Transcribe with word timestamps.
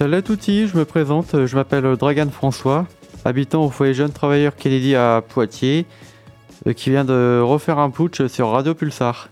Salut 0.00 0.14
à 0.14 0.22
tutti, 0.22 0.66
je 0.66 0.78
me 0.78 0.86
présente, 0.86 1.44
je 1.44 1.54
m'appelle 1.54 1.94
Dragan 1.98 2.30
François, 2.30 2.86
habitant 3.26 3.66
au 3.66 3.68
foyer 3.68 3.92
jeune 3.92 4.10
travailleur 4.10 4.56
Kennedy 4.56 4.94
à 4.94 5.20
Poitiers, 5.20 5.84
euh, 6.66 6.72
qui 6.72 6.88
vient 6.88 7.04
de 7.04 7.38
refaire 7.42 7.78
un 7.78 7.90
putsch 7.90 8.26
sur 8.28 8.48
Radio 8.48 8.72
Pulsar. 8.72 9.28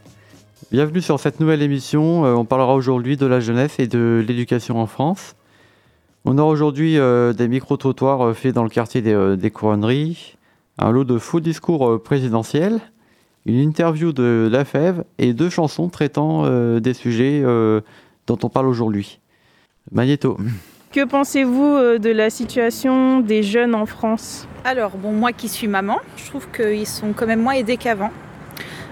Bienvenue 0.71 1.01
sur 1.01 1.19
cette 1.21 1.41
nouvelle 1.41 1.63
émission, 1.63 2.27
euh, 2.27 2.35
on 2.35 2.45
parlera 2.45 2.75
aujourd'hui 2.75 3.17
de 3.17 3.25
la 3.25 3.41
jeunesse 3.41 3.79
et 3.79 3.87
de 3.87 4.23
l'éducation 4.29 4.79
en 4.79 4.87
France. 4.87 5.37
On 6.27 6.37
aura 6.37 6.51
aujourd'hui 6.51 6.99
euh, 6.99 7.33
des 7.33 7.49
micro-trottoirs 7.49 8.37
faits 8.37 8.55
dans 8.55 8.65
le 8.65 8.69
quartier 8.69 9.01
des, 9.01 9.51
Couronneries, 9.51 10.37
un 10.77 10.91
lot 10.91 11.05
de 11.05 11.17
faux 11.17 11.41
discours 11.41 12.03
présidentiels, 12.03 12.79
une 13.47 13.57
interview 13.57 14.13
de 14.13 14.51
La 14.53 14.67
Fève 14.67 15.05
et 15.17 15.33
deux 15.33 15.49
chansons 15.49 15.89
traitant 15.89 16.43
des 16.79 16.93
sujets 16.93 17.43
dont 18.27 18.39
on 18.43 18.51
parle 18.51 18.69
aujourd'hui. 18.69 19.19
Magnéto. 19.93 20.37
Que 20.93 21.05
pensez-vous 21.05 21.99
de 21.99 22.11
la 22.11 22.31
situation 22.31 23.21
des 23.21 23.43
jeunes 23.43 23.75
en 23.75 23.87
France? 23.87 24.47
Alors, 24.65 24.93
bon, 24.97 25.13
moi 25.13 25.33
qui 25.33 25.49
suis 25.49 25.69
maman, 25.69 25.99
je 26.17 26.25
trouve 26.27 26.47
qu'ils 26.55 26.87
sont 26.87 27.13
quand 27.15 27.27
même 27.27 27.43
moins 27.43 27.53
aidés 27.55 27.77
qu'avant. 27.77 28.11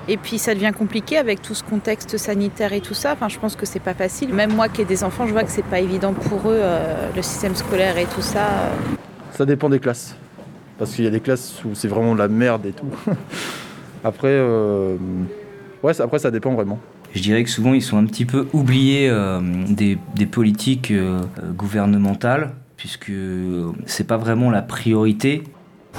Et 0.08 0.16
puis 0.18 0.38
ça 0.38 0.54
devient 0.54 0.70
compliqué 0.76 1.18
avec 1.18 1.42
tout 1.42 1.54
ce 1.54 1.64
contexte 1.64 2.16
sanitaire 2.16 2.72
et 2.72 2.80
tout 2.80 2.94
ça. 2.94 3.12
Enfin, 3.14 3.28
je 3.28 3.38
pense 3.40 3.56
que 3.56 3.66
c'est 3.66 3.80
pas 3.80 3.94
facile. 3.94 4.32
Même 4.32 4.54
moi 4.54 4.68
qui 4.68 4.82
ai 4.82 4.84
des 4.84 5.02
enfants, 5.02 5.26
je 5.26 5.32
vois 5.32 5.42
que 5.42 5.50
c'est 5.50 5.64
pas 5.64 5.80
évident 5.80 6.12
pour 6.12 6.48
eux, 6.50 6.58
euh, 6.60 7.08
le 7.16 7.22
système 7.22 7.56
scolaire 7.56 7.98
et 7.98 8.04
tout 8.06 8.22
ça. 8.22 8.46
euh. 8.46 8.96
Ça 9.32 9.44
dépend 9.44 9.68
des 9.68 9.80
classes. 9.80 10.14
Parce 10.78 10.92
qu'il 10.94 11.04
y 11.04 11.08
a 11.08 11.10
des 11.10 11.20
classes 11.20 11.64
où 11.64 11.74
c'est 11.74 11.88
vraiment 11.88 12.14
la 12.14 12.28
merde 12.28 12.66
et 12.66 12.72
tout. 12.72 12.86
après, 14.04 14.28
euh, 14.28 14.96
ouais, 15.82 15.92
ça- 15.94 16.04
après, 16.04 16.18
ça 16.20 16.30
dépend 16.30 16.52
vraiment. 16.54 16.78
Je 17.16 17.22
dirais 17.22 17.42
que 17.44 17.48
souvent 17.50 17.72
ils 17.72 17.80
sont 17.82 17.96
un 17.96 18.04
petit 18.04 18.26
peu 18.26 18.46
oubliés 18.52 19.08
euh, 19.08 19.40
des, 19.68 19.96
des 20.14 20.26
politiques 20.26 20.90
euh, 20.90 21.22
gouvernementales, 21.56 22.50
puisque 22.76 23.08
euh, 23.08 23.72
c'est 23.86 24.06
pas 24.06 24.18
vraiment 24.18 24.50
la 24.50 24.60
priorité. 24.60 25.42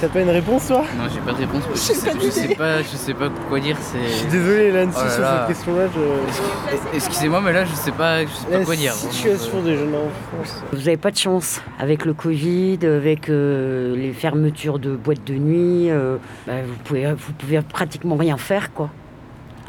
T'as 0.00 0.06
pas 0.08 0.20
une 0.22 0.28
réponse 0.30 0.68
toi? 0.68 0.84
Non, 0.96 1.06
j'ai 1.12 1.18
pas 1.20 1.32
de 1.32 1.38
réponse. 1.38 1.62
Je 1.72 1.76
sais, 1.76 2.10
je 2.24 2.30
sais 2.30 2.54
pas, 2.54 2.82
je 2.82 2.86
sais 2.96 3.14
pas 3.14 3.30
quoi 3.48 3.58
dire. 3.58 3.76
Je 4.06 4.12
suis 4.12 4.26
désolé 4.28 4.70
Oh 4.70 4.74
là 4.76 4.92
sur 4.92 5.20
là. 5.20 5.38
cette 5.38 5.56
question-là. 5.56 5.86
Je... 5.92 6.28
Excuse- 6.30 6.94
Excusez-moi, 6.94 7.40
mais 7.44 7.52
là, 7.52 7.64
je 7.64 7.74
sais 7.74 7.90
pas, 7.90 8.24
je 8.24 8.30
sais 8.30 8.46
pas 8.46 8.58
La 8.60 8.64
quoi 8.64 8.76
dire. 8.76 8.92
situation 8.92 9.60
des 9.64 9.74
jeunes 9.76 9.94
en 9.96 10.36
France. 10.36 10.62
Vous 10.70 10.78
n'avez 10.78 10.96
pas 10.98 11.10
de 11.10 11.16
chance 11.16 11.60
avec 11.80 12.04
le 12.04 12.14
Covid, 12.14 12.78
avec 12.86 13.28
euh, 13.28 13.96
les 13.96 14.12
fermetures 14.12 14.78
de 14.78 14.94
boîtes 14.94 15.24
de 15.26 15.34
nuit. 15.34 15.90
euh, 15.90 16.18
bah, 16.46 16.62
vous 16.64 16.76
pouvez, 16.84 17.12
vous 17.12 17.32
pouvez 17.32 17.60
pratiquement 17.62 18.14
rien 18.14 18.36
faire, 18.36 18.72
quoi. 18.72 18.90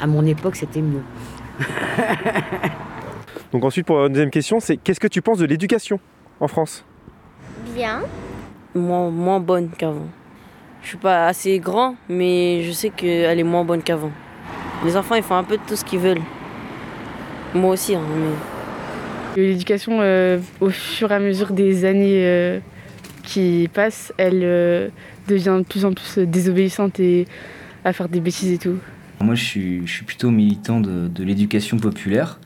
À 0.00 0.06
mon 0.06 0.24
époque, 0.24 0.54
c'était 0.54 0.80
mieux. 0.80 1.02
Donc 3.52 3.64
ensuite, 3.64 3.86
pour 3.86 4.00
la 4.00 4.08
deuxième 4.08 4.30
question, 4.30 4.60
c'est 4.60 4.76
qu'est-ce 4.76 5.00
que 5.00 5.08
tu 5.08 5.22
penses 5.22 5.38
de 5.38 5.46
l'éducation 5.46 5.98
en 6.40 6.48
France? 6.48 6.84
Bien. 7.74 8.02
moins, 8.74 9.10
moins 9.10 9.40
bonne 9.40 9.70
qu'avant. 9.70 10.06
Je 10.82 10.88
suis 10.88 10.96
pas 10.96 11.26
assez 11.26 11.58
grand, 11.58 11.96
mais 12.08 12.62
je 12.62 12.72
sais 12.72 12.90
qu'elle 12.90 13.38
est 13.38 13.44
moins 13.44 13.64
bonne 13.64 13.82
qu'avant. 13.82 14.12
Les 14.84 14.96
enfants, 14.96 15.14
ils 15.14 15.22
font 15.22 15.34
un 15.34 15.44
peu 15.44 15.56
de 15.56 15.62
tout 15.66 15.76
ce 15.76 15.84
qu'ils 15.84 15.98
veulent. 15.98 16.22
Moi 17.54 17.72
aussi, 17.72 17.94
hein, 17.94 18.02
mais 18.16 18.30
L'éducation, 19.36 19.98
euh, 20.00 20.38
au 20.60 20.70
fur 20.70 21.12
et 21.12 21.14
à 21.14 21.20
mesure 21.20 21.52
des 21.52 21.84
années 21.84 22.26
euh, 22.26 22.58
qui 23.22 23.68
passent, 23.72 24.12
elle 24.16 24.40
euh, 24.42 24.88
devient 25.28 25.58
de 25.58 25.64
plus 25.64 25.84
en 25.84 25.92
plus 25.92 26.18
désobéissante 26.18 26.98
et 26.98 27.26
à 27.84 27.92
faire 27.92 28.08
des 28.08 28.20
bêtises 28.20 28.52
et 28.52 28.58
tout. 28.58 28.78
Moi 29.22 29.34
je 29.34 29.44
suis, 29.44 30.04
plutôt 30.06 30.30
militant 30.30 30.80
de, 30.80 31.22
l'éducation 31.22 31.76
populaire, 31.76 32.38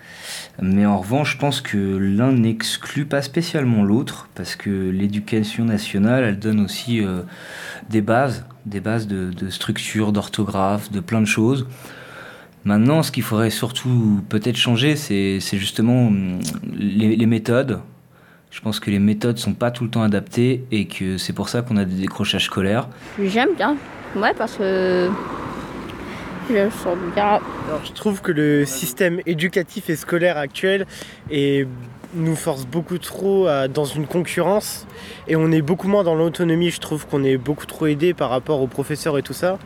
mais 0.60 0.86
en 0.86 0.98
revanche 0.98 1.34
je 1.34 1.38
pense 1.38 1.60
que 1.60 1.78
l'un 1.78 2.32
n'exclut 2.32 3.04
pas 3.06 3.22
spécialement 3.22 3.84
l'autre, 3.84 4.28
parce 4.34 4.56
que 4.56 4.90
l'éducation 4.90 5.64
nationale 5.64 6.24
elle 6.24 6.38
donne 6.40 6.60
aussi 6.60 7.00
euh, 7.00 7.22
des 7.90 8.00
bases, 8.00 8.44
des 8.66 8.80
bases 8.80 9.06
de, 9.06 9.30
de 9.30 9.50
structure, 9.50 10.10
d'orthographe, 10.10 10.90
de 10.90 10.98
plein 10.98 11.20
de 11.20 11.26
choses. 11.26 11.66
Maintenant, 12.64 13.02
ce 13.02 13.12
qu'il 13.12 13.22
faudrait 13.22 13.50
surtout 13.50 14.22
peut-être 14.28 14.56
changer, 14.56 14.96
c'est 14.96 15.38
c'est 15.38 15.58
justement 15.58 16.08
hum, 16.08 16.40
les, 16.76 17.14
les 17.14 17.26
méthodes. 17.26 17.80
Je 18.50 18.60
pense 18.60 18.80
que 18.80 18.90
les 18.90 18.98
méthodes 18.98 19.38
sont 19.38 19.54
pas 19.54 19.70
tout 19.70 19.84
le 19.84 19.90
temps 19.90 20.02
adaptées 20.02 20.64
et 20.72 20.86
que 20.86 21.18
c'est 21.18 21.32
pour 21.32 21.48
ça 21.48 21.62
qu'on 21.62 21.76
a 21.76 21.84
des 21.84 22.00
décrochages 22.00 22.46
scolaires. 22.46 22.88
J'aime 23.22 23.54
bien. 23.56 23.76
Ouais, 24.16 24.32
parce 24.36 24.56
que 24.56 25.10
je 27.84 27.92
trouve 27.92 28.20
que 28.20 28.32
le 28.32 28.64
système 28.66 29.20
éducatif 29.26 29.90
et 29.90 29.96
scolaire 29.96 30.36
actuel 30.38 30.86
nous 32.14 32.36
force 32.36 32.66
beaucoup 32.66 32.98
trop 32.98 33.48
dans 33.72 33.84
une 33.84 34.06
concurrence 34.06 34.86
et 35.26 35.36
on 35.36 35.50
est 35.50 35.62
beaucoup 35.62 35.88
moins 35.88 36.04
dans 36.04 36.14
l'autonomie. 36.14 36.70
Je 36.70 36.80
trouve 36.80 37.06
qu'on 37.06 37.24
est 37.24 37.36
beaucoup 37.36 37.66
trop 37.66 37.86
aidé 37.86 38.14
par 38.14 38.30
rapport 38.30 38.60
aux 38.60 38.66
professeurs 38.66 39.18
et 39.18 39.22
tout 39.22 39.32
ça. 39.32 39.58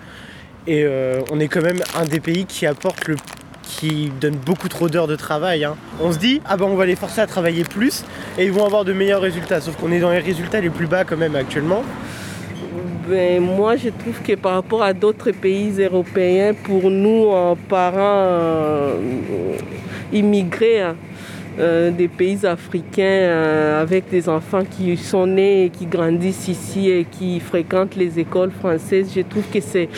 Et 0.66 0.84
euh, 0.84 1.20
on 1.30 1.40
est 1.40 1.48
quand 1.48 1.62
même 1.62 1.80
un 1.96 2.04
des 2.04 2.20
pays 2.20 2.44
qui 2.44 2.66
apporte 2.66 3.08
le 3.08 3.16
qui 3.62 4.10
donne 4.18 4.34
beaucoup 4.34 4.68
trop 4.68 4.88
d'heures 4.88 5.06
de 5.06 5.14
travail. 5.14 5.64
hein. 5.64 5.76
On 6.00 6.10
se 6.10 6.18
dit, 6.18 6.40
ah 6.46 6.56
ben 6.56 6.64
on 6.64 6.74
va 6.74 6.86
les 6.86 6.96
forcer 6.96 7.20
à 7.20 7.26
travailler 7.26 7.64
plus 7.64 8.02
et 8.38 8.46
ils 8.46 8.52
vont 8.52 8.64
avoir 8.64 8.84
de 8.84 8.94
meilleurs 8.94 9.20
résultats. 9.20 9.60
Sauf 9.60 9.76
qu'on 9.76 9.92
est 9.92 10.00
dans 10.00 10.10
les 10.10 10.18
résultats 10.20 10.60
les 10.60 10.70
plus 10.70 10.86
bas 10.86 11.04
quand 11.04 11.18
même 11.18 11.36
actuellement. 11.36 11.82
Ben, 13.08 13.40
moi, 13.40 13.76
je 13.76 13.88
trouve 13.90 14.20
que 14.22 14.34
par 14.34 14.54
rapport 14.54 14.82
à 14.82 14.92
d'autres 14.92 15.30
pays 15.30 15.72
européens, 15.82 16.52
pour 16.64 16.90
nous, 16.90 17.32
euh, 17.32 17.54
parents 17.68 17.96
euh, 18.28 19.56
immigrés 20.12 20.80
hein, 20.82 20.96
euh, 21.58 21.90
des 21.90 22.08
pays 22.08 22.44
africains, 22.44 23.02
euh, 23.04 23.82
avec 23.82 24.10
des 24.10 24.28
enfants 24.28 24.62
qui 24.64 24.96
sont 24.96 25.26
nés 25.26 25.64
et 25.66 25.70
qui 25.70 25.86
grandissent 25.86 26.48
ici 26.48 26.90
et 26.90 27.04
qui 27.10 27.40
fréquentent 27.40 27.96
les 27.96 28.18
écoles 28.18 28.50
françaises, 28.50 29.10
je 29.14 29.22
trouve 29.22 29.44
que 29.52 29.60
c'est, 29.60 29.88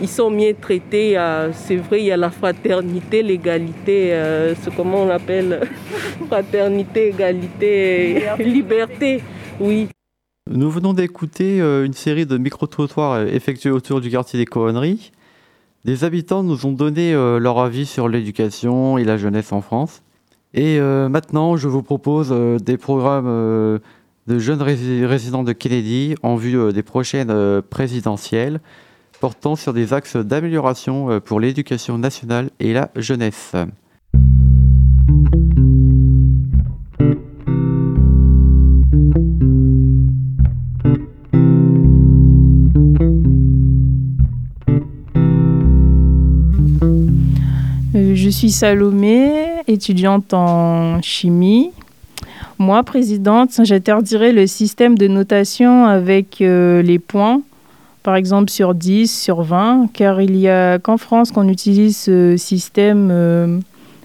ils 0.00 0.08
sont 0.08 0.30
mieux 0.30 0.54
traités. 0.60 1.16
euh, 1.16 1.50
c'est 1.52 1.76
vrai, 1.76 2.00
il 2.00 2.06
y 2.06 2.12
a 2.12 2.16
la 2.16 2.30
fraternité, 2.30 3.22
l'égalité, 3.22 4.12
euh, 4.12 4.54
c'est 4.60 4.74
comment 4.74 5.02
on 5.04 5.06
l'appelle? 5.06 5.60
Fraternité, 6.28 7.08
égalité, 7.08 8.22
liberté, 8.40 9.22
oui. 9.60 9.88
Nous 10.48 10.70
venons 10.70 10.92
d'écouter 10.92 11.60
euh, 11.60 11.84
une 11.84 11.92
série 11.92 12.24
de 12.24 12.38
micro-trottoirs 12.38 13.12
euh, 13.14 13.26
effectués 13.26 13.70
autour 13.70 14.00
du 14.00 14.10
quartier 14.10 14.38
des 14.38 14.46
Couronneries. 14.46 15.10
Des 15.84 16.04
habitants 16.04 16.44
nous 16.44 16.66
ont 16.66 16.72
donné 16.72 17.12
euh, 17.14 17.40
leur 17.40 17.58
avis 17.58 17.84
sur 17.84 18.08
l'éducation 18.08 18.96
et 18.96 19.02
la 19.02 19.16
jeunesse 19.16 19.52
en 19.52 19.60
France. 19.60 20.02
Et 20.54 20.80
maintenant, 20.80 21.58
je 21.58 21.68
vous 21.68 21.82
propose 21.82 22.30
des 22.30 22.78
programmes 22.78 23.26
de 23.26 24.38
jeunes 24.38 24.62
rési- 24.62 25.04
résidents 25.04 25.42
de 25.42 25.52
Kennedy 25.52 26.14
en 26.22 26.36
vue 26.36 26.72
des 26.72 26.82
prochaines 26.82 27.60
présidentielles 27.60 28.60
portant 29.20 29.54
sur 29.54 29.74
des 29.74 29.92
axes 29.92 30.16
d'amélioration 30.16 31.20
pour 31.20 31.40
l'éducation 31.40 31.98
nationale 31.98 32.48
et 32.58 32.72
la 32.72 32.90
jeunesse. 32.96 33.52
Suis 48.36 48.50
Salomé, 48.50 49.62
étudiante 49.66 50.34
en 50.34 51.00
chimie. 51.00 51.70
Moi, 52.58 52.82
présidente, 52.82 53.58
j'interdirais 53.64 54.32
le 54.32 54.46
système 54.46 54.98
de 54.98 55.08
notation 55.08 55.86
avec 55.86 56.42
euh, 56.42 56.82
les 56.82 56.98
points, 56.98 57.40
par 58.02 58.14
exemple 58.14 58.50
sur 58.50 58.74
10, 58.74 59.08
sur 59.08 59.40
20, 59.40 59.88
car 59.94 60.20
il 60.20 60.32
n'y 60.32 60.48
a 60.50 60.78
qu'en 60.78 60.98
France 60.98 61.32
qu'on 61.32 61.48
utilise 61.48 61.96
ce 61.96 62.36
système 62.36 63.08
euh, 63.10 63.58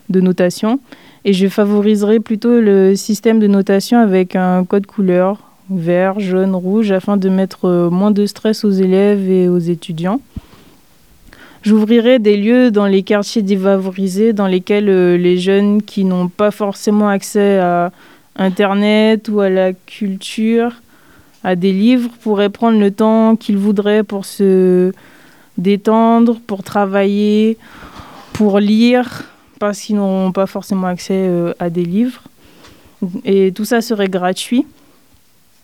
de 0.10 0.22
notation. 0.22 0.80
Et 1.26 1.34
je 1.34 1.50
favoriserais 1.50 2.22
plutôt 2.22 2.62
le 2.62 2.96
système 2.96 3.38
de 3.38 3.48
notation 3.48 4.00
avec 4.00 4.38
un 4.38 4.64
code 4.64 4.86
couleur, 4.86 5.40
vert, 5.70 6.22
jaune, 6.22 6.56
rouge, 6.56 6.94
afin 6.94 7.18
de 7.18 7.28
mettre 7.28 7.66
euh, 7.66 7.90
moins 7.90 8.12
de 8.12 8.26
stress 8.26 8.64
aux 8.64 8.72
élèves 8.72 9.30
et 9.30 9.50
aux 9.50 9.60
étudiants. 9.60 10.22
J'ouvrirai 11.64 12.18
des 12.18 12.38
lieux 12.38 12.72
dans 12.72 12.88
les 12.88 13.04
quartiers 13.04 13.44
défavorisés 13.44 14.34
dans 14.34 14.48
lesquels 14.48 14.90
euh, 14.90 15.16
les 15.16 15.38
jeunes 15.38 15.84
qui 15.84 16.06
n'ont 16.06 16.28
pas 16.28 16.50
forcément 16.50 17.08
accès 17.08 17.60
à 17.60 17.92
Internet 18.36 19.30
ou 19.30 19.42
à 19.42 19.50
la 19.50 19.74
culture, 19.74 20.74
à 21.44 21.56
des 21.56 21.72
livres, 21.72 22.10
pourraient 22.22 22.50
prendre 22.50 22.80
le 22.80 22.90
temps 22.90 23.36
qu'ils 23.36 23.58
voudraient 23.58 24.04
pour 24.04 24.26
se 24.26 24.92
détendre, 25.60 26.40
pour 26.40 26.64
travailler, 26.64 27.58
pour 28.34 28.60
lire, 28.60 29.30
parce 29.60 29.82
qu'ils 29.82 29.98
n'auront 29.98 30.32
pas 30.32 30.48
forcément 30.48 30.88
accès 30.88 31.14
euh, 31.14 31.54
à 31.60 31.70
des 31.70 31.86
livres. 31.86 32.24
Et 33.24 33.52
tout 33.52 33.66
ça 33.66 33.82
serait 33.82 34.10
gratuit. 34.10 34.66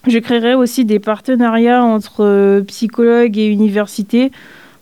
Je 0.08 0.20
créerai 0.20 0.54
aussi 0.54 0.86
des 0.86 1.00
partenariats 1.00 1.84
entre 1.84 2.24
euh, 2.24 2.62
psychologues 2.62 3.38
et 3.40 3.48
universités 3.48 4.32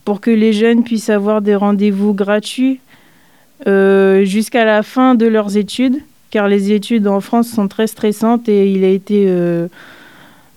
pour 0.05 0.21
que 0.21 0.31
les 0.31 0.53
jeunes 0.53 0.83
puissent 0.83 1.09
avoir 1.09 1.41
des 1.41 1.55
rendez-vous 1.55 2.13
gratuits 2.13 2.79
euh, 3.67 4.23
jusqu'à 4.23 4.63
la 4.63 4.83
fin 4.83 5.15
de 5.15 5.25
leurs 5.25 5.57
études, 5.57 5.97
car 6.29 6.47
les 6.47 6.71
études 6.71 7.07
en 7.07 7.19
France 7.19 7.49
sont 7.49 7.67
très 7.67 7.87
stressantes 7.87 8.47
et 8.47 8.71
il 8.71 8.83
a 8.83 8.89
été 8.89 9.27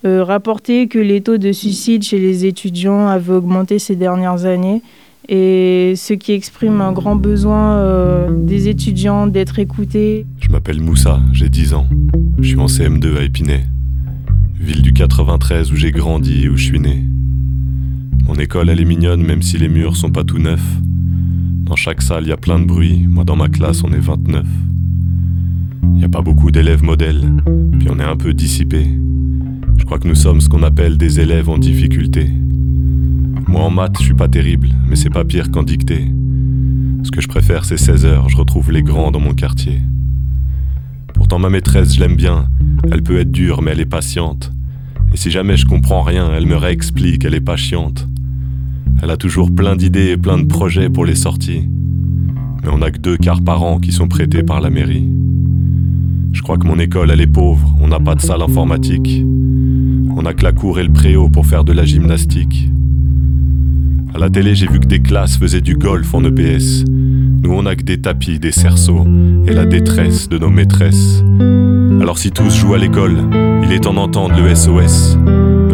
rapporté 0.05 0.87
que 0.87 0.99
les 0.99 1.21
taux 1.21 1.39
de 1.39 1.53
suicide 1.53 2.03
chez 2.03 2.19
les 2.19 2.47
étudiants 2.47 3.09
avaient 3.09 3.35
augmenté 3.35 3.79
ces 3.79 3.97
dernières 3.97 4.45
années 4.45 4.83
et 5.29 5.95
ce 5.97 6.15
qui 6.15 6.33
exprime 6.33 6.81
un 6.81 6.93
grand 6.93 7.17
besoin 7.17 8.29
des 8.31 8.69
étudiants 8.69 9.27
d'être 9.27 9.59
écoutés. 9.59 10.27
Je 10.41 10.49
m'appelle 10.51 10.81
Moussa, 10.81 11.21
j'ai 11.33 11.49
10 11.49 11.75
ans. 11.75 11.87
Je 12.41 12.49
suis 12.49 12.59
en 12.59 12.67
CM2 12.67 13.19
à 13.19 13.23
Épinay, 13.23 13.65
ville 14.61 14.83
du 14.83 14.93
93 14.93 15.73
où 15.73 15.77
j'ai 15.77 15.91
grandi 15.91 16.45
et 16.45 16.49
où 16.49 16.57
je 16.57 16.65
suis 16.65 16.81
né. 16.81 17.03
Mon 18.29 18.35
école, 18.35 18.69
elle 18.69 18.79
est 18.79 18.85
mignonne, 18.85 19.23
même 19.23 19.41
si 19.41 19.57
les 19.57 19.71
murs 19.71 19.97
sont 19.97 20.11
pas 20.11 20.23
tout 20.23 20.39
neufs. 20.39 20.61
Dans 21.63 21.77
chaque 21.77 22.03
salle, 22.03 22.25
il 22.25 22.29
y 22.29 22.33
a 22.33 22.37
plein 22.37 22.61
de 22.61 22.67
bruit. 22.67 23.07
Moi, 23.09 23.25
dans 23.25 23.37
ma 23.37 23.49
classe, 23.49 23.83
on 23.83 23.91
est 23.91 23.99
29. 23.99 24.45
Il 25.83 25.89
n'y 25.93 26.05
a 26.05 26.11
pas 26.11 26.21
beaucoup 26.21 26.51
d'élèves 26.51 26.85
modèles, 26.85 27.25
puis 27.79 27.89
on 27.91 27.99
est 27.99 28.05
un 28.05 28.17
peu 28.17 28.35
dissipé. 28.35 28.87
Je 29.79 29.85
crois 29.87 29.99
que 29.99 30.07
nous 30.07 30.15
sommes 30.15 30.43
ce 30.43 30.51
qu'on 30.51 30.63
appelle 30.63 30.99
des 30.99 31.21
élèves 31.21 31.49
en 31.49 31.57
difficulté. 31.57 32.31
Moi, 33.49 33.63
en 33.63 33.71
maths, 33.71 33.97
je 33.99 34.05
suis 34.05 34.15
pas 34.15 34.29
terrible, 34.29 34.69
mais 34.87 34.97
c'est 34.97 35.09
pas 35.09 35.25
pire 35.25 35.51
qu'en 35.51 35.63
dictée. 35.63 36.07
Ce 37.05 37.11
que 37.11 37.23
je 37.23 37.29
préfère, 37.29 37.65
c'est 37.65 37.79
16 37.79 38.05
heures, 38.05 38.29
je 38.29 38.37
retrouve 38.37 38.71
les 38.71 38.83
grands 38.83 39.11
dans 39.11 39.21
mon 39.21 39.33
quartier. 39.33 39.81
Pourtant, 41.15 41.39
ma 41.39 41.49
maîtresse, 41.49 41.95
je 41.95 42.01
l'aime 42.01 42.17
bien. 42.17 42.51
Elle 42.93 43.03
peut 43.03 43.21
être 43.21 43.33
dure, 43.33 43.63
mais 43.63 43.71
elle 43.71 43.81
est 43.81 43.87
patiente. 43.87 44.53
Et 45.15 45.17
si 45.17 45.31
jamais 45.31 45.57
je 45.57 45.65
comprends 45.65 46.03
rien, 46.03 46.31
elle 46.35 46.47
me 46.47 46.57
réexplique, 46.57 47.25
elle 47.25 47.35
est 47.35 47.41
pas 47.41 47.57
chiante. 47.57 48.07
Elle 49.03 49.11
a 49.11 49.17
toujours 49.17 49.55
plein 49.55 49.77
d'idées 49.77 50.11
et 50.11 50.17
plein 50.17 50.39
de 50.39 50.45
projets 50.45 50.89
pour 50.89 51.05
les 51.05 51.15
sorties. 51.15 51.69
Mais 52.63 52.69
on 52.71 52.79
n'a 52.79 52.91
que 52.91 52.99
deux 52.99 53.17
quarts 53.17 53.43
par 53.43 53.63
an 53.63 53.79
qui 53.79 53.93
sont 53.93 54.09
prêtés 54.09 54.43
par 54.43 54.61
la 54.61 54.71
mairie. 54.71 55.09
Je 56.33 56.43
crois 56.43 56.59
que 56.59 56.67
mon 56.67 56.79
école, 56.79 57.11
elle 57.11 57.21
est 57.21 57.27
pauvre, 57.27 57.75
on 57.81 57.89
n'a 57.89 58.01
pas 58.01 58.15
de 58.15 58.21
salle 58.21 58.43
informatique. 58.43 59.25
On 60.17 60.25
a 60.27 60.35
que 60.35 60.43
la 60.43 60.53
cour 60.53 60.79
et 60.79 60.85
le 60.85 60.93
préau 60.93 61.29
pour 61.29 61.47
faire 61.47 61.65
de 61.65 61.73
la 61.73 61.85
gymnastique. 61.85 62.69
À 64.15 64.19
la 64.19 64.31
télé, 64.31 64.55
j'ai 64.55 64.67
vu 64.67 64.81
que 64.81 64.87
des 64.87 65.01
classes 65.01 65.37
faisaient 65.37 65.61
du 65.61 65.75
golf 65.75 66.13
en 66.15 66.25
EPS. 66.25 66.85
Nous, 66.89 67.53
on 67.53 67.67
a 67.67 67.77
que 67.77 67.85
des 67.85 68.01
tapis, 68.01 68.39
des 68.39 68.53
cerceaux 68.53 69.07
et 69.47 69.53
la 69.53 69.65
détresse 69.65 70.29
de 70.29 70.39
nos 70.39 70.51
maîtresses. 70.51 71.23
Alors 72.01 72.19
si 72.19 72.31
tous 72.31 72.55
jouent 72.55 72.75
à 72.75 72.79
l'école, 72.79 73.17
il 73.63 73.73
est 73.73 73.81
temps 73.81 73.95
d'entendre 73.95 74.41
le 74.41 74.55
SOS. 74.55 75.17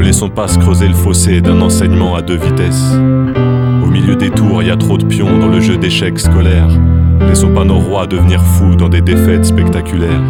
Laissons 0.05 0.29
pas 0.29 0.49
se 0.49 0.59
creuser 0.59 0.87
le 0.87 0.95
fossé 0.95 1.41
d'un 1.41 1.63
enseignement 1.63 2.15
à 2.15 2.21
deux 2.21 2.37
vitesses. 2.37 2.93
Au 2.93 3.87
milieu 3.87 4.17
des 4.17 4.31
tours, 4.31 4.63
il 4.63 4.69
y 4.69 4.71
a 4.71 4.77
trop 4.77 4.99
de 4.99 5.05
pions 5.07 5.39
dans 5.39 5.49
le 5.49 5.61
jeu 5.61 5.79
d'échecs 5.79 6.19
scolaires. 6.19 6.69
Laissons 7.21 7.55
pas 7.55 7.65
nos 7.65 7.79
rois 7.79 8.07
devenir 8.07 8.45
fous 8.45 8.77
dans 8.77 8.91
des 8.91 9.01
défaites 9.01 9.47
spectaculaires. 9.47 10.21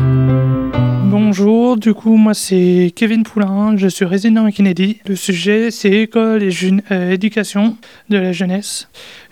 Bonjour, 1.06 1.76
du 1.76 1.92
coup 1.92 2.16
moi 2.16 2.34
c'est 2.34 2.92
Kevin 2.94 3.24
Poulain, 3.24 3.76
je 3.76 3.88
suis 3.88 4.04
résident 4.04 4.44
à 4.44 4.52
Kennedy. 4.52 5.00
Le 5.08 5.16
sujet 5.16 5.72
c'est 5.72 5.90
école 5.90 6.44
et 6.44 6.50
euh, 6.92 7.10
éducation 7.10 7.76
de 8.10 8.18
la 8.18 8.30
jeunesse. 8.30 8.88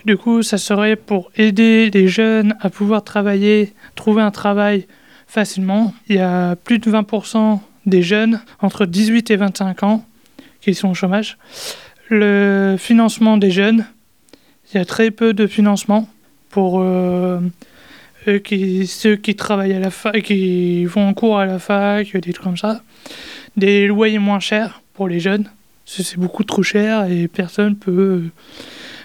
Du 0.06 0.17
coup 0.17 0.43
ça 0.43 0.59
serait 0.59 0.97
pour 0.97 1.31
aider 1.37 1.89
les 1.91 2.09
jeunes 2.09 2.56
à 2.61 2.69
pouvoir 2.69 3.05
travailler, 3.05 3.75
trouver 3.94 4.23
un 4.23 4.33
travail 4.33 4.89
facilement. 5.29 5.94
Il 6.09 6.17
y 6.17 6.21
a 6.21 6.56
plus 6.56 6.81
de 6.81 6.91
20% 6.91 7.61
des 7.87 8.03
jeunes 8.03 8.41
entre 8.61 8.87
18 8.87 9.31
et 9.31 9.37
25 9.37 9.85
ans 9.85 10.05
qui 10.62 10.75
sont 10.75 10.88
au 10.88 10.94
chômage. 10.94 11.37
Le 12.09 12.76
financement 12.79 13.37
des 13.37 13.50
jeunes, 13.50 13.85
il 14.73 14.79
y 14.79 14.81
a 14.81 14.85
très 14.85 15.11
peu 15.11 15.35
de 15.35 15.47
financement 15.47 16.09
pour 16.50 16.81
euh, 16.81 17.41
ceux 18.25 19.17
qui 19.17 19.35
travaillent 19.37 19.75
à 19.75 19.81
la 19.81 19.91
fac, 19.91 20.23
qui 20.23 20.85
vont 20.87 21.09
en 21.09 21.14
cours 21.14 21.38
à 21.38 21.47
la 21.47 21.59
fac, 21.59 22.17
des 22.17 22.32
trucs 22.32 22.44
comme 22.44 22.56
ça. 22.56 22.82
Des 23.56 23.87
loyers 23.87 24.19
moins 24.19 24.41
chers 24.41 24.81
pour 24.94 25.09
les 25.09 25.20
jeunes, 25.20 25.50
c'est 25.85 26.17
beaucoup 26.17 26.44
trop 26.44 26.62
cher 26.62 27.06
et 27.11 27.29
personne 27.29 27.76
peut 27.76 28.23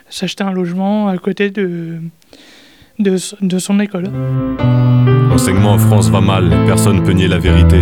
s'acheter 0.10 0.44
un 0.44 0.52
logement 0.52 1.10
à 1.10 1.18
côté 1.18 1.50
de, 1.50 1.98
de, 3.00 3.18
de 3.42 3.60
son 3.60 3.80
école. 3.80 4.10
L'enseignement 5.30 5.74
en 5.74 5.80
France 5.80 6.10
va 6.10 6.22
mal, 6.22 6.50
personne 6.66 7.04
peut 7.04 7.12
nier 7.12 7.28
la 7.28 7.40
vérité. 7.40 7.82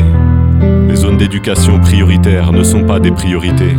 D'éducation 1.18 1.80
prioritaires 1.80 2.52
ne 2.52 2.62
sont 2.62 2.84
pas 2.84 3.00
des 3.00 3.12
priorités. 3.12 3.74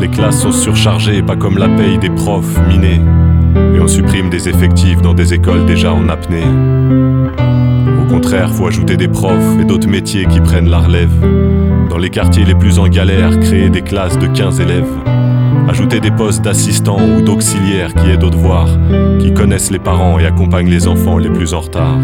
Les 0.00 0.08
classes 0.08 0.40
sont 0.40 0.52
surchargées, 0.52 1.22
pas 1.22 1.36
comme 1.36 1.58
la 1.58 1.68
paye 1.68 1.98
des 1.98 2.08
profs 2.08 2.58
minés. 2.66 3.00
Et 3.74 3.80
on 3.80 3.86
supprime 3.86 4.30
des 4.30 4.48
effectifs 4.48 5.02
dans 5.02 5.12
des 5.12 5.34
écoles 5.34 5.66
déjà 5.66 5.92
en 5.92 6.08
apnée. 6.08 6.44
Au 8.00 8.10
contraire, 8.10 8.50
faut 8.50 8.66
ajouter 8.66 8.96
des 8.96 9.08
profs 9.08 9.60
et 9.60 9.64
d'autres 9.64 9.88
métiers 9.88 10.24
qui 10.26 10.40
prennent 10.40 10.70
la 10.70 10.78
relève. 10.78 11.12
Dans 11.90 11.98
les 11.98 12.10
quartiers 12.10 12.46
les 12.46 12.54
plus 12.54 12.78
en 12.78 12.88
galère, 12.88 13.38
créer 13.40 13.68
des 13.68 13.82
classes 13.82 14.18
de 14.18 14.26
15 14.26 14.60
élèves. 14.60 14.90
Ajouter 15.68 16.00
des 16.00 16.10
postes 16.10 16.42
d'assistants 16.42 17.00
ou 17.00 17.20
d'auxiliaires 17.20 17.92
qui 17.92 18.08
aident 18.08 18.24
aux 18.24 18.30
devoirs, 18.30 18.78
qui 19.18 19.34
connaissent 19.34 19.70
les 19.70 19.78
parents 19.78 20.18
et 20.18 20.24
accompagnent 20.24 20.70
les 20.70 20.88
enfants 20.88 21.18
les 21.18 21.30
plus 21.30 21.52
en 21.52 21.60
retard. 21.60 21.98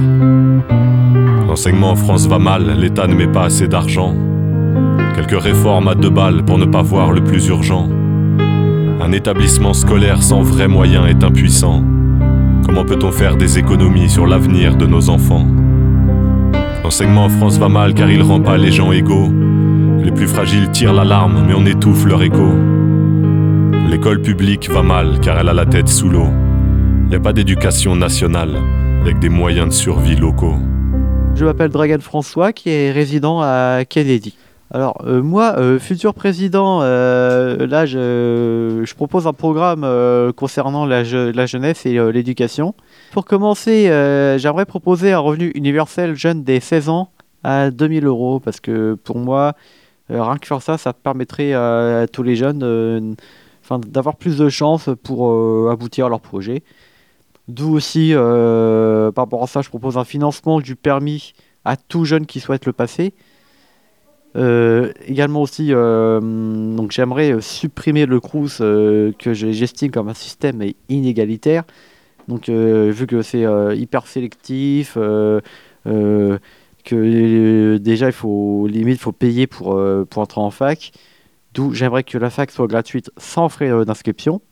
L'enseignement 1.57 1.93
en 1.93 1.97
France 1.97 2.29
va 2.29 2.39
mal, 2.39 2.79
l'État 2.79 3.07
ne 3.07 3.15
met 3.15 3.29
pas 3.29 3.45
assez 3.45 3.67
d'argent. 3.67 4.15
Quelques 5.15 5.43
réformes 5.43 5.89
à 5.89 5.95
deux 5.95 6.11
balles 6.11 6.45
pour 6.45 6.59
ne 6.59 6.67
pas 6.67 6.83
voir 6.83 7.13
le 7.13 7.25
plus 7.25 7.47
urgent. 7.47 7.89
Un 9.01 9.11
établissement 9.13 9.73
scolaire 9.73 10.23
sans 10.23 10.43
vrais 10.43 10.69
moyens 10.69 11.09
est 11.09 11.25
impuissant. 11.25 11.83
Comment 12.67 12.85
peut-on 12.85 13.11
faire 13.11 13.39
des 13.39 13.59
économies 13.59 14.11
sur 14.11 14.27
l'avenir 14.27 14.77
de 14.77 14.85
nos 14.85 15.09
enfants? 15.09 15.47
L'enseignement 16.85 17.25
en 17.25 17.31
France 17.31 17.59
va 17.59 17.71
mal 17.71 17.95
car 17.95 18.11
il 18.11 18.21
rend 18.21 18.43
pas 18.43 18.59
les 18.59 18.71
gens 18.71 18.93
égaux. 18.93 19.33
Les 20.05 20.13
plus 20.13 20.29
fragiles 20.29 20.71
tirent 20.73 20.93
l'alarme 20.93 21.47
mais 21.49 21.55
on 21.55 21.65
étouffe 21.65 22.05
leur 22.05 22.23
écho. 22.23 22.53
L'école 23.89 24.21
publique 24.21 24.69
va 24.71 24.83
mal 24.83 25.21
car 25.23 25.39
elle 25.39 25.49
a 25.49 25.55
la 25.55 25.65
tête 25.65 25.89
sous 25.89 26.11
l'eau. 26.11 26.29
Il 27.05 27.09
n'y 27.09 27.17
a 27.17 27.21
pas 27.21 27.33
d'éducation 27.33 27.97
nationale 27.97 28.59
avec 29.01 29.21
des 29.21 29.31
moyens 29.31 29.69
de 29.69 29.73
survie 29.73 30.17
locaux. 30.17 30.59
Je 31.37 31.45
m'appelle 31.45 31.69
Dragan 31.69 32.01
François 32.01 32.55
qui 32.55 32.71
est 32.71 32.91
résident 32.91 33.43
à 33.43 33.85
Kennedy. 33.87 34.35
Alors 34.71 34.97
euh, 35.05 35.23
moi, 35.23 35.55
euh, 35.59 35.79
futur 35.79 36.15
président, 36.15 36.81
euh, 36.81 37.67
là 37.67 37.85
je, 37.85 38.95
propose 38.95 39.27
un 39.27 39.35
programme 39.35 39.87
concernant 40.33 40.87
la, 40.87 41.05
jeunesse 41.05 41.85
et 41.85 41.99
l'éducation. 42.11 42.75
Pour 43.13 43.27
commencer, 43.27 43.85
j'aimerais 44.39 44.65
proposer 44.65 45.13
un 45.13 45.19
revenu 45.19 45.53
universel 45.55 46.17
jeune 46.17 46.43
des 46.43 46.59
16 46.59 46.89
ans 46.89 47.11
à 47.45 47.71
2000 47.71 48.07
euros 48.07 48.41
parce 48.41 48.59
que 48.59 48.95
pour 48.95 49.19
moi, 49.19 49.53
rien 50.09 50.39
que 50.39 50.47
faire 50.47 50.63
ça, 50.63 50.79
ça 50.79 50.95
permettrait 50.95 51.53
à 51.53 52.07
tous 52.11 52.23
les 52.23 52.35
jeunes 52.35 53.15
d'avoir 53.89 54.17
plus 54.17 54.39
de 54.39 54.49
chances 54.49 54.89
pour 55.03 55.71
aboutir 55.71 56.07
à 56.07 56.09
leur 56.09 56.21
projet. 56.21 56.63
D'où 57.49 57.75
aussi, 57.75 58.11
euh, 58.13 59.13
par 59.13 59.25
rapport 59.25 59.43
à 59.43 59.47
ça, 59.47 59.63
je 59.63 59.69
propose 59.69 59.97
un 59.99 60.05
financement 60.05 60.61
du 60.61 60.77
permis 60.77 61.33
à 61.65 61.77
tout 61.77 62.05
jeune 62.05 62.27
qui 62.27 62.41
souhaite 62.41 62.67
le 62.67 62.73
passer. 62.73 63.15
Euh, 64.37 64.93
également 65.07 65.41
aussi, 65.43 65.71
donc 65.71 66.91
j'aimerais 66.93 67.41
supprimer 67.41 68.05
le 68.07 68.21
CRUS 68.21 68.59
que 68.59 69.33
j'estime 69.33 69.91
comme 69.91 70.09
un 70.09 70.15
système 70.15 70.63
inégalitaire. 70.89 71.65
Donc 72.29 72.49
vu 72.49 73.07
que 73.07 73.23
c'est 73.23 73.47
hyper 73.77 74.07
sélectif, 74.07 74.99
que 75.85 76.41
déjà 77.79 78.07
il 78.07 78.13
faut 78.13 78.67
limite 78.67 79.01
faut 79.01 79.13
payer 79.13 79.47
pour, 79.47 79.81
pour 80.11 80.23
entrer 80.23 80.41
en 80.41 80.51
fac. 80.51 80.93
D'où 81.57 81.73
j'aimerais 81.73 82.05
que 82.05 82.19
la 82.19 82.29
fac 82.29 82.51
soit 82.51 82.67
gratuite 82.67 83.11
sans 83.17 83.49
frais 83.49 83.71
euh, 83.71 83.87
d'inscription. 83.87 84.43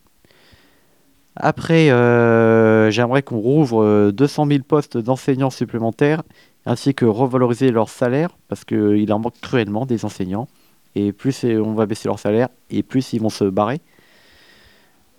Après, 1.35 1.89
euh, 1.89 2.89
j'aimerais 2.91 3.21
qu'on 3.21 3.37
rouvre 3.37 4.11
200 4.11 4.45
euh, 4.45 4.49
000 4.49 4.63
postes 4.63 4.97
d'enseignants 4.97 5.49
supplémentaires, 5.49 6.23
ainsi 6.65 6.93
que 6.93 7.05
revaloriser 7.05 7.71
leur 7.71 7.89
salaire, 7.89 8.29
parce 8.47 8.63
qu'il 8.63 9.11
en 9.11 9.19
manque 9.19 9.39
cruellement 9.41 9.85
des 9.85 10.05
enseignants. 10.05 10.47
Et 10.95 11.11
plus 11.11 11.43
on 11.43 11.73
va 11.73 11.85
baisser 11.85 12.07
leur 12.07 12.19
salaire, 12.19 12.47
et 12.69 12.83
plus 12.83 13.11
ils 13.11 13.21
vont 13.21 13.29
se 13.29 13.43
barrer. 13.43 13.81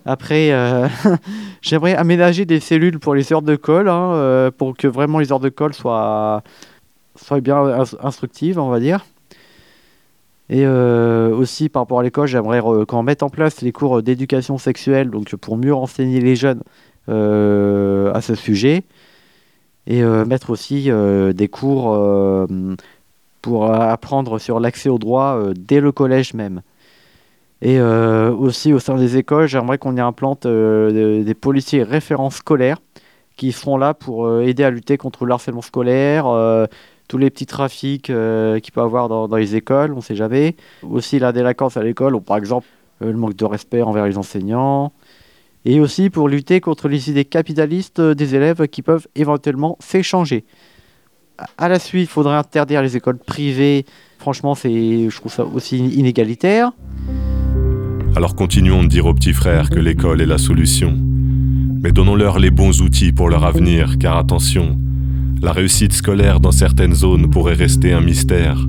Après, 0.07 0.53
j'aimerais 1.61 1.95
aménager 1.95 2.47
des 2.47 2.61
cellules 2.61 2.99
pour 2.99 3.15
les 3.15 3.31
heures 3.33 3.43
de 3.43 3.57
colle, 3.57 3.91
hein, 3.91 4.51
pour 4.57 4.75
que 4.75 4.89
vraiment 4.89 5.19
les 5.19 5.33
heures 5.33 5.41
de 5.41 5.51
colle 5.51 5.75
soient, 5.75 6.43
soient 7.15 7.41
bien 7.41 7.85
instructives, 8.01 8.59
on 8.59 8.71
va 8.71 8.81
dire. 8.81 9.05
Et 10.49 10.65
euh, 10.65 11.35
aussi 11.35 11.69
par 11.69 11.83
rapport 11.83 12.00
à 12.00 12.03
l'école, 12.03 12.29
j'aimerais 12.29 12.61
qu'on 12.87 13.03
mette 13.03 13.23
en 13.23 13.31
place 13.31 13.62
les 13.62 13.73
cours 13.73 14.03
d'éducation 14.03 14.59
sexuelle, 14.59 15.11
donc 15.11 15.35
pour 15.37 15.57
mieux 15.57 15.75
renseigner 15.75 16.21
les 16.21 16.37
jeunes 16.37 16.62
euh, 17.09 18.12
à 18.15 18.21
ce 18.21 18.35
sujet, 18.37 18.85
et 19.88 20.03
euh, 20.03 20.25
mettre 20.25 20.50
aussi 20.50 20.88
des 21.35 21.49
cours 21.49 22.49
pour 23.43 23.73
apprendre 23.73 24.38
sur 24.38 24.61
l'accès 24.61 24.88
au 24.88 24.99
droit 24.99 25.41
dès 25.57 25.81
le 25.81 25.91
collège 25.93 26.35
même. 26.35 26.62
Et 27.62 27.81
aussi 27.81 28.73
au 28.73 28.79
sein 28.79 28.97
des 28.97 29.17
écoles, 29.17 29.49
j'aimerais 29.49 29.79
qu'on 29.79 29.97
y 29.97 30.00
implante 30.00 30.47
des 30.47 31.35
policiers 31.35 31.83
référents 31.83 32.31
scolaires 32.31 32.79
qui 33.37 33.53
seront 33.53 33.76
là 33.76 33.95
pour 33.95 34.41
aider 34.41 34.65
à 34.65 34.71
lutter 34.71 34.97
contre 34.97 35.26
le 35.26 35.33
harcèlement 35.33 35.62
scolaire, 35.62 36.26
tous 37.09 37.19
les 37.19 37.31
petits 37.31 37.47
trafics 37.47 38.11
euh, 38.11 38.59
qu'il 38.61 38.73
peut 38.73 38.81
avoir 38.81 39.09
dans, 39.09 39.37
les 39.37 39.57
écoles, 39.57 39.93
on 39.93 39.97
ne 39.97 40.01
sait 40.01 40.17
jamais. 40.17 40.57
Aussi 40.83 41.19
la 41.19 41.33
délinquance 41.33 41.77
à 41.77 41.83
l'école, 41.83 42.21
par 42.21 42.37
exemple 42.37 42.67
euh, 43.03 43.13
le 43.13 43.17
manque 43.17 43.37
de 43.37 43.45
respect 43.45 43.83
envers 43.83 44.07
les 44.07 44.19
enseignants. 44.19 44.93
Et 45.65 45.81
aussi 45.81 46.11
pour 46.11 46.29
lutter 46.29 46.61
contre 46.61 46.89
les 46.89 47.11
idées 47.11 47.25
capitalistes 47.25 48.01
des 48.01 48.35
élèves 48.35 48.69
qui 48.69 48.83
peuvent 48.83 49.09
éventuellement 49.17 49.77
s'échanger. 49.81 50.45
À 51.59 51.69
la 51.69 51.79
suite, 51.79 52.09
il 52.09 52.13
faudrait 52.13 52.37
interdire 52.37 52.83
les 52.83 52.97
écoles 52.97 53.19
privées. 53.19 53.85
Franchement, 54.19 54.55
je 54.55 55.17
trouve 55.17 55.33
ça 55.33 55.45
aussi 55.45 55.79
inégalitaire. 55.79 56.73
Alors 58.15 58.35
continuons 58.35 58.83
de 58.83 58.89
dire 58.89 59.07
aux 59.07 59.13
petits 59.13 59.35
frères 59.35 59.69
que 59.69 59.79
l'école 59.79 60.23
est 60.23 60.27
la 60.27 60.39
solution. 60.39 60.97
Mais 61.83 61.93
donnons-leur 61.93 62.39
les 62.39 62.51
bons 62.51 62.81
outils 62.81 63.13
pour 63.13 63.29
leur 63.29 63.45
avenir, 63.45 63.99
car 63.99 64.17
attention, 64.17 64.79
la 65.43 65.52
réussite 65.52 65.93
scolaire 65.93 66.40
dans 66.40 66.52
certaines 66.52 66.95
zones 66.95 67.31
pourrait 67.31 67.55
rester 67.55 67.93
un 67.93 68.00
mystère. 68.00 68.66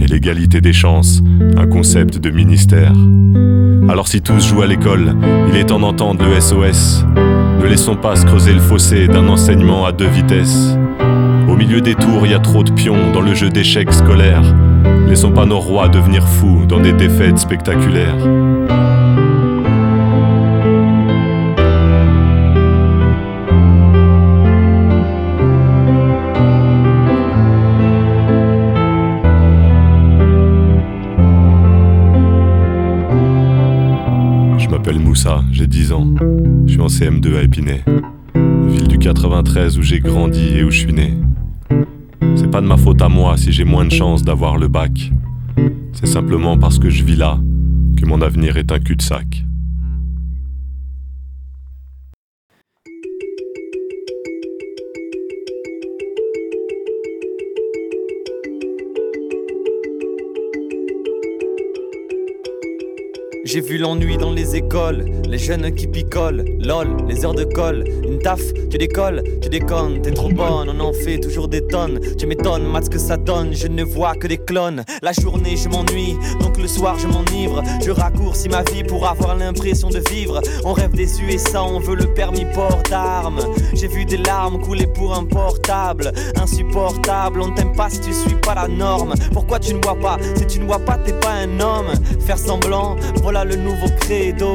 Et 0.00 0.06
l'égalité 0.06 0.60
des 0.60 0.72
chances, 0.72 1.22
un 1.56 1.66
concept 1.66 2.18
de 2.18 2.30
ministère. 2.30 2.92
Alors 3.88 4.08
si 4.08 4.20
tous 4.20 4.46
jouent 4.46 4.62
à 4.62 4.66
l'école, 4.66 5.14
il 5.48 5.56
est 5.56 5.66
temps 5.66 5.80
d'entendre 5.80 6.24
le 6.24 6.40
SOS. 6.40 7.04
Ne 7.60 7.66
laissons 7.66 7.96
pas 7.96 8.16
se 8.16 8.26
creuser 8.26 8.52
le 8.52 8.60
fossé 8.60 9.08
d'un 9.08 9.28
enseignement 9.28 9.86
à 9.86 9.92
deux 9.92 10.08
vitesses. 10.08 10.76
Au 11.48 11.56
milieu 11.56 11.80
des 11.80 11.94
tours, 11.94 12.26
il 12.26 12.32
y 12.32 12.34
a 12.34 12.40
trop 12.40 12.64
de 12.64 12.72
pions 12.72 13.12
dans 13.12 13.20
le 13.20 13.34
jeu 13.34 13.48
d'échecs 13.48 13.92
scolaires. 13.92 14.54
Laissons 15.08 15.32
pas 15.32 15.46
nos 15.46 15.60
rois 15.60 15.88
devenir 15.88 16.26
fous 16.26 16.64
dans 16.66 16.80
des 16.80 16.92
défaites 16.92 17.38
spectaculaires. 17.38 18.16
Je 36.66 36.72
suis 36.72 36.80
en 36.80 36.86
CM2 36.86 37.36
à 37.36 37.42
Épinay, 37.42 37.82
ville 38.68 38.88
du 38.88 38.98
93 38.98 39.78
où 39.78 39.82
j'ai 39.82 40.00
grandi 40.00 40.58
et 40.58 40.64
où 40.64 40.70
je 40.70 40.80
suis 40.80 40.92
né. 40.92 41.14
C'est 42.34 42.50
pas 42.50 42.60
de 42.60 42.66
ma 42.66 42.76
faute 42.76 43.00
à 43.00 43.08
moi 43.08 43.36
si 43.36 43.52
j'ai 43.52 43.64
moins 43.64 43.84
de 43.84 43.92
chances 43.92 44.22
d'avoir 44.22 44.58
le 44.58 44.68
bac. 44.68 45.10
C'est 45.92 46.06
simplement 46.06 46.58
parce 46.58 46.78
que 46.78 46.90
je 46.90 47.02
vis 47.02 47.16
là 47.16 47.38
que 47.96 48.04
mon 48.04 48.20
avenir 48.20 48.58
est 48.58 48.72
un 48.72 48.78
cul-de-sac. 48.78 49.45
J'ai 63.46 63.60
vu 63.60 63.78
l'ennui 63.78 64.16
dans 64.16 64.32
les 64.32 64.56
écoles, 64.56 65.04
les 65.24 65.38
jeunes 65.38 65.72
qui 65.72 65.86
picolent, 65.86 66.44
lol, 66.58 66.96
les 67.08 67.24
heures 67.24 67.32
de 67.32 67.44
colle, 67.44 67.84
une 68.04 68.18
taf, 68.18 68.40
tu 68.68 68.76
décolles, 68.76 69.22
tu 69.40 69.48
déconnes, 69.48 70.02
t'es 70.02 70.10
trop 70.10 70.30
bonne, 70.30 70.68
on 70.68 70.80
en 70.80 70.92
fait 70.92 71.18
toujours 71.18 71.46
des 71.46 71.64
tonnes. 71.64 72.00
Tu 72.18 72.26
m'étonnes, 72.26 72.64
mat 72.64 72.84
ce 72.84 72.90
que 72.90 72.98
ça 72.98 73.16
donne, 73.16 73.54
je 73.54 73.68
ne 73.68 73.84
vois 73.84 74.16
que 74.16 74.26
des 74.26 74.38
clones. 74.38 74.82
La 75.00 75.12
journée 75.12 75.56
je 75.56 75.68
m'ennuie, 75.68 76.16
donc 76.40 76.58
le 76.58 76.66
soir 76.66 76.98
je 76.98 77.06
m'enivre. 77.06 77.62
Je 77.84 77.92
raccourcis 77.92 78.48
ma 78.48 78.64
vie 78.64 78.82
pour 78.82 79.06
avoir 79.06 79.36
l'impression 79.36 79.90
de 79.90 80.02
vivre. 80.10 80.40
On 80.64 80.72
rêve 80.72 80.96
des 80.96 81.22
USA, 81.22 81.62
on 81.62 81.78
veut 81.78 81.94
le 81.94 82.12
permis 82.14 82.46
port 82.52 82.82
d'armes. 82.90 83.38
J'ai 83.74 83.86
vu 83.86 84.04
des 84.04 84.16
larmes 84.16 84.60
couler 84.60 84.88
pour 84.88 85.14
un 85.14 85.24
portable, 85.24 86.10
insupportable. 86.34 87.40
On 87.40 87.52
t'aime 87.52 87.76
pas 87.76 87.90
si 87.90 88.00
tu 88.00 88.12
suis 88.12 88.34
pas 88.42 88.56
la 88.56 88.66
norme. 88.66 89.14
Pourquoi 89.32 89.60
tu 89.60 89.72
ne 89.72 89.80
vois 89.84 89.98
pas? 90.00 90.16
Si 90.34 90.46
tu 90.48 90.58
ne 90.58 90.66
vois 90.66 90.80
pas, 90.80 90.98
t'es 90.98 91.12
pas 91.12 91.30
un 91.30 91.60
homme. 91.60 91.92
Faire 92.26 92.38
semblant, 92.38 92.96
voilà 93.22 93.35
le 93.44 93.56
nouveau 93.56 93.88
credo. 94.00 94.54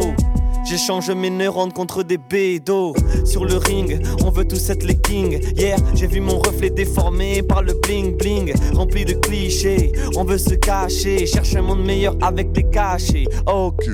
J'échange 0.63 1.09
mes 1.09 1.29
neurones 1.29 1.73
contre 1.73 2.03
des 2.03 2.17
bédos. 2.17 2.93
Sur 3.25 3.45
le 3.45 3.57
ring, 3.57 4.01
on 4.23 4.29
veut 4.29 4.47
tous 4.47 4.69
être 4.69 4.83
les 4.83 4.97
kings. 4.97 5.39
Hier, 5.57 5.77
j'ai 5.95 6.07
vu 6.07 6.19
mon 6.19 6.39
reflet 6.39 6.69
déformé 6.69 7.41
par 7.41 7.63
le 7.63 7.73
bling 7.73 8.15
bling. 8.15 8.53
Rempli 8.73 9.05
de 9.05 9.13
clichés, 9.13 9.91
on 10.15 10.23
veut 10.23 10.37
se 10.37 10.53
cacher. 10.55 11.25
Cherche 11.25 11.55
un 11.55 11.63
monde 11.63 11.83
meilleur 11.83 12.15
avec 12.21 12.51
des 12.51 12.63
cachets. 12.63 13.25
Ok, 13.47 13.85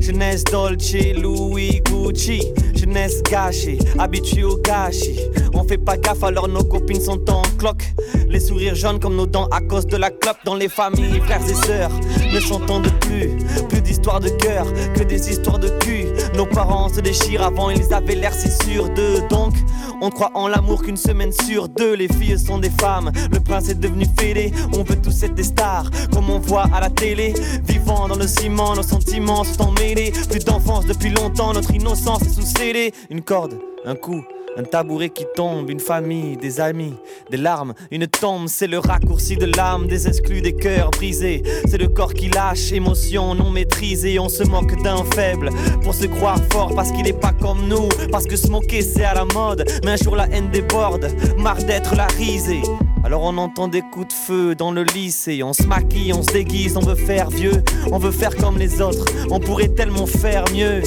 jeunesse 0.00 0.44
Dolce, 0.44 1.14
Louis, 1.16 1.80
Gucci. 1.84 2.42
Jeunesse 2.74 3.22
gâchée, 3.22 3.78
habituée 3.98 4.44
au 4.44 4.56
gâchis. 4.58 5.18
On 5.54 5.64
fait 5.64 5.78
pas 5.78 5.96
gaffe 5.96 6.22
alors 6.22 6.46
nos 6.46 6.62
copines 6.62 7.00
sont 7.00 7.30
en 7.30 7.42
cloque. 7.58 7.84
Les 8.28 8.38
sourires 8.40 8.74
jaunes 8.74 9.00
comme 9.00 9.16
nos 9.16 9.26
dents 9.26 9.48
à 9.50 9.60
cause 9.60 9.86
de 9.86 9.96
la 9.96 10.10
clope. 10.10 10.36
Dans 10.44 10.54
les 10.54 10.68
familles, 10.68 11.20
frères 11.24 11.40
et 11.48 11.54
sœurs, 11.66 11.90
ne 12.32 12.38
s'entendent 12.38 12.92
plus. 13.00 13.30
Plus 13.68 13.80
d'histoires 13.80 14.20
de 14.20 14.28
cœur 14.28 14.66
que 14.94 15.02
des 15.02 15.30
histoires 15.30 15.58
de 15.58 15.68
cul 15.80 15.95
nos 16.36 16.46
parents 16.46 16.88
se 16.88 17.00
déchirent 17.00 17.42
avant, 17.42 17.70
ils 17.70 17.92
avaient 17.92 18.14
l'air 18.14 18.34
si 18.34 18.50
sûrs 18.50 18.90
d'eux. 18.90 19.22
Donc, 19.30 19.54
on 20.00 20.10
croit 20.10 20.30
en 20.34 20.48
l'amour 20.48 20.82
qu'une 20.82 20.96
semaine 20.96 21.32
sur 21.32 21.68
deux. 21.68 21.94
Les 21.94 22.08
filles 22.08 22.38
sont 22.38 22.58
des 22.58 22.70
femmes, 22.70 23.10
le 23.32 23.40
prince 23.40 23.68
est 23.68 23.80
devenu 23.80 24.06
fêlé. 24.18 24.52
On 24.74 24.82
veut 24.82 25.00
tous 25.00 25.22
être 25.22 25.34
des 25.34 25.42
stars, 25.42 25.90
comme 26.12 26.30
on 26.30 26.38
voit 26.38 26.66
à 26.72 26.80
la 26.80 26.90
télé. 26.90 27.32
Vivant 27.66 28.08
dans 28.08 28.16
le 28.16 28.26
ciment, 28.26 28.74
nos 28.74 28.82
sentiments 28.82 29.44
sont 29.44 29.62
emmêlés. 29.62 30.12
Plus 30.30 30.44
d'enfance 30.44 30.86
depuis 30.86 31.10
longtemps, 31.10 31.52
notre 31.52 31.74
innocence 31.74 32.22
est 32.22 32.34
sous 32.34 32.42
scellée. 32.42 32.92
Une 33.10 33.22
corde, 33.22 33.58
un 33.84 33.94
coup. 33.94 34.22
Un 34.56 34.64
tabouret 34.64 35.10
qui 35.10 35.26
tombe, 35.34 35.68
une 35.68 35.80
famille, 35.80 36.36
des 36.36 36.60
amis, 36.60 36.94
des 37.30 37.36
larmes, 37.36 37.74
une 37.90 38.06
tombe, 38.06 38.48
c'est 38.48 38.66
le 38.66 38.78
raccourci 38.78 39.36
de 39.36 39.44
l'âme, 39.44 39.86
des 39.86 40.08
exclus, 40.08 40.40
des 40.40 40.54
cœurs 40.54 40.90
brisés. 40.92 41.42
C'est 41.68 41.78
le 41.78 41.88
corps 41.88 42.14
qui 42.14 42.28
lâche, 42.28 42.72
émotion 42.72 43.34
non 43.34 43.50
maîtrisée. 43.50 44.18
On 44.18 44.28
se 44.28 44.42
moque 44.44 44.82
d'un 44.82 45.04
faible 45.14 45.50
pour 45.82 45.94
se 45.94 46.06
croire 46.06 46.38
fort 46.50 46.74
parce 46.74 46.90
qu'il 46.92 47.06
est 47.06 47.20
pas 47.20 47.32
comme 47.32 47.68
nous. 47.68 47.88
Parce 48.10 48.26
que 48.26 48.36
se 48.36 48.48
moquer 48.48 48.80
c'est 48.80 49.04
à 49.04 49.14
la 49.14 49.24
mode, 49.26 49.64
mais 49.84 49.92
un 49.92 49.96
jour 49.96 50.16
la 50.16 50.26
haine 50.28 50.50
déborde, 50.50 51.08
marre 51.36 51.62
d'être 51.62 51.94
la 51.94 52.06
risée. 52.06 52.62
Alors 53.04 53.22
on 53.22 53.36
entend 53.38 53.68
des 53.68 53.82
coups 53.82 54.08
de 54.08 54.12
feu 54.12 54.54
dans 54.54 54.72
le 54.72 54.82
lycée, 54.82 55.42
on 55.42 55.52
se 55.52 55.62
maquille, 55.62 56.12
on 56.12 56.22
se 56.22 56.76
on 56.76 56.80
veut 56.80 56.94
faire 56.96 57.30
vieux, 57.30 57.62
on 57.92 57.98
veut 57.98 58.10
faire 58.10 58.34
comme 58.34 58.58
les 58.58 58.80
autres, 58.80 59.04
on 59.30 59.38
pourrait 59.38 59.68
tellement 59.68 60.06
faire 60.06 60.44
mieux. 60.52 60.82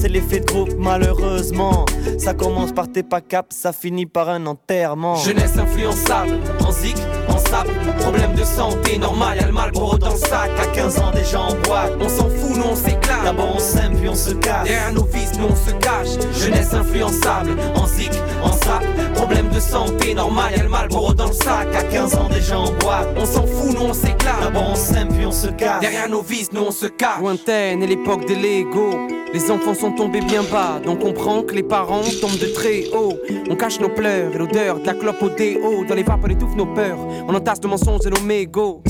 C'est 0.00 0.08
l'effet 0.08 0.40
de 0.40 0.46
groupe 0.46 0.74
malheureusement. 0.78 1.84
Ça 2.18 2.32
commence 2.32 2.72
par 2.72 2.90
t'es 2.90 3.02
pas 3.02 3.20
cap, 3.20 3.46
ça 3.50 3.72
finit 3.72 4.06
par 4.06 4.28
un 4.28 4.46
enterrement. 4.46 5.16
Jeunesse 5.16 5.58
influençable, 5.58 6.38
en 6.60 6.70
zik, 6.70 6.96
en 7.28 7.38
sable. 7.38 7.70
Problème 8.08 8.34
de 8.34 8.42
santé, 8.42 8.96
normal, 8.96 9.36
y'a 9.38 9.46
le 9.46 9.52
mal 9.52 9.70
gros 9.70 9.98
dans 9.98 10.08
le 10.08 10.16
sac. 10.16 10.50
À 10.58 10.66
15 10.68 10.98
ans 10.98 11.10
déjà 11.14 11.40
en 11.40 11.54
boîte, 11.66 11.92
on 12.00 12.08
s'en 12.08 12.30
fout, 12.30 12.56
nous 12.56 12.70
on 12.72 12.74
s'éclate. 12.74 13.22
D'abord 13.22 13.52
on 13.56 13.58
s'aime 13.58 13.98
puis 13.98 14.08
on 14.08 14.14
se 14.14 14.30
cache. 14.30 14.64
Derrière 14.64 14.94
nos 14.94 15.04
vices, 15.04 15.32
nous 15.38 15.48
on 15.50 15.54
se 15.54 15.72
cache. 15.72 16.24
Jeunesse 16.32 16.72
influençable, 16.72 17.50
en 17.74 17.86
zik, 17.86 18.12
en 18.42 18.52
sable. 18.52 18.86
Problème 19.14 19.50
de 19.50 19.60
santé, 19.60 20.14
normal, 20.14 20.54
y'a 20.56 20.62
le 20.62 20.70
mal 20.70 20.88
gros 20.88 21.12
dans 21.12 21.26
le 21.26 21.34
sac. 21.34 21.68
À 21.74 21.82
15 21.82 22.14
ans 22.14 22.30
déjà 22.30 22.58
en 22.58 22.72
boîte, 22.72 23.08
on 23.14 23.26
s'en 23.26 23.46
fout, 23.46 23.78
nous 23.78 23.88
on 23.88 23.92
s'éclate. 23.92 24.40
D'abord 24.40 24.70
on 24.70 24.74
s'aime 24.74 25.08
puis 25.08 25.26
on 25.26 25.30
se 25.30 25.48
cache. 25.48 25.80
Derrière 25.82 26.08
nos 26.08 26.22
vices, 26.22 26.50
nous 26.50 26.62
on 26.62 26.70
se 26.70 26.86
cache. 26.86 27.20
Lointaine 27.20 27.82
et 27.82 27.86
l'époque 27.86 28.26
des 28.26 28.36
Lego. 28.36 28.88
Les 29.34 29.50
enfants 29.50 29.74
sont 29.74 29.92
tombés 29.92 30.22
bien 30.22 30.42
bas, 30.42 30.80
donc 30.82 31.00
on 31.04 31.12
comprend 31.12 31.42
que 31.42 31.54
les 31.54 31.62
parents 31.62 32.00
tombent 32.18 32.38
de 32.38 32.46
très 32.46 32.86
haut. 32.94 33.12
On 33.50 33.56
cache 33.56 33.78
nos 33.78 33.90
pleurs 33.90 34.34
et 34.34 34.38
l'odeur 34.38 34.80
de 34.80 34.86
la 34.86 34.94
clope 34.94 35.22
au 35.22 35.28
déo. 35.28 35.84
Dans 35.86 35.94
les 35.94 36.02
vapes, 36.02 36.20
on 36.24 36.30
étouffe 36.30 36.56
nos 36.56 36.64
peurs. 36.64 36.96
On 37.28 37.34
entasse 37.34 37.60
de 37.60 37.68
mensonges 37.68 37.97
nos. 38.06 38.82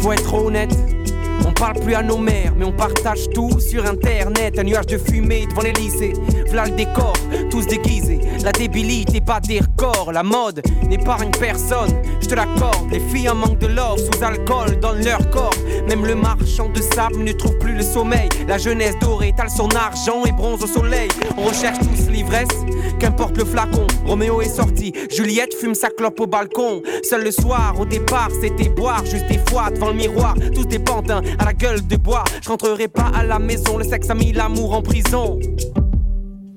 Faut 0.00 0.12
être 0.12 0.34
honnête. 0.34 0.76
On 1.46 1.52
parle 1.52 1.80
plus 1.80 1.94
à 1.94 2.02
nos 2.02 2.18
mères, 2.18 2.52
mais 2.56 2.64
on 2.64 2.72
partage 2.72 3.28
tout 3.30 3.58
sur 3.60 3.86
internet. 3.86 4.58
Un 4.58 4.64
nuage 4.64 4.86
de 4.86 4.98
fumée 4.98 5.46
devant 5.46 5.62
les 5.62 5.72
lycées. 5.72 6.12
V'là 6.50 6.64
le 6.66 6.72
décor, 6.72 7.12
tous 7.50 7.66
déguisés. 7.66 8.09
La 8.42 8.52
débilité 8.52 9.20
bat 9.20 9.40
des 9.40 9.60
records. 9.60 10.12
La 10.12 10.22
mode 10.22 10.62
n'épargne 10.88 11.30
personne, 11.30 12.02
je 12.20 12.26
te 12.26 12.34
l'accorde. 12.34 12.90
Les 12.90 13.00
filles 13.00 13.28
en 13.28 13.34
manque 13.34 13.58
de 13.58 13.66
love, 13.66 13.98
sous 13.98 14.24
alcool, 14.24 14.80
dans 14.80 14.92
leur 14.92 15.28
corps. 15.30 15.54
Même 15.88 16.06
le 16.06 16.14
marchand 16.14 16.68
de 16.70 16.80
sable 16.80 17.18
ne 17.18 17.32
trouve 17.32 17.58
plus 17.58 17.74
le 17.74 17.82
sommeil. 17.82 18.28
La 18.48 18.56
jeunesse 18.56 18.98
dorée 19.00 19.28
étale 19.28 19.50
son 19.50 19.68
argent 19.70 20.24
et 20.26 20.32
bronze 20.32 20.62
au 20.64 20.66
soleil. 20.66 21.08
On 21.36 21.42
recherche 21.42 21.78
tous 21.78 22.10
l'ivresse, 22.10 22.48
qu'importe 22.98 23.36
le 23.36 23.44
flacon. 23.44 23.86
Roméo 24.06 24.40
est 24.40 24.48
sorti, 24.48 24.92
Juliette 25.10 25.54
fume 25.54 25.74
sa 25.74 25.90
clope 25.90 26.18
au 26.20 26.26
balcon. 26.26 26.82
Seul 27.02 27.24
le 27.24 27.30
soir, 27.30 27.74
au 27.78 27.84
départ, 27.84 28.30
c'était 28.40 28.70
boire 28.70 29.04
juste 29.04 29.26
des 29.26 29.40
fois 29.50 29.70
devant 29.70 29.88
le 29.88 29.94
miroir. 29.94 30.34
Tous 30.54 30.64
des 30.64 30.78
pantins 30.78 31.20
à 31.38 31.44
la 31.44 31.52
gueule 31.52 31.86
de 31.86 31.96
bois. 31.96 32.24
Je 32.42 32.48
rentrerai 32.48 32.88
pas 32.88 33.10
à 33.14 33.22
la 33.22 33.38
maison, 33.38 33.76
le 33.76 33.84
sexe 33.84 34.08
a 34.08 34.14
mis 34.14 34.32
l'amour 34.32 34.72
en 34.74 34.82
prison. 34.82 35.38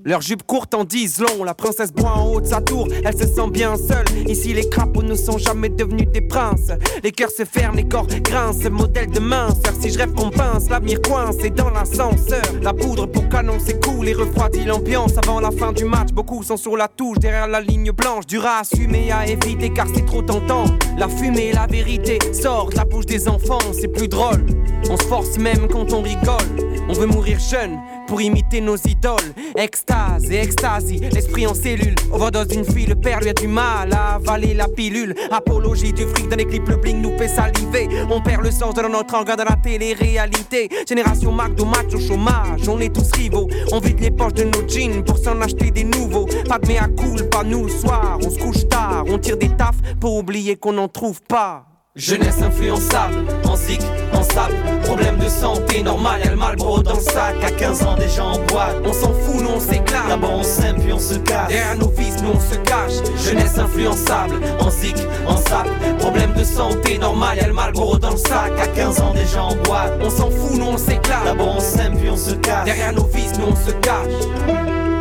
Leur 0.05 0.19
jupe 0.19 0.43
courte 0.43 0.73
en 0.73 0.83
disent 0.83 1.19
long, 1.19 1.45
la 1.45 1.53
princesse 1.53 1.93
boit 1.93 2.11
en 2.11 2.27
haut 2.27 2.41
de 2.41 2.45
sa 2.45 2.59
tour, 2.59 2.89
elle 3.05 3.17
se 3.17 3.25
sent 3.25 3.49
bien 3.51 3.77
seule. 3.77 4.03
Ici 4.27 4.53
les 4.53 4.67
crapauds 4.67 5.01
ne 5.01 5.15
sont 5.15 5.37
jamais 5.37 5.69
devenus 5.69 6.09
des 6.09 6.19
princes. 6.19 6.71
Les 7.05 7.13
cœurs 7.13 7.31
se 7.31 7.45
ferment, 7.45 7.77
les 7.77 7.87
corps 7.87 8.07
grincent, 8.07 8.69
modèle 8.69 9.09
de 9.09 9.21
minceur. 9.21 9.73
Si 9.79 9.91
je 9.91 9.97
rêve 9.97 10.13
qu'on 10.13 10.29
pince, 10.29 10.69
l'avenir 10.69 11.01
coince 11.01 11.37
et 11.45 11.51
dans 11.51 11.69
l'ascenseur. 11.69 12.43
La 12.61 12.73
poudre 12.73 13.05
pour 13.05 13.29
canon 13.29 13.57
s'écoule 13.59 14.09
et 14.09 14.13
refroidit 14.13 14.65
l'ambiance. 14.65 15.13
Avant 15.17 15.39
la 15.39 15.51
fin 15.51 15.71
du 15.71 15.85
match, 15.85 16.09
beaucoup 16.11 16.43
sont 16.43 16.57
sur 16.57 16.75
la 16.75 16.89
touche, 16.89 17.19
derrière 17.19 17.47
la 17.47 17.61
ligne 17.61 17.91
blanche. 17.91 18.27
Du 18.27 18.39
rat 18.39 18.59
assumé 18.59 19.09
à 19.09 19.25
éviter 19.25 19.69
car 19.69 19.87
c'est 19.95 20.05
trop 20.05 20.21
tentant. 20.21 20.65
La 20.97 21.07
fumée, 21.07 21.53
la 21.53 21.65
vérité 21.65 22.19
sort 22.33 22.71
la 22.75 22.83
bouche 22.83 23.05
des 23.05 23.29
enfants, 23.29 23.59
c'est 23.71 23.87
plus 23.87 24.09
drôle. 24.09 24.45
On 24.89 24.97
se 24.97 25.03
force 25.03 25.37
même 25.37 25.69
quand 25.71 25.93
on 25.93 26.01
rigole. 26.01 26.72
On 26.89 26.93
veut 26.93 27.05
mourir 27.05 27.39
jeune 27.39 27.79
pour 28.07 28.21
imiter 28.21 28.61
nos 28.61 28.75
idoles. 28.75 29.33
Extase 29.55 30.29
et 30.29 30.39
extasie, 30.39 30.99
l'esprit 30.99 31.47
en 31.47 31.53
cellule. 31.53 31.95
Overdose 32.11 32.47
d'une 32.47 32.65
fille, 32.65 32.85
le 32.85 32.95
père 32.95 33.19
lui 33.19 33.29
a 33.29 33.33
du 33.33 33.47
mal 33.47 33.93
à 33.93 34.15
avaler 34.15 34.53
la 34.53 34.67
pilule. 34.67 35.15
Apologie 35.31 35.93
du 35.93 36.03
fric 36.03 36.27
dans 36.29 36.35
les 36.35 36.45
clips, 36.45 36.67
le 36.67 36.75
bling 36.77 37.01
nous 37.01 37.17
fait 37.17 37.27
saliver. 37.27 37.87
On 38.09 38.21
perd 38.21 38.43
le 38.43 38.51
sens 38.51 38.73
de 38.73 38.81
notre 38.81 39.17
regard 39.17 39.37
dans 39.37 39.45
la 39.45 39.55
télé-réalité. 39.55 40.69
Génération 40.87 41.31
McDo, 41.31 41.65
match 41.65 41.93
au 41.93 41.99
chômage, 41.99 42.67
on 42.67 42.79
est 42.79 42.93
tous 42.93 43.11
rivaux. 43.13 43.47
On 43.71 43.79
vide 43.79 43.99
les 43.99 44.11
poches 44.11 44.33
de 44.33 44.43
nos 44.43 44.67
jeans 44.67 45.03
pour 45.03 45.17
s'en 45.17 45.39
acheter 45.41 45.71
des 45.71 45.83
nouveaux. 45.83 46.27
Pas 46.47 46.59
de 46.59 46.67
mea 46.67 46.87
cool, 46.97 47.29
pas 47.29 47.43
nous 47.43 47.63
le 47.65 47.71
soir. 47.71 48.19
On 48.23 48.29
se 48.29 48.39
couche 48.39 48.67
tard, 48.67 49.05
on 49.07 49.17
tire 49.17 49.37
des 49.37 49.49
tafs 49.49 49.81
pour 49.99 50.15
oublier 50.15 50.57
qu'on 50.57 50.73
n'en 50.73 50.87
trouve 50.87 51.21
pas. 51.21 51.72
Jeunesse 51.95 52.41
influençable, 52.41 53.17
en 53.47 53.55
zik, 53.55 53.79
en 54.13 54.23
sable. 54.23 54.55
Problème 54.83 55.15
de 55.19 55.29
santé, 55.29 55.83
normal, 55.83 56.21
y'a 56.25 56.31
le 56.31 56.35
Malboro 56.35 56.81
dans 56.81 56.95
le 56.95 56.99
sac. 56.99 57.35
À 57.43 57.51
15 57.51 57.83
ans 57.83 57.95
déjà 57.95 58.25
en 58.25 58.39
boîte, 58.45 58.77
on 58.83 58.91
s'en 58.91 59.13
fout, 59.13 59.43
nous 59.43 59.49
on 59.57 59.59
s'éclate. 59.59 60.07
D'abord 60.07 60.33
on 60.33 60.41
s'aime 60.41 60.81
puis 60.81 60.91
on 60.91 60.97
se 60.97 61.13
cache. 61.19 61.49
Derrière 61.49 61.77
nos 61.77 61.89
vices, 61.89 62.19
nous 62.23 62.31
on 62.31 62.39
se 62.39 62.55
cache. 62.61 62.93
Jeunesse 63.23 63.59
influençable, 63.59 64.41
en 64.59 64.71
zik, 64.71 64.97
en 65.27 65.37
sable. 65.37 65.69
Problème 65.99 66.33
de 66.33 66.43
santé, 66.43 66.97
normal, 66.97 67.37
y'a 67.37 67.45
le 67.45 67.53
Malboro 67.53 67.99
dans 67.99 68.11
le 68.11 68.17
sac. 68.17 68.51
À 68.59 68.65
15 68.65 68.99
ans 68.99 69.13
déjà 69.13 69.43
en 69.43 69.55
boîte, 69.57 69.93
on 70.01 70.09
s'en 70.09 70.31
fout, 70.31 70.57
nous 70.57 70.65
on 70.65 70.77
s'éclate. 70.79 71.25
D'abord 71.25 71.57
on 71.57 71.59
s'aime 71.59 71.95
puis 71.95 72.09
on 72.09 72.17
se 72.17 72.33
cache. 72.33 72.65
Derrière 72.65 72.93
nos 72.93 73.05
vices, 73.05 73.37
nous 73.37 73.51
on 73.51 73.55
se 73.55 73.71
cache 73.71 74.92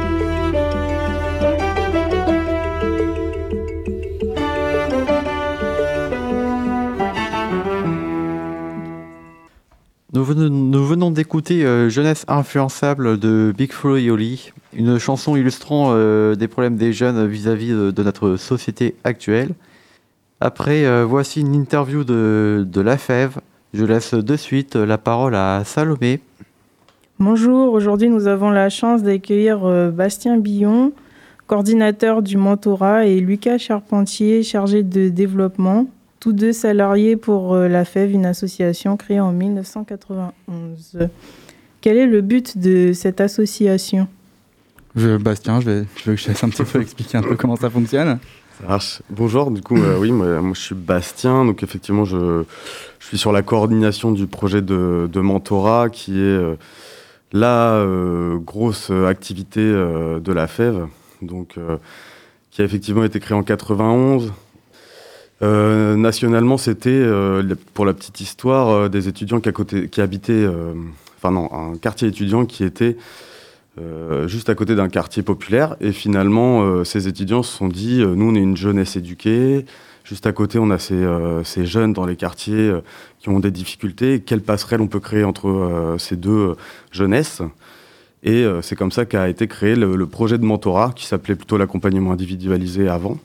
Nous 10.14 10.24
venons, 10.24 11.10
d'écouter 11.10 11.64
euh, 11.64 11.88
Jeunesse 11.88 12.26
influençable 12.28 13.18
de 13.18 13.54
Big 13.56 13.72
Flo 13.72 13.96
et 13.96 14.10
une 14.74 14.98
chanson 14.98 15.36
illustrant 15.36 15.92
euh, 15.92 16.34
des 16.34 16.48
problèmes 16.48 16.76
des 16.76 16.92
jeunes 16.92 17.26
vis-à-vis 17.26 17.70
de, 17.70 18.02
notre 18.02 18.36
société 18.36 18.94
actuelle. 19.04 19.54
Après, 20.38 20.84
euh, 20.84 21.06
voici 21.06 21.40
une 21.40 21.54
interview 21.54 22.04
de, 22.04 22.66
de 22.70 22.80
La 22.82 22.98
Fève. 22.98 23.38
Je 23.72 23.86
laisse 23.86 24.12
de 24.12 24.36
suite 24.36 24.76
la 24.76 24.98
parole 24.98 25.34
à 25.34 25.62
Salomé. 25.64 26.20
Bonjour, 27.18 27.72
aujourd'hui 27.72 28.10
nous 28.10 28.26
avons 28.26 28.50
la 28.50 28.68
chance 28.68 29.02
d'accueillir 29.02 29.60
Bastien 29.92 30.36
Billon, 30.36 30.92
coordinateur 31.46 32.20
du 32.20 32.36
mentorat, 32.36 33.06
et 33.06 33.18
Lucas 33.18 33.56
Charpentier, 33.56 34.42
chargé 34.42 34.82
de 34.82 35.08
développement, 35.08 35.86
tous 36.22 36.32
deux 36.32 36.52
salariés 36.52 37.16
pour 37.16 37.52
euh, 37.52 37.66
la 37.66 37.84
FEV, 37.84 38.12
une 38.12 38.26
association 38.26 38.96
créée 38.96 39.18
en 39.18 39.32
1991. 39.32 41.08
Quel 41.80 41.96
est 41.96 42.06
le 42.06 42.20
but 42.20 42.58
de 42.58 42.92
cette 42.92 43.20
association? 43.20 44.06
Je, 44.94 45.16
Bastien, 45.16 45.60
je, 45.60 45.68
vais, 45.68 45.84
je 45.96 46.04
veux 46.04 46.14
que 46.14 46.20
je 46.20 46.26
te 46.26 46.28
laisse 46.30 46.44
un 46.44 46.48
petit 46.48 46.62
peu 46.62 46.80
expliquer 46.80 47.18
un 47.18 47.22
peu 47.22 47.34
comment 47.34 47.56
ça 47.56 47.70
fonctionne. 47.70 48.20
Ça 48.60 48.68
marche. 48.68 49.02
Bonjour, 49.10 49.50
du 49.50 49.62
coup, 49.62 49.76
euh, 49.76 49.98
oui, 49.98 50.12
moi, 50.12 50.40
moi, 50.40 50.52
je 50.54 50.60
suis 50.60 50.76
Bastien, 50.76 51.44
donc 51.44 51.64
effectivement 51.64 52.04
je, 52.04 52.44
je 53.00 53.06
suis 53.08 53.18
sur 53.18 53.32
la 53.32 53.42
coordination 53.42 54.12
du 54.12 54.28
projet 54.28 54.62
de, 54.62 55.10
de 55.12 55.20
mentorat 55.20 55.90
qui 55.90 56.20
est 56.20 56.22
euh, 56.22 56.54
la 57.32 57.72
euh, 57.72 58.36
grosse 58.36 58.90
activité 58.90 59.60
euh, 59.60 60.20
de 60.20 60.32
la 60.32 60.46
FEV, 60.46 60.86
donc, 61.20 61.58
euh, 61.58 61.78
qui 62.52 62.62
a 62.62 62.64
effectivement 62.64 63.02
été 63.02 63.18
créée 63.18 63.36
en 63.36 63.42
91. 63.42 64.32
Euh, 65.42 65.96
nationalement, 65.96 66.56
c'était, 66.56 66.90
euh, 66.90 67.42
pour 67.74 67.84
la 67.84 67.94
petite 67.94 68.20
histoire, 68.20 68.68
euh, 68.68 68.88
des 68.88 69.08
étudiants 69.08 69.40
qui, 69.40 70.00
habitaient, 70.00 70.46
enfin 71.16 71.32
non, 71.32 71.52
un 71.52 71.76
quartier 71.76 72.08
étudiant 72.08 72.46
qui 72.46 72.64
était 72.64 72.96
juste 74.26 74.50
à 74.50 74.54
côté 74.54 74.74
d'un 74.74 74.88
quartier 74.88 75.22
populaire. 75.22 75.76
Et 75.80 75.92
finalement, 75.92 76.84
ces 76.84 77.08
étudiants 77.08 77.42
se 77.42 77.56
sont 77.56 77.68
dit, 77.68 78.04
nous, 78.04 78.30
on 78.30 78.34
est 78.34 78.42
une 78.42 78.56
jeunesse 78.56 78.96
éduquée. 78.96 79.64
Juste 80.04 80.26
à 80.26 80.32
côté, 80.32 80.58
on 80.58 80.70
a 80.70 80.78
ces, 80.78 81.66
jeunes 81.66 81.92
dans 81.92 82.04
les 82.04 82.16
quartiers 82.16 82.72
qui 83.18 83.30
ont 83.30 83.40
des 83.40 83.50
difficultés. 83.50 84.20
Quelle 84.20 84.42
passerelle 84.42 84.82
on 84.82 84.88
peut 84.88 85.00
créer 85.00 85.24
entre 85.24 85.96
ces 85.98 86.16
deux 86.16 86.54
jeunesses? 86.90 87.40
Et 88.24 88.44
c'est 88.60 88.76
comme 88.76 88.92
ça 88.92 89.06
qu'a 89.06 89.28
été 89.30 89.48
créé 89.48 89.74
le 89.74 90.06
projet 90.06 90.36
de 90.36 90.44
mentorat, 90.44 90.92
qui 90.94 91.06
s'appelait 91.06 91.34
plutôt 91.34 91.56
l'accompagnement 91.56 92.12
individualisé 92.12 92.88
avant. 92.88 93.18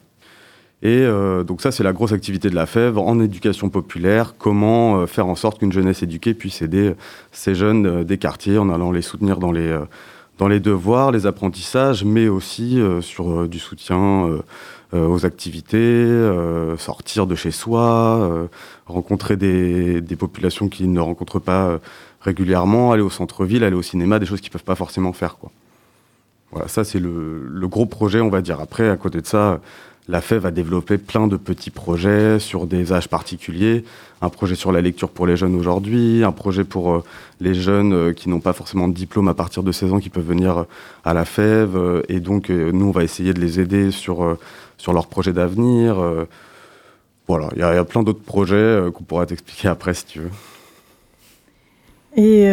Et 0.84 1.02
euh, 1.02 1.44
donc 1.44 1.62
ça, 1.62 1.72
c'est 1.72 1.84
la 1.84 1.92
grosse 1.92 2.12
activité 2.12 2.50
de 2.50 2.56
la 2.56 2.68
FEV 2.68 3.00
en 3.00 3.20
éducation 3.20 3.70
populaire. 3.70 4.36
Comment 4.38 5.00
euh, 5.00 5.06
faire 5.08 5.26
en 5.26 5.36
sorte 5.36 5.58
qu'une 5.60 5.72
jeunesse 5.72 6.04
éduquée 6.04 6.36
puisse 6.36 6.62
aider 6.62 6.94
ces 7.32 7.56
jeunes 7.56 7.86
euh, 7.88 8.04
des 8.04 8.18
quartiers 8.20 8.60
en 8.60 8.70
allant 8.70 8.92
les 8.92 9.02
soutenir 9.02 9.38
dans 9.40 9.52
les, 9.52 9.68
euh, 9.68 9.86
dans 10.38 10.48
les 10.48 10.60
devoirs, 10.60 11.12
les 11.12 11.26
apprentissages, 11.26 12.06
mais 12.06 12.28
aussi 12.28 12.80
euh, 12.80 13.02
sur 13.02 13.32
euh, 13.32 13.48
du 13.48 13.58
soutien 13.58 14.28
euh, 14.28 14.42
euh, 14.94 15.08
aux 15.08 15.26
activités, 15.26 15.78
euh, 15.78 16.78
sortir 16.78 17.26
de 17.26 17.34
chez 17.34 17.52
soi, 17.52 18.20
euh, 18.22 18.48
rencontrer 18.86 19.36
des, 19.36 20.00
des 20.00 20.16
populations 20.16 20.70
qui 20.70 20.88
ne 20.88 21.00
rencontrent 21.00 21.40
pas 21.40 21.66
euh, 21.66 21.78
régulièrement, 22.22 22.92
aller 22.92 23.02
au 23.02 23.10
centre-ville, 23.10 23.63
aller 23.63 23.76
au 23.76 23.82
cinéma, 23.82 24.20
des 24.20 24.28
choses 24.28 24.42
qu'ils 24.42 24.50
ne 24.52 24.54
peuvent 24.54 24.63
pas 24.63 24.76
forcément 24.76 25.12
faire. 25.12 25.38
Quoi. 25.38 25.52
Voilà, 26.52 26.68
ça 26.68 26.84
c'est 26.84 27.00
le, 27.00 27.48
le 27.50 27.68
gros 27.68 27.88
projet, 27.88 28.22
on 28.22 28.30
va 28.30 28.42
dire. 28.42 28.62
Après, 28.62 28.90
à 28.90 28.96
côté 28.96 29.22
de 29.22 29.28
ça, 29.28 29.60
la 30.10 30.22
FEV 30.22 30.46
a 30.46 30.52
développé 30.52 30.98
plein 30.98 31.28
de 31.28 31.36
petits 31.36 31.70
projets 31.70 32.39
sur 32.39 32.65
des 32.65 32.93
âges 32.93 33.10
particuliers. 33.10 33.84
Un 34.22 34.30
projet 34.30 34.56
sur 34.56 34.72
la 34.72 34.80
lecture 34.82 35.10
pour 35.10 35.28
les 35.28 35.36
jeunes 35.36 35.56
aujourd'hui, 35.56 36.24
un 36.24 36.32
projet 36.32 36.63
pour 36.63 36.93
euh, 36.93 37.04
les 37.41 37.54
jeunes 37.54 37.93
euh, 37.93 38.13
qui 38.13 38.30
n'ont 38.30 38.39
pas 38.39 38.54
forcément 38.54 38.88
de 38.88 38.93
diplôme 38.93 39.28
à 39.28 39.34
partir 39.34 39.63
de 39.63 39.72
16 39.72 39.93
ans 39.93 40.00
qui 40.00 40.10
peuvent 40.10 40.26
venir 40.26 40.60
euh, 40.60 40.63
à 41.04 41.13
la 41.13 41.26
FEV. 41.26 42.04
et 42.08 42.20
donc, 42.22 42.50
nous, 42.50 42.86
on 42.86 42.91
va 42.91 43.04
essayer 43.04 43.34
de 43.34 43.39
les 43.39 43.60
aider 43.60 43.91
sur, 43.91 44.38
sur 44.78 44.93
leurs 44.93 45.08
projets 45.08 45.34
d'avenir. 45.34 45.98
voilà, 47.28 47.50
il 47.56 47.60
y, 47.60 47.62
y 47.62 47.63
a 47.63 47.84
plein 47.84 48.04
d'autres 48.04 48.24
projets 48.24 48.82
qu'on 48.93 49.04
pourra 49.04 49.26
t'expliquer 49.26 49.67
après 49.67 49.93
si 49.93 50.06
tu 50.06 50.20
veux. 50.20 50.32
Et 52.15 52.50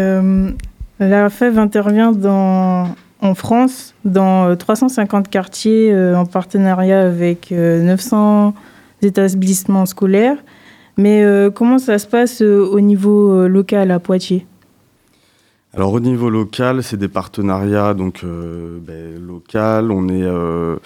la 1.01 1.31
FEV 1.31 1.59
intervient 1.59 2.13
dans, 2.13 2.95
en 3.21 3.35
France 3.35 3.95
dans 4.05 4.49
euh, 4.49 4.55
350 4.55 5.29
quartiers 5.29 5.93
euh, 5.93 6.17
en 6.17 6.27
partenariat 6.27 7.03
avec 7.03 7.53
euh, 7.53 7.83
900 7.83 8.55
établissements 9.03 9.87
scolaires. 9.87 10.39
Mais 10.97 11.23
euh, 11.23 11.51
comment 11.51 11.79
ça 11.79 11.99
se 11.99 12.07
passe 12.07 12.43
euh, 12.43 12.61
au 12.61 12.81
niveau 12.81 13.33
euh, 13.33 13.49
local 13.49 13.91
à 13.91 13.99
Poitiers? 13.99 14.47
Alors 15.77 15.93
au 15.93 16.01
niveau 16.01 16.31
local, 16.31 16.85
c'est 16.85 16.97
des 16.97 17.09
partenariats 17.09 17.95
donc 17.95 18.23
euh, 18.23 18.79
ben, 18.81 19.21
local. 19.21 19.91
On 19.91 20.09
est, 20.09 20.23
euh, 20.23 20.77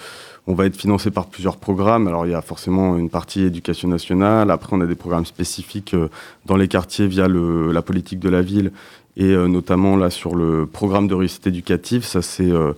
on 0.47 0.55
va 0.55 0.65
être 0.65 0.75
financé 0.75 1.11
par 1.11 1.27
plusieurs 1.27 1.57
programmes. 1.57 2.07
Alors 2.07 2.25
il 2.25 2.31
y 2.31 2.35
a 2.35 2.41
forcément 2.41 2.97
une 2.97 3.09
partie 3.11 3.43
éducation 3.43 3.87
nationale. 3.87 4.49
Après, 4.49 4.75
on 4.75 4.81
a 4.81 4.87
des 4.87 4.95
programmes 4.95 5.27
spécifiques 5.27 5.93
euh, 5.93 6.09
dans 6.47 6.57
les 6.57 6.67
quartiers 6.67 7.05
via 7.05 7.27
la 7.27 7.81
politique 7.83 8.19
de 8.19 8.29
la 8.29 8.41
ville 8.41 8.71
et 9.19 9.33
euh, 9.33 9.47
notamment 9.47 9.97
là 9.97 10.09
sur 10.09 10.33
le 10.33 10.65
programme 10.65 11.07
de 11.07 11.13
réussite 11.13 11.45
éducative. 11.45 12.03
Ça 12.03 12.23
c'est 12.23 12.49
euh, 12.49 12.71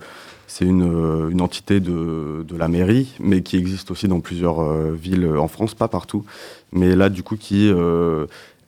euh, 0.60 1.30
une 1.30 1.40
entité 1.40 1.80
de, 1.80 2.44
la 2.58 2.68
mairie, 2.68 3.14
mais 3.20 3.40
qui 3.40 3.56
existe 3.56 3.90
aussi 3.90 4.08
dans 4.08 4.20
plusieurs 4.20 4.62
villes 4.92 5.26
en 5.26 5.48
France, 5.48 5.74
pas 5.74 5.88
partout. 5.88 6.24
Mais 6.72 6.94
là, 6.94 7.08
du 7.08 7.22
coup, 7.22 7.36
qui 7.36 7.72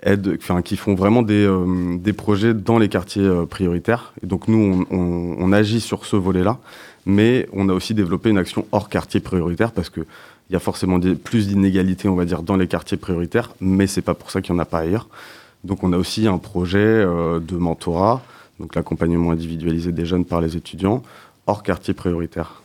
enfin, 0.07 0.63
qui 0.63 0.77
font 0.77 0.95
vraiment 0.95 1.23
des, 1.23 2.13
projets 2.17 2.55
dans 2.55 2.79
les 2.79 2.89
quartiers 2.89 3.29
prioritaires. 3.51 4.15
Donc, 4.23 4.49
nous, 4.49 4.87
on, 4.91 5.53
agit 5.53 5.81
sur 5.81 6.07
ce 6.07 6.17
volet-là, 6.17 6.59
mais 7.05 7.47
on 7.53 7.69
a 7.69 7.75
aussi 7.75 7.93
développé 7.93 8.31
une 8.31 8.39
action 8.39 8.67
hors 8.73 8.89
quartier 8.89 9.21
prioritaire 9.21 9.73
parce 9.73 9.91
que 9.91 10.01
il 10.51 10.53
y 10.53 10.57
a 10.57 10.61
forcément 10.61 10.99
plus 11.23 11.49
d'inégalités, 11.49 12.09
on 12.09 12.15
va 12.15 12.25
dire, 12.25 12.43
dans 12.43 12.57
les 12.57 12.67
quartiers 12.67 12.97
prioritaires, 12.97 13.51
mais 13.61 13.87
c'est 13.87 14.03
pas 14.03 14.15
pour 14.15 14.31
ça 14.31 14.41
qu'il 14.41 14.55
n'y 14.55 14.61
en 14.61 14.63
a 14.63 14.67
pas 14.67 14.81
ailleurs. 14.81 15.09
Donc, 15.65 15.83
on 15.83 15.93
a 15.93 15.97
aussi 15.97 16.27
un 16.27 16.39
projet 16.39 16.79
euh, 16.79 17.41
de 17.41 17.57
mentorat, 17.57 18.23
donc 18.61 18.75
l'accompagnement 18.75 19.31
individualisé 19.33 19.93
des 19.93 20.05
jeunes 20.07 20.25
par 20.25 20.41
les 20.41 20.57
étudiants, 20.57 21.03
hors 21.47 21.63
quartier 21.63 21.95
prioritaire. 21.95 22.63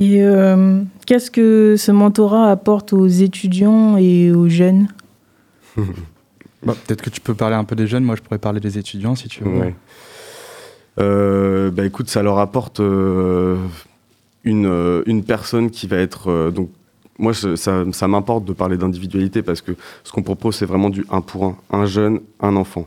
Et 0.00 0.22
euh, 0.22 0.80
qu'est-ce 1.06 1.30
que 1.30 1.74
ce 1.76 1.90
mentorat 1.92 2.50
apporte 2.50 2.92
aux 2.92 3.06
étudiants 3.06 3.96
et 3.96 4.30
aux 4.32 4.48
jeunes? 4.48 4.88
Bah, 6.64 6.74
Peut-être 6.86 7.02
que 7.02 7.10
tu 7.10 7.20
peux 7.20 7.34
parler 7.34 7.54
un 7.54 7.62
peu 7.62 7.76
des 7.76 7.86
jeunes, 7.86 8.02
moi 8.02 8.16
je 8.16 8.20
pourrais 8.22 8.38
parler 8.40 8.58
des 8.58 8.78
étudiants 8.78 9.14
si 9.14 9.28
tu 9.28 9.44
veux. 9.44 9.60
Ouais. 9.60 9.74
euh, 10.98 11.70
bah, 11.70 11.84
écoute, 11.84 12.08
ça 12.08 12.20
leur 12.22 12.38
apporte 12.40 12.80
euh, 12.80 13.56
une, 14.42 15.02
une 15.06 15.22
personne 15.22 15.70
qui 15.70 15.86
va 15.86 15.98
être. 15.98 16.28
euh, 16.30 16.50
donc, 16.50 16.70
moi, 17.18 17.32
ça, 17.34 18.08
m'importe 18.08 18.44
de 18.44 18.52
parler 18.52 18.76
d'individualité 18.76 19.42
parce 19.42 19.60
que 19.60 19.72
ce 20.04 20.12
qu'on 20.12 20.22
propose, 20.22 20.56
c'est 20.56 20.66
vraiment 20.66 20.90
du 20.90 21.04
un 21.10 21.20
pour 21.20 21.44
un. 21.44 21.56
Un 21.70 21.86
jeune, 21.86 22.20
un 22.40 22.56
enfant. 22.56 22.86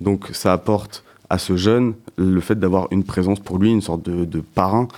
Donc, 0.00 0.28
ça 0.32 0.52
apporte 0.52 1.02
à 1.30 1.38
ce 1.38 1.56
jeune 1.56 1.94
le 2.16 2.40
fait 2.40 2.58
d'avoir 2.58 2.88
une 2.90 3.04
présence 3.04 3.40
pour 3.40 3.58
lui, 3.58 3.70
une 3.70 3.80
sorte 3.80 4.02
de, 4.02 4.40
parrain 4.40 4.88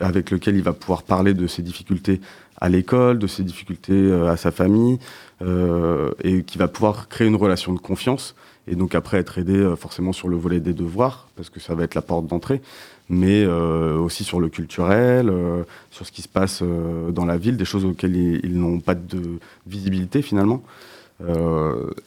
avec 0.00 0.30
lequel 0.30 0.56
il 0.56 0.62
va 0.62 0.72
pouvoir 0.72 1.02
parler 1.02 1.34
de 1.34 1.46
ses 1.46 1.62
difficultés 1.62 2.20
à 2.60 2.68
l'école, 2.68 3.18
de 3.18 3.26
ses 3.26 3.42
difficultés 3.42 3.92
euh, 3.92 4.30
à 4.30 4.36
sa 4.36 4.52
famille, 4.52 4.98
euh, 5.42 6.12
et 6.22 6.44
qui 6.44 6.56
va 6.58 6.68
pouvoir 6.68 7.08
créer 7.08 7.26
une 7.26 7.36
relation 7.36 7.72
de 7.72 7.80
confiance 7.80 8.36
et 8.66 8.76
donc 8.76 8.94
après 8.94 9.18
être 9.18 9.38
aidé 9.38 9.56
euh, 9.56 9.76
forcément 9.76 10.12
sur 10.12 10.28
le 10.28 10.36
volet 10.36 10.60
des 10.60 10.72
devoirs, 10.72 11.28
parce 11.36 11.50
que 11.50 11.60
ça 11.60 11.74
va 11.74 11.84
être 11.84 11.94
la 11.94 12.02
porte 12.02 12.26
d'entrée, 12.26 12.62
mais 13.08 13.44
euh, 13.44 13.98
aussi 13.98 14.24
sur 14.24 14.40
le 14.40 14.48
culturel, 14.48 15.28
euh, 15.28 15.64
sur 15.90 16.06
ce 16.06 16.12
qui 16.12 16.22
se 16.22 16.28
passe 16.28 16.60
euh, 16.62 17.10
dans 17.10 17.26
la 17.26 17.36
ville, 17.36 17.56
des 17.56 17.64
choses 17.64 17.84
auxquelles 17.84 18.16
ils, 18.16 18.58
n'ont 18.58 18.80
pas 18.80 18.94
de 18.94 19.38
visibilité 19.66 20.22
finalement. 20.22 20.62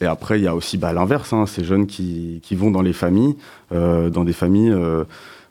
Et 0.00 0.06
après, 0.06 0.38
il 0.38 0.44
y 0.44 0.46
a 0.46 0.54
aussi 0.54 0.76
bah, 0.76 0.92
l'inverse, 0.92 1.32
hein, 1.32 1.46
ces 1.46 1.64
jeunes 1.64 1.86
qui, 1.86 2.40
vont 2.52 2.70
dans 2.70 2.82
les 2.82 2.92
familles, 2.92 3.36
dans 3.72 4.22
des 4.22 4.34
familles 4.34 4.76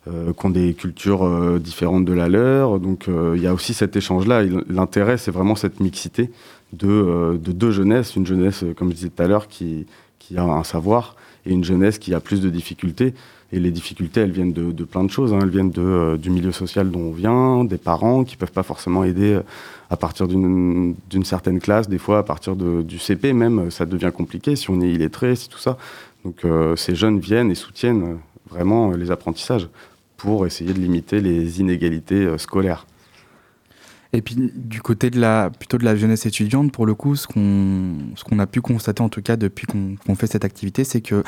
qui 0.06 0.46
ont 0.46 0.50
des 0.50 0.74
cultures 0.74 1.60
différentes 1.60 2.06
de 2.06 2.14
la 2.14 2.30
leur. 2.30 2.80
Donc 2.80 3.08
il 3.08 3.42
y 3.42 3.48
a 3.48 3.54
aussi 3.54 3.74
cet 3.74 3.96
échange-là. 3.96 4.44
L'intérêt, 4.70 5.18
c'est 5.18 5.32
vraiment 5.32 5.56
cette 5.56 5.80
mixité 5.80 6.30
de, 6.72 7.38
de 7.44 7.52
deux 7.52 7.72
jeunesses. 7.72 8.16
Une 8.16 8.28
jeunesse, 8.28 8.64
comme 8.78 8.90
je 8.92 8.96
disais 8.96 9.10
tout 9.10 9.24
à 9.24 9.28
l'heure, 9.28 9.48
qui 9.48 9.88
a 10.38 10.44
un 10.44 10.64
savoir, 10.64 11.16
et 11.46 11.52
une 11.52 11.64
jeunesse 11.64 11.98
qui 11.98 12.14
a 12.14 12.20
plus 12.20 12.42
de 12.42 12.50
difficultés. 12.50 13.16
Et 13.54 13.60
les 13.60 13.72
difficultés, 13.72 14.22
elles 14.22 14.32
viennent 14.32 14.52
de, 14.52 14.84
plein 14.84 15.06
de 15.06 15.10
choses. 15.10 15.34
hein. 15.34 15.40
Elles 15.42 15.50
viennent 15.50 15.72
euh, 15.78 16.18
du 16.18 16.30
milieu 16.30 16.52
social 16.52 16.92
dont 16.92 17.00
on 17.00 17.12
vient, 17.12 17.64
des 17.64 17.78
parents 17.78 18.26
qui 18.26 18.36
peuvent 18.36 18.52
pas 18.52 18.64
forcément 18.64 19.06
aider 19.06 19.36
euh, 19.36 19.42
à 19.90 19.96
partir 19.96 20.28
d'une 20.28 20.96
certaine 21.24 21.62
classe. 21.62 21.88
Des 21.88 21.98
fois, 21.98 22.20
à 22.20 22.24
partir 22.24 22.58
du 22.58 23.00
CP 23.00 23.32
même, 23.32 23.60
euh, 23.60 23.70
ça 23.70 23.86
devient 23.86 24.12
compliqué 24.14 24.58
si 24.58 24.70
on 24.70 24.82
est 24.82 24.90
illettré, 24.90 25.36
si 25.38 25.48
tout 25.48 25.60
ça. 25.60 25.78
Donc 26.26 26.46
ces 26.76 26.94
jeunes 26.94 27.20
viennent 27.20 27.52
et 27.52 27.56
soutiennent 27.56 28.18
vraiment 28.50 28.92
les 28.92 29.12
apprentissages 29.12 29.70
pour 30.18 30.46
essayer 30.46 30.74
de 30.74 30.80
limiter 30.80 31.22
les 31.22 31.62
inégalités 31.62 32.38
scolaires. 32.38 32.86
Et 34.14 34.22
puis 34.22 34.36
du 34.56 34.82
côté 34.82 35.10
de 35.10 35.20
la 35.20 35.50
plutôt 35.50 35.78
de 35.78 35.86
la 35.86 35.96
jeunesse 35.96 36.26
étudiante, 36.26 36.72
pour 36.72 36.86
le 36.86 36.96
coup, 36.96 37.16
ce 37.16 37.28
qu'on 37.28 37.98
ce 38.16 38.40
a 38.40 38.48
pu 38.48 38.62
constater 38.62 39.02
en 39.02 39.10
tout 39.10 39.22
cas 39.22 39.36
depuis 39.36 39.68
qu'on 39.68 40.16
fait 40.16 40.28
cette 40.28 40.46
activité, 40.46 40.84
c'est 40.84 41.02
que 41.02 41.24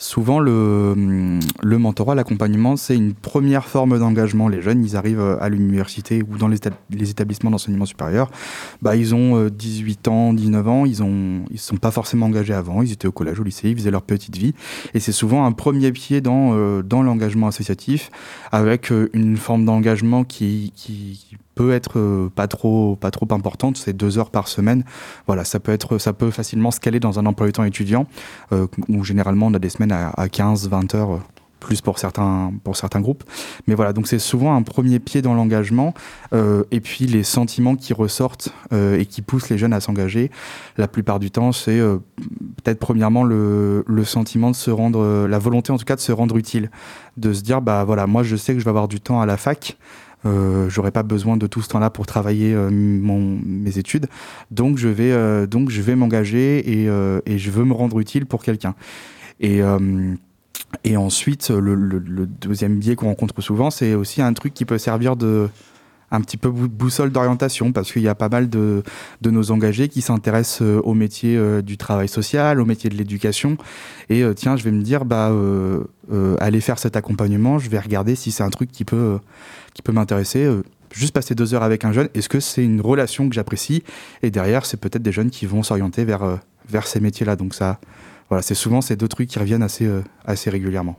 souvent 0.00 0.38
le 0.38 1.38
le 1.62 1.78
mentorat, 1.78 2.14
l'accompagnement, 2.14 2.76
c'est 2.76 2.94
une 2.96 3.14
première 3.14 3.64
forme 3.66 3.98
d'engagement. 3.98 4.48
Les 4.48 4.62
jeunes, 4.62 4.84
ils 4.84 4.96
arrivent 4.96 5.36
à 5.40 5.48
l'université 5.48 6.22
ou 6.22 6.36
dans 6.38 6.48
les, 6.48 6.58
éta- 6.58 6.72
les 6.90 7.10
établissements 7.10 7.50
d'enseignement 7.50 7.86
supérieur, 7.86 8.30
bah 8.82 8.94
ils 8.96 9.14
ont 9.14 9.36
euh, 9.36 9.50
18 9.50 10.08
ans, 10.08 10.32
19 10.32 10.68
ans, 10.68 10.84
ils 10.86 11.02
ont 11.02 11.44
ils 11.50 11.58
sont 11.58 11.76
pas 11.76 11.90
forcément 11.90 12.26
engagés 12.26 12.54
avant, 12.54 12.82
ils 12.82 12.92
étaient 12.92 13.08
au 13.08 13.12
collège, 13.12 13.40
au 13.40 13.44
lycée, 13.44 13.70
ils 13.70 13.76
faisaient 13.76 13.90
leur 13.90 14.02
petite 14.02 14.36
vie, 14.36 14.54
et 14.94 15.00
c'est 15.00 15.12
souvent 15.12 15.44
un 15.46 15.52
premier 15.52 15.90
pied 15.92 16.20
dans 16.20 16.50
euh, 16.52 16.82
dans 16.82 17.02
l'engagement 17.02 17.48
associatif 17.48 18.10
avec 18.52 18.92
euh, 18.92 19.08
une 19.14 19.36
forme 19.36 19.64
d'engagement 19.64 20.24
qui 20.24 20.72
peut 21.58 21.72
être 21.72 21.98
euh, 21.98 22.28
pas 22.32 22.46
trop 22.46 22.94
pas 22.94 23.10
trop 23.10 23.26
importante, 23.32 23.76
c'est 23.76 23.92
deux 23.92 24.16
heures 24.16 24.30
par 24.30 24.46
semaine. 24.46 24.84
Voilà, 25.26 25.44
ça 25.44 25.58
peut 25.58 25.72
être 25.72 25.98
ça 25.98 26.12
peut 26.12 26.30
facilement 26.30 26.70
se 26.70 26.78
caler 26.78 27.00
dans 27.00 27.18
un 27.18 27.26
emploi 27.26 27.48
du 27.48 27.52
temps 27.52 27.64
étudiant 27.64 28.06
euh, 28.52 28.68
où 28.88 29.02
généralement 29.02 29.48
on 29.48 29.54
a 29.54 29.58
des 29.58 29.68
semaines 29.68 29.90
à, 29.90 30.10
à 30.10 30.28
15 30.28 30.68
20 30.68 30.94
heures 30.94 31.14
euh, 31.14 31.20
plus 31.58 31.80
pour 31.80 31.98
certains 31.98 32.52
pour 32.62 32.76
certains 32.76 33.00
groupes. 33.00 33.24
Mais 33.66 33.74
voilà, 33.74 33.92
donc 33.92 34.06
c'est 34.06 34.20
souvent 34.20 34.54
un 34.54 34.62
premier 34.62 35.00
pied 35.00 35.20
dans 35.20 35.34
l'engagement 35.34 35.92
et 36.32 36.80
puis 36.80 37.06
les 37.06 37.24
sentiments 37.24 37.74
qui 37.74 37.92
ressortent 37.92 38.50
et 38.70 39.04
qui 39.06 39.22
poussent 39.22 39.48
les 39.48 39.58
jeunes 39.58 39.72
à 39.72 39.80
s'engager. 39.80 40.30
La 40.76 40.86
plupart 40.86 41.18
du 41.18 41.32
temps, 41.32 41.50
c'est 41.50 41.80
peut-être 42.62 42.78
premièrement 42.78 43.24
le, 43.24 43.82
le 43.88 44.04
sentiment 44.04 44.52
de 44.52 44.56
se 44.56 44.70
rendre, 44.70 45.26
la 45.26 45.38
volonté 45.40 45.72
en 45.72 45.78
tout 45.78 45.84
cas 45.84 45.96
de 45.96 46.00
se 46.00 46.12
rendre 46.12 46.36
utile, 46.36 46.70
de 47.16 47.32
se 47.32 47.42
dire 47.42 47.60
bah 47.60 47.82
voilà, 47.82 48.06
moi 48.06 48.22
je 48.22 48.36
sais 48.36 48.52
que 48.52 48.60
je 48.60 48.64
vais 48.64 48.70
avoir 48.70 48.86
du 48.86 49.00
temps 49.00 49.20
à 49.20 49.26
la 49.26 49.36
fac. 49.36 49.76
Euh, 50.26 50.68
j'aurai 50.68 50.90
pas 50.90 51.04
besoin 51.04 51.36
de 51.36 51.46
tout 51.46 51.62
ce 51.62 51.68
temps-là 51.68 51.90
pour 51.90 52.06
travailler 52.06 52.52
euh, 52.54 52.70
mes 52.70 53.78
études, 53.78 54.06
donc 54.50 54.76
je 54.76 54.88
vais 54.88 55.12
euh, 55.12 55.46
donc 55.46 55.70
je 55.70 55.80
vais 55.80 55.94
m'engager 55.94 56.82
et, 56.82 56.86
je 57.38 57.50
veux 57.50 57.64
me 57.64 57.72
rendre 57.72 58.00
utile 58.00 58.26
pour 58.26 58.42
quelqu'un. 58.42 58.74
Et 59.40 59.60
et 60.84 60.96
ensuite, 60.96 61.50
le- 61.50 61.74
le 61.76 62.26
deuxième 62.26 62.78
biais 62.78 62.94
qu'on 62.96 63.06
rencontre 63.06 63.40
souvent, 63.40 63.70
c'est 63.70 63.94
aussi 63.94 64.20
un 64.20 64.32
truc 64.34 64.52
qui 64.54 64.64
peut 64.64 64.76
servir 64.76 65.16
de 65.16 65.48
un 66.10 66.20
petit 66.20 66.36
peu 66.36 66.50
bou- 66.50 66.68
boussole 66.68 67.10
d'orientation 67.10 67.72
parce 67.72 67.92
qu'il 67.92 68.02
y 68.02 68.08
a 68.08 68.14
pas 68.14 68.28
mal 68.28 68.48
de, 68.48 68.82
nos 69.24 69.50
engagés 69.50 69.88
qui 69.88 70.00
s'intéressent 70.00 70.62
euh, 70.62 70.80
au 70.82 70.94
métier 70.94 71.36
euh, 71.36 71.62
du 71.62 71.76
travail 71.76 72.08
social, 72.08 72.60
au 72.60 72.64
métier 72.64 72.88
de 72.90 72.96
l'éducation. 72.96 73.56
Et 74.08 74.22
euh, 74.22 74.34
tiens, 74.34 74.56
je 74.56 74.64
vais 74.64 74.70
me 74.70 74.82
dire, 74.82 75.04
bah, 75.04 75.32
aller 76.40 76.60
faire 76.60 76.78
cet 76.78 76.96
accompagnement, 76.96 77.58
je 77.58 77.68
vais 77.68 77.78
regarder 77.78 78.14
si 78.14 78.30
c'est 78.30 78.42
un 78.42 78.50
truc 78.50 78.70
qui 78.72 78.84
peut, 78.84 79.18
qui 79.74 79.82
peut 79.82 79.92
m'intéresser. 79.92 80.48
juste 80.92 81.12
passer 81.12 81.34
deux 81.34 81.54
heures 81.54 81.62
avec 81.62 81.84
un 81.84 81.92
jeune, 81.92 82.08
est-ce 82.14 82.28
que 82.28 82.40
c'est 82.40 82.64
une 82.64 82.80
relation 82.80 83.28
que 83.28 83.34
j'apprécie? 83.34 83.82
Et 84.22 84.30
derrière, 84.30 84.64
c'est 84.64 84.78
peut-être 84.78 85.02
des 85.02 85.12
jeunes 85.12 85.30
qui 85.30 85.46
vont 85.46 85.62
s'orienter 85.62 86.04
vers, 86.04 86.38
vers 86.68 86.86
ces 86.86 87.00
métiers-là. 87.00 87.36
Donc 87.36 87.54
ça, 87.54 87.78
voilà, 88.30 88.42
c'est 88.42 88.54
souvent 88.54 88.80
ces 88.80 88.96
deux 88.96 89.08
trucs 89.08 89.28
qui 89.28 89.38
reviennent 89.38 89.62
assez, 89.62 89.88
assez 90.24 90.48
régulièrement. 90.48 90.98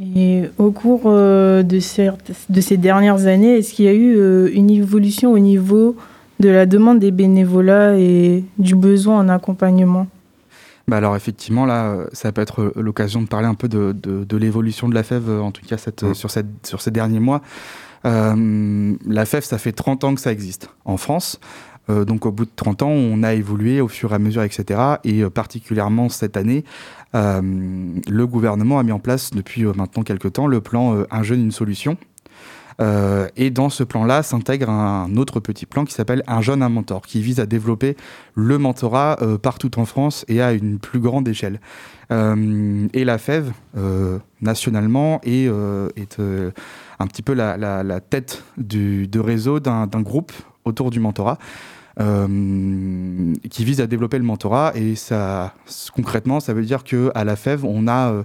Et 0.00 0.44
au 0.58 0.70
cours 0.70 1.02
euh, 1.06 1.62
de, 1.62 1.78
ces, 1.78 2.10
de 2.48 2.60
ces 2.60 2.76
dernières 2.76 3.26
années, 3.26 3.58
est-ce 3.58 3.72
qu'il 3.74 3.84
y 3.84 3.88
a 3.88 3.94
eu 3.94 4.16
euh, 4.16 4.50
une 4.52 4.70
évolution 4.70 5.32
au 5.32 5.38
niveau 5.38 5.96
de 6.40 6.48
la 6.48 6.66
demande 6.66 6.98
des 6.98 7.10
bénévolats 7.10 7.96
et 7.96 8.44
du 8.58 8.74
besoin 8.74 9.18
en 9.18 9.28
accompagnement? 9.28 10.06
Bah 10.88 10.96
alors 10.96 11.14
effectivement 11.14 11.64
là, 11.64 11.92
euh, 11.92 12.06
ça 12.12 12.32
peut 12.32 12.40
être 12.40 12.72
l'occasion 12.74 13.22
de 13.22 13.28
parler 13.28 13.46
un 13.46 13.54
peu 13.54 13.68
de, 13.68 13.92
de, 13.92 14.24
de 14.24 14.36
l'évolution 14.36 14.88
de 14.88 14.94
la 14.94 15.04
FEV, 15.04 15.40
en 15.40 15.52
tout 15.52 15.64
cas 15.64 15.76
cette, 15.76 16.12
sur, 16.14 16.30
cette, 16.30 16.66
sur 16.66 16.80
ces 16.80 16.90
derniers 16.90 17.20
mois. 17.20 17.40
Euh, 18.04 18.94
la 19.06 19.24
FEV, 19.24 19.44
ça 19.44 19.58
fait 19.58 19.72
30 19.72 20.04
ans 20.04 20.14
que 20.14 20.20
ça 20.20 20.32
existe 20.32 20.68
en 20.84 20.96
France. 20.96 21.38
Euh, 21.90 22.04
donc 22.04 22.26
au 22.26 22.32
bout 22.32 22.44
de 22.44 22.50
30 22.54 22.82
ans, 22.82 22.90
on 22.90 23.22
a 23.22 23.34
évolué 23.34 23.80
au 23.80 23.88
fur 23.88 24.12
et 24.12 24.14
à 24.14 24.18
mesure, 24.18 24.42
etc. 24.42 24.80
Et 25.04 25.22
euh, 25.22 25.30
particulièrement 25.30 26.08
cette 26.08 26.36
année, 26.36 26.64
le 27.12 28.24
gouvernement 28.26 28.78
a 28.78 28.82
mis 28.82 28.92
en 28.92 28.98
place 28.98 29.30
depuis 29.30 29.64
euh, 29.64 29.72
maintenant 29.74 30.02
quelques 30.02 30.32
temps 30.32 30.46
le 30.46 30.60
plan 30.60 30.94
euh, 30.94 31.06
Un 31.10 31.22
jeune, 31.22 31.40
une 31.40 31.52
solution. 31.52 31.96
Euh, 32.80 33.28
et 33.36 33.50
dans 33.50 33.68
ce 33.68 33.84
plan-là 33.84 34.22
s'intègre 34.22 34.70
un 34.70 35.16
autre 35.16 35.40
petit 35.40 35.66
plan 35.66 35.84
qui 35.84 35.94
s'appelle 35.94 36.22
Un 36.26 36.40
jeune, 36.40 36.62
un 36.62 36.68
mentor, 36.68 37.02
qui 37.02 37.20
vise 37.20 37.40
à 37.40 37.46
développer 37.46 37.96
le 38.34 38.58
mentorat 38.58 39.18
euh, 39.22 39.38
partout 39.38 39.78
en 39.78 39.84
France 39.84 40.24
et 40.28 40.40
à 40.40 40.52
une 40.52 40.78
plus 40.78 41.00
grande 41.00 41.28
échelle. 41.28 41.60
Euh, 42.10 42.88
et 42.92 43.04
la 43.04 43.18
FEV, 43.18 43.52
euh, 43.76 44.18
nationalement, 44.40 45.20
est, 45.22 45.46
euh, 45.48 45.88
euh, 46.18 46.50
un 46.98 47.06
petit 47.06 47.22
peu 47.22 47.34
la, 47.34 48.00
tête 48.00 48.42
du, 48.58 49.06
de 49.08 49.20
réseau 49.20 49.60
d'un 49.60 49.86
groupe 50.02 50.32
autour 50.64 50.90
du 50.90 51.00
mentorat. 51.00 51.38
Euh, 52.00 53.34
qui 53.50 53.64
vise 53.64 53.80
à 53.80 53.86
développer 53.86 54.18
le 54.18 54.24
mentorat 54.24 54.72
et 54.74 54.94
ça 54.94 55.54
concrètement 55.94 56.40
ça 56.40 56.54
veut 56.54 56.64
dire 56.64 56.84
que 56.84 57.10
à 57.14 57.24
la 57.24 57.36
FEV 57.36 57.64
on 57.64 57.86
a 57.86 58.12
euh, 58.12 58.22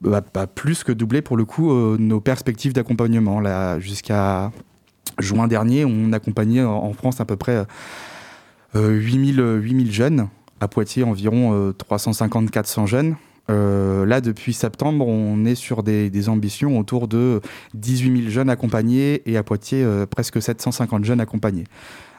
bah, 0.00 0.22
bah, 0.34 0.46
plus 0.46 0.84
que 0.84 0.92
doublé 0.92 1.22
pour 1.22 1.36
le 1.36 1.44
coup 1.44 1.72
euh, 1.72 1.96
nos 1.98 2.20
perspectives 2.20 2.72
d'accompagnement. 2.72 3.40
Jusqu'à 3.80 4.52
juin 5.18 5.48
dernier, 5.48 5.84
on 5.84 6.12
accompagnait 6.12 6.62
en- 6.62 6.92
France 6.92 7.20
à 7.20 7.24
peu 7.24 7.36
près 7.36 7.64
euh, 8.74 8.90
8000, 8.90 9.40
euh, 9.40 9.56
8000 9.56 9.92
jeunes, 9.92 10.28
à 10.60 10.68
Poitiers 10.68 11.04
environ 11.04 11.52
euh, 11.54 11.72
350-400 11.72 12.86
jeunes. 12.86 13.16
Là, 13.48 14.20
depuis 14.20 14.52
septembre, 14.52 15.06
on 15.06 15.44
est 15.44 15.54
sur 15.54 15.84
des, 15.84 16.28
ambitions 16.28 16.78
autour 16.78 17.06
de 17.06 17.40
18 17.74 18.22
000 18.22 18.30
jeunes 18.30 18.50
accompagnés 18.50 19.22
et 19.24 19.36
à 19.36 19.44
Poitiers, 19.44 19.86
presque 20.10 20.42
750 20.42 21.04
jeunes 21.04 21.20
accompagnés. 21.20 21.64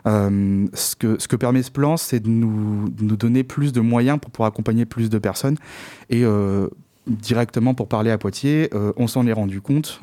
Euh, 0.08 0.67
ce, 0.74 0.96
que, 0.96 1.36
permet 1.36 1.63
ce 1.63 1.72
plan, 1.72 1.98
c'est 1.98 2.20
de 2.20 2.30
nous, 2.30 2.89
donner 2.89 3.43
plus 3.43 3.74
de 3.74 3.82
moyens 3.82 4.20
pour 4.20 4.32
pouvoir 4.32 4.48
accompagner 4.48 4.86
plus 4.86 5.10
de 5.10 5.17
personnes. 5.17 5.58
Et 6.10 6.24
euh, 6.24 6.67
directement 7.08 7.74
pour 7.74 7.88
parler 7.88 8.12
à 8.12 8.17
Poitiers, 8.17 8.70
euh, 8.74 8.93
on 8.98 9.08
s'en 9.08 9.28
est 9.28 9.34
rendu 9.34 9.62
compte, 9.62 10.02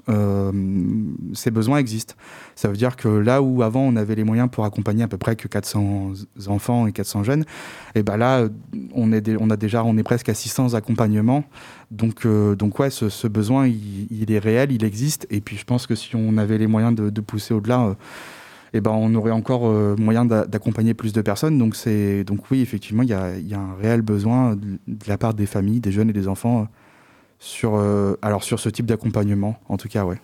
ces 1.33 1.51
besoins 1.51 1.79
existent. 1.79 2.15
Ça 2.55 2.69
veut 2.69 2.77
dire 2.77 2.97
que 2.97 3.09
là 3.09 3.43
où 3.43 3.63
avant 3.63 3.81
on 3.81 3.97
avait 3.97 4.15
les 4.15 4.25
moyens 4.25 4.49
pour 4.51 4.65
accompagner 4.65 5.03
à 5.03 5.09
peu 5.09 5.19
près 5.19 5.37
que 5.37 5.49
400 5.49 6.13
enfants 6.47 6.87
et 6.87 6.93
400 6.93 7.25
jeunes, 7.25 7.45
et 7.95 8.03
ben 8.03 8.17
là 8.17 8.49
on 8.95 9.13
est, 9.13 9.29
a 9.29 9.57
déjà, 9.57 9.85
on 9.85 9.97
est 9.97 10.03
presque 10.03 10.29
à 10.29 10.35
600 10.35 10.75
accompagnements. 10.75 11.45
Donc, 11.91 12.27
euh, 12.27 12.57
ouais, 12.79 12.91
ce, 12.91 13.29
besoin 13.29 13.69
il, 13.69 14.33
est 14.33 14.39
réel, 14.39 14.73
il 14.73 14.85
existe. 14.85 15.27
Et 15.31 15.41
puis 15.41 15.57
je 15.57 15.65
pense 15.65 15.87
que 15.87 15.95
si 15.95 16.17
on 16.17 16.37
avait 16.39 16.59
les 16.59 16.67
moyens 16.67 16.95
de, 16.95 17.21
pousser 17.21 17.55
au-delà, 17.55 17.97
eh 18.77 18.81
ben, 18.81 18.91
on 18.91 19.15
aurait 19.15 19.31
encore 19.31 19.69
euh, 19.69 19.95
moyen 19.97 20.25
d'a- 20.25 20.47
d'accompagner 20.47 20.95
plus 20.95 21.13
de 21.13 21.23
personnes. 21.23 21.59
Donc, 21.59 21.77
donc 22.27 22.41
oui, 22.51 22.61
effectivement, 22.61 23.05
il 23.05 23.09
y 23.09 23.15
a, 23.15 23.31
un 23.59 23.75
réel 23.81 24.03
besoin 24.03 24.57
de, 24.57 24.79
la 25.07 25.17
part 25.17 25.33
des 25.33 25.47
familles, 25.47 25.79
des 25.79 25.93
jeunes 25.93 26.11
et 26.11 26.13
des 26.13 26.27
enfants 26.27 26.63
euh, 26.63 26.65
sur, 27.39 27.81
alors 28.23 28.43
sur 28.43 28.59
ce 28.59 28.69
type 28.69 28.87
d'accompagnement, 28.87 29.57
en 29.69 29.77
tout 29.77 29.89
cas, 29.89 30.05
ouais. 30.05 30.19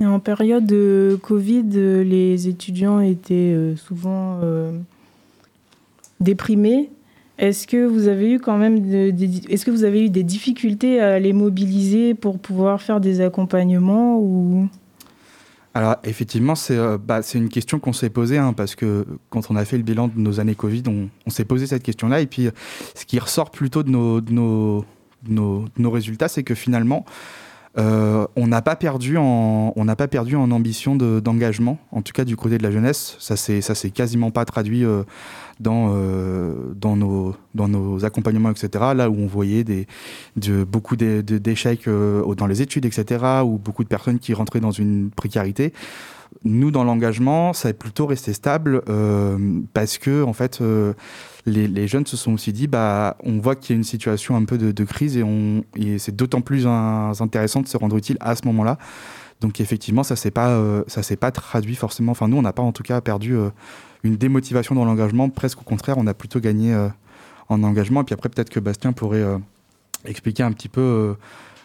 Et 0.00 0.06
en 0.06 0.20
période 0.20 0.64
de 0.66 1.18
Covid, 1.22 1.64
les 1.64 2.48
étudiants 2.48 3.00
étaient 3.00 3.74
souvent 3.76 4.38
déprimés. 6.20 6.90
Est-ce 7.38 7.66
que 7.66 7.86
vous 7.86 8.08
avez 8.08 8.32
eu 8.32 8.38
quand 8.38 8.58
même 8.58 8.76
est-ce 9.48 9.64
que 9.64 9.70
vous 9.70 9.84
avez 9.84 10.04
eu 10.04 10.10
des 10.10 10.22
difficultés 10.22 11.00
à 11.00 11.18
les 11.18 11.32
mobiliser 11.32 12.14
pour 12.14 12.38
pouvoir 12.38 12.82
faire 12.82 13.00
des 13.00 13.20
accompagnements 13.20 14.18
ou? 14.18 14.68
Alors 15.78 15.94
effectivement, 16.02 16.56
c'est 16.56 16.76
euh, 16.76 16.98
bah, 16.98 17.20
une 17.34 17.48
question 17.48 17.78
qu'on 17.78 17.92
s'est 17.92 18.10
posée, 18.10 18.36
hein, 18.36 18.52
parce 18.52 18.74
que 18.74 19.06
quand 19.30 19.48
on 19.48 19.54
a 19.54 19.64
fait 19.64 19.76
le 19.76 19.84
bilan 19.84 20.08
de 20.08 20.18
nos 20.18 20.40
années 20.40 20.56
Covid, 20.56 20.82
on, 20.88 21.30
s'est 21.30 21.44
posé 21.44 21.68
cette 21.68 21.84
question-là. 21.84 22.20
Et 22.20 22.26
puis, 22.26 22.48
ce 22.96 23.04
qui 23.04 23.16
ressort 23.20 23.52
plutôt 23.52 23.84
de 23.84 23.90
nos, 23.90 24.20
nos, 24.20 24.84
nos, 25.28 25.90
résultats, 25.92 26.26
c'est 26.26 26.42
que 26.42 26.56
finalement, 26.56 27.06
euh, 27.78 28.26
on 28.36 28.46
n'a 28.46 28.62
pas 28.62 28.76
perdu 28.76 29.16
en 29.16 29.72
on 29.76 29.84
n'a 29.84 29.96
pas 29.96 30.08
perdu 30.08 30.36
en 30.36 30.50
ambition 30.50 30.96
d'engagement 30.96 31.78
en 31.92 32.02
tout 32.02 32.12
cas 32.12 32.24
du 32.24 32.36
côté 32.36 32.58
de 32.58 32.62
la 32.62 32.70
jeunesse 32.70 33.16
ça 33.18 33.36
c'est 33.36 33.60
ça 33.60 33.74
s'est 33.74 33.90
quasiment 33.90 34.30
pas 34.30 34.44
traduit 34.44 34.84
euh, 34.84 35.04
dans, 35.60 35.92
euh, 35.94 36.72
dans, 36.74 36.96
nos, 36.96 37.34
dans 37.54 37.68
nos 37.68 38.04
accompagnements, 38.04 38.50
etc. 38.50 38.84
Là 38.94 39.10
où 39.10 39.16
on 39.18 39.26
voyait 39.26 39.64
des, 39.64 39.86
de, 40.36 40.64
beaucoup 40.64 40.96
d'échecs 40.96 41.88
euh, 41.88 42.34
dans 42.34 42.46
les 42.46 42.62
études, 42.62 42.86
etc. 42.86 43.24
Ou 43.44 43.58
beaucoup 43.58 43.84
de 43.84 43.88
personnes 43.88 44.18
qui 44.18 44.34
rentraient 44.34 44.60
dans 44.60 44.70
une 44.70 45.10
précarité. 45.10 45.72
Nous, 46.44 46.70
dans 46.70 46.84
l'engagement, 46.84 47.52
ça 47.52 47.70
est 47.70 47.74
plutôt 47.74 48.06
resté 48.06 48.32
stable 48.32 48.82
euh, 48.88 49.38
parce 49.72 49.98
que, 49.98 50.22
en 50.22 50.34
fait, 50.34 50.62
les, 51.48 51.88
jeunes 51.88 52.06
se 52.06 52.16
sont 52.16 52.32
aussi 52.34 52.52
dit, 52.52 52.66
bah, 52.66 53.16
on 53.24 53.38
voit 53.38 53.56
qu'il 53.56 53.74
y 53.74 53.76
a 53.76 53.78
une 53.78 53.84
situation 53.84 54.36
un 54.36 54.44
peu 54.44 54.58
de, 54.58 54.84
crise 54.84 55.16
et, 55.16 55.24
et 55.76 55.98
c'est 55.98 56.14
d'autant 56.14 56.40
plus 56.40 56.66
intéressant 56.66 57.62
de 57.62 57.68
se 57.68 57.76
rendre 57.76 57.96
utile 57.96 58.16
à 58.20 58.36
ce 58.36 58.46
moment-là. 58.46 58.78
Donc 59.40 59.60
effectivement, 59.60 60.02
ça 60.02 60.16
s'est 60.16 60.30
pas, 60.30 60.60
ça 60.88 61.02
s'est 61.02 61.16
pas 61.16 61.30
traduit 61.30 61.76
forcément. 61.76 62.12
Enfin, 62.12 62.28
nous, 62.28 62.36
on 62.36 62.42
n'a 62.42 62.52
pas 62.52 62.62
en 62.62 62.72
tout 62.72 62.82
cas 62.82 63.00
perdu 63.00 63.36
une 64.04 64.16
démotivation 64.16 64.74
dans 64.74 64.84
l'engagement. 64.84 65.28
Presque 65.28 65.60
au 65.60 65.64
contraire, 65.64 65.96
on 65.98 66.06
a 66.06 66.14
plutôt 66.14 66.40
gagné 66.40 66.74
euh, 66.74 66.88
en 67.48 67.62
engagement. 67.62 68.02
Et 68.02 68.04
puis 68.04 68.14
après, 68.14 68.28
peut-être 68.28 68.50
que 68.50 68.60
Bastien 68.60 68.92
pourrait 68.92 69.22
euh, 69.22 69.38
expliquer 70.04 70.42
un 70.42 70.52
petit 70.52 70.68
peu 70.68 71.16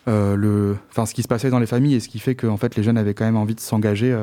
euh, 0.08 0.76
ce 0.94 1.14
qui 1.14 1.24
se 1.24 1.28
passait 1.28 1.50
dans 1.50 1.60
les 1.60 1.66
familles 1.66 1.96
et 1.96 2.00
ce 2.00 2.10
qui 2.10 2.20
fait 2.20 2.36
que 2.36 2.48
en 2.48 2.58
fait, 2.58 2.76
les 2.76 2.84
jeunes 2.84 2.98
avaient 2.98 3.14
quand 3.14 3.26
même 3.26 3.38
envie 3.38 3.56
de 3.56 3.60
s'engager. 3.60 4.18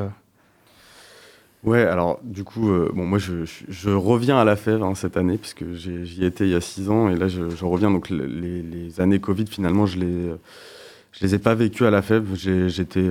Ouais, 1.63 1.83
alors 1.83 2.19
du 2.23 2.43
coup, 2.43 2.71
bon, 2.93 3.05
moi 3.05 3.19
je, 3.19 3.45
je, 3.45 3.89
reviens 3.91 4.37
à 4.39 4.43
la 4.43 4.55
fève 4.55 4.81
hein, 4.81 4.95
cette 4.95 5.15
année, 5.15 5.37
puisque 5.37 5.63
j'y 5.73 6.25
étais 6.25 6.45
il 6.45 6.51
y 6.51 6.55
a 6.55 6.61
six 6.61 6.89
ans, 6.89 7.07
et 7.07 7.15
là 7.15 7.27
je, 7.27 7.43
reviens. 7.63 7.91
Donc 7.91 8.09
les, 8.09 8.99
années 8.99 9.19
Covid, 9.19 9.45
finalement, 9.45 9.85
je 9.85 9.99
les, 9.99 10.31
les 11.21 11.35
ai 11.35 11.39
pas 11.39 11.53
vécues 11.53 11.85
à 11.85 11.91
la 11.91 12.01
fève. 12.01 12.25
J'étais 12.33 13.07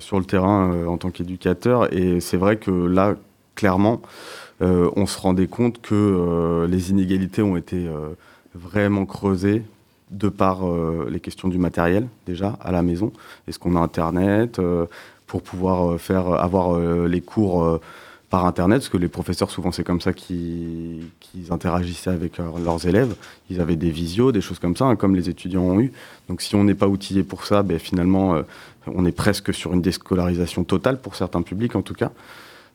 sur 0.00 0.18
le 0.18 0.24
terrain 0.24 0.86
en 0.86 0.98
tant 0.98 1.10
qu'éducateur, 1.10 1.92
et 1.94 2.18
c'est 2.18 2.36
vrai 2.36 2.56
que 2.56 2.72
là, 2.72 3.14
clairement, 3.54 4.02
euh, 4.62 4.90
on 4.96 5.06
se 5.06 5.18
rendait 5.18 5.46
compte 5.46 5.80
que 5.80 5.94
euh, 5.94 6.66
les 6.66 6.90
inégalités 6.90 7.42
ont 7.42 7.56
été 7.56 7.86
euh, 7.86 8.10
vraiment 8.54 9.04
creusées 9.06 9.62
de 10.10 10.28
par 10.28 10.60
les 11.10 11.18
questions 11.18 11.48
du 11.48 11.58
matériel 11.58 12.06
déjà 12.24 12.56
à 12.60 12.70
la 12.70 12.82
maison. 12.82 13.12
Est-ce 13.48 13.58
qu'on 13.58 13.74
a 13.74 13.80
Internet 13.80 14.60
pour 15.26 15.42
pouvoir 15.42 15.98
faire 16.00 16.28
avoir 16.28 16.78
les 16.78 17.20
cours 17.20 17.80
par 18.30 18.46
Internet, 18.46 18.80
parce 18.80 18.88
que 18.88 18.96
les 18.96 19.08
professeurs, 19.08 19.50
souvent, 19.50 19.72
c'est 19.72 19.84
comme 19.84 20.00
ça 20.00 20.12
qu'ils 20.12 21.02
interagissaient 21.50 22.10
avec 22.10 22.38
leurs 22.38 22.86
élèves. 22.86 23.14
Ils 23.50 23.60
avaient 23.60 23.76
des 23.76 23.90
visios, 23.90 24.32
des 24.32 24.40
choses 24.40 24.58
comme 24.58 24.76
ça, 24.76 24.84
hein, 24.86 24.96
comme 24.96 25.14
les 25.16 25.28
étudiants 25.28 25.62
ont 25.62 25.80
eu. 25.80 25.92
Donc, 26.28 26.42
si 26.42 26.54
on 26.54 26.64
n'est 26.64 26.74
pas 26.74 26.88
outillé 26.88 27.22
pour 27.22 27.46
ça, 27.46 27.62
ben, 27.62 27.78
finalement, 27.78 28.42
on 28.86 29.04
est 29.04 29.12
presque 29.12 29.52
sur 29.54 29.72
une 29.72 29.82
déscolarisation 29.82 30.64
totale, 30.64 31.00
pour 31.00 31.14
certains 31.14 31.42
publics 31.42 31.76
en 31.76 31.82
tout 31.82 31.94
cas. 31.94 32.10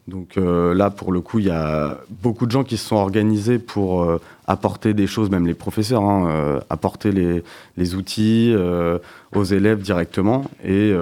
Donc 0.07 0.38
euh, 0.38 0.73
là, 0.73 0.89
pour 0.89 1.12
le 1.12 1.21
coup, 1.21 1.39
il 1.39 1.45
y 1.45 1.51
a 1.51 1.99
beaucoup 2.09 2.45
de 2.45 2.51
gens 2.51 2.63
qui 2.63 2.77
se 2.77 2.88
sont 2.88 2.95
organisés 2.95 3.59
pour 3.59 4.01
euh, 4.01 4.19
apporter 4.47 4.93
des 4.93 5.07
choses, 5.07 5.29
même 5.29 5.45
les 5.45 5.53
professeurs, 5.53 6.03
hein, 6.03 6.27
euh, 6.29 6.59
apporter 6.69 7.12
les, 7.12 7.95
outils 7.95 8.55
aux 9.35 9.43
élèves 9.43 9.81
directement. 9.81 10.45
Et, 10.65 10.93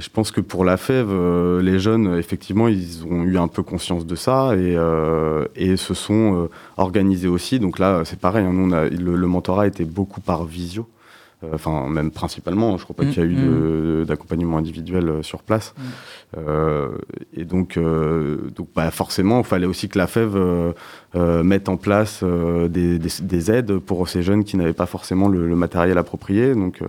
je 0.00 0.08
pense 0.08 0.30
que 0.30 0.40
pour 0.40 0.64
la 0.64 0.76
FEV, 0.76 1.60
les 1.60 1.78
jeunes, 1.78 2.16
effectivement, 2.18 2.68
ils 2.68 3.04
ont 3.04 3.22
eu 3.22 3.38
un 3.38 3.48
peu 3.48 3.62
conscience 3.62 4.06
de 4.06 4.16
ça 4.16 4.54
et, 4.56 5.76
se 5.76 5.94
sont 5.94 6.48
organisés 6.76 7.28
aussi. 7.28 7.60
Donc 7.60 7.78
là, 7.78 8.02
c'est 8.04 8.18
pareil, 8.18 8.44
hein, 8.44 8.52
nous, 8.52 8.68
le, 8.68 9.16
le, 9.16 9.26
mentorat 9.26 9.66
était 9.66 9.84
beaucoup 9.84 10.20
par 10.20 10.44
visio. 10.44 10.86
Euh, 11.42 11.48
enfin 11.54 11.88
même 11.88 12.10
principalement, 12.10 12.76
je 12.76 12.84
crois 12.84 12.96
pas 12.96 13.04
qu'il 13.04 13.16
y 13.16 13.20
a 13.20 13.24
eu 13.24 13.34
mm, 13.34 14.02
mm. 14.02 14.04
d'accompagnement 14.04 14.58
individuel 14.58 15.08
euh, 15.08 15.22
sur 15.22 15.42
place. 15.42 15.74
Mm. 15.76 15.82
Euh, 16.38 16.88
et 17.34 17.44
donc, 17.44 17.78
donc 17.78 18.68
bah, 18.74 18.90
forcément, 18.90 19.40
il 19.40 19.44
fallait 19.44 19.66
aussi 19.66 19.88
que 19.88 19.98
la 19.98 20.06
FEV 20.06 20.74
mette 21.14 21.68
en 21.68 21.76
place 21.76 22.22
des, 22.22 23.50
aides 23.50 23.78
pour 23.78 24.08
ces 24.08 24.22
jeunes 24.22 24.44
qui 24.44 24.56
n'avaient 24.56 24.72
pas 24.72 24.86
forcément 24.86 25.28
le, 25.28 25.56
matériel 25.56 25.98
approprié. 25.98 26.54
Donc 26.54 26.82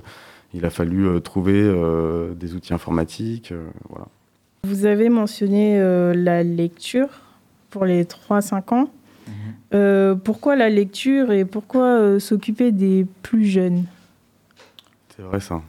il 0.53 0.65
a 0.65 0.69
fallu 0.69 1.21
trouver 1.21 1.63
des 2.35 2.55
outils 2.55 2.73
informatiques. 2.73 3.53
voilà. 3.89 4.07
Vous 4.63 4.85
avez 4.85 5.09
mentionné 5.09 5.79
la 6.13 6.43
lecture 6.43 7.07
pour 7.69 7.85
les 7.85 8.03
3-5 8.03 8.73
ans. 8.73 8.89
Mm-hmm. 9.73 10.19
pourquoi 10.19 10.55
la 10.55 10.69
lecture 10.69 11.31
et 11.31 11.45
pourquoi 11.45 12.19
s'occuper 12.19 12.71
des 12.71 13.05
plus 13.21 13.45
jeunes? 13.45 13.85
C'est 15.15 15.23
vrai 15.23 15.39
ça. 15.39 15.61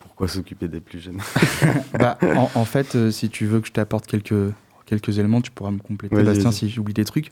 Pourquoi 0.00 0.28
s'occuper 0.28 0.68
des 0.68 0.80
plus 0.80 1.00
jeunes? 1.00 1.20
Bah, 1.98 2.18
en, 2.54 2.64
fait, 2.64 2.96
euh, 2.96 3.10
si 3.10 3.28
tu 3.28 3.46
veux 3.46 3.60
que 3.60 3.66
je 3.66 3.72
t'apporte 3.72 4.06
quelques, 4.06 4.52
quelques 4.86 5.18
éléments, 5.18 5.40
tu 5.40 5.50
pourras 5.50 5.70
me 5.70 5.78
compléter, 5.78 6.22
Bastien, 6.22 6.50
si 6.52 6.68
j'oublie 6.68 6.94
des 6.94 7.04
trucs. 7.04 7.30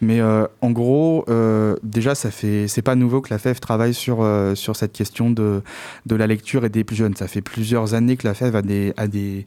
Mais 0.00 0.20
euh, 0.20 0.46
en 0.60 0.70
gros, 0.70 1.24
euh, 1.28 1.76
déjà, 1.82 2.14
ça 2.14 2.30
fait, 2.30 2.68
c'est 2.68 2.82
pas 2.82 2.94
nouveau 2.94 3.20
que 3.20 3.32
la 3.32 3.38
FEV 3.38 3.60
travaille 3.60 3.94
sur, 3.94 4.26
sur 4.54 4.76
cette 4.76 4.92
question 4.92 5.30
de, 5.30 5.62
de 6.06 6.16
la 6.16 6.26
lecture 6.26 6.64
et 6.64 6.68
des 6.68 6.84
plus 6.84 6.96
jeunes. 6.96 7.16
Ça 7.16 7.28
fait 7.28 7.42
plusieurs 7.42 7.94
années 7.94 8.16
que 8.16 8.26
la 8.26 8.34
FEV 8.34 8.56
a 8.56 8.62
des, 8.62 8.92
a 8.96 9.06
des, 9.06 9.46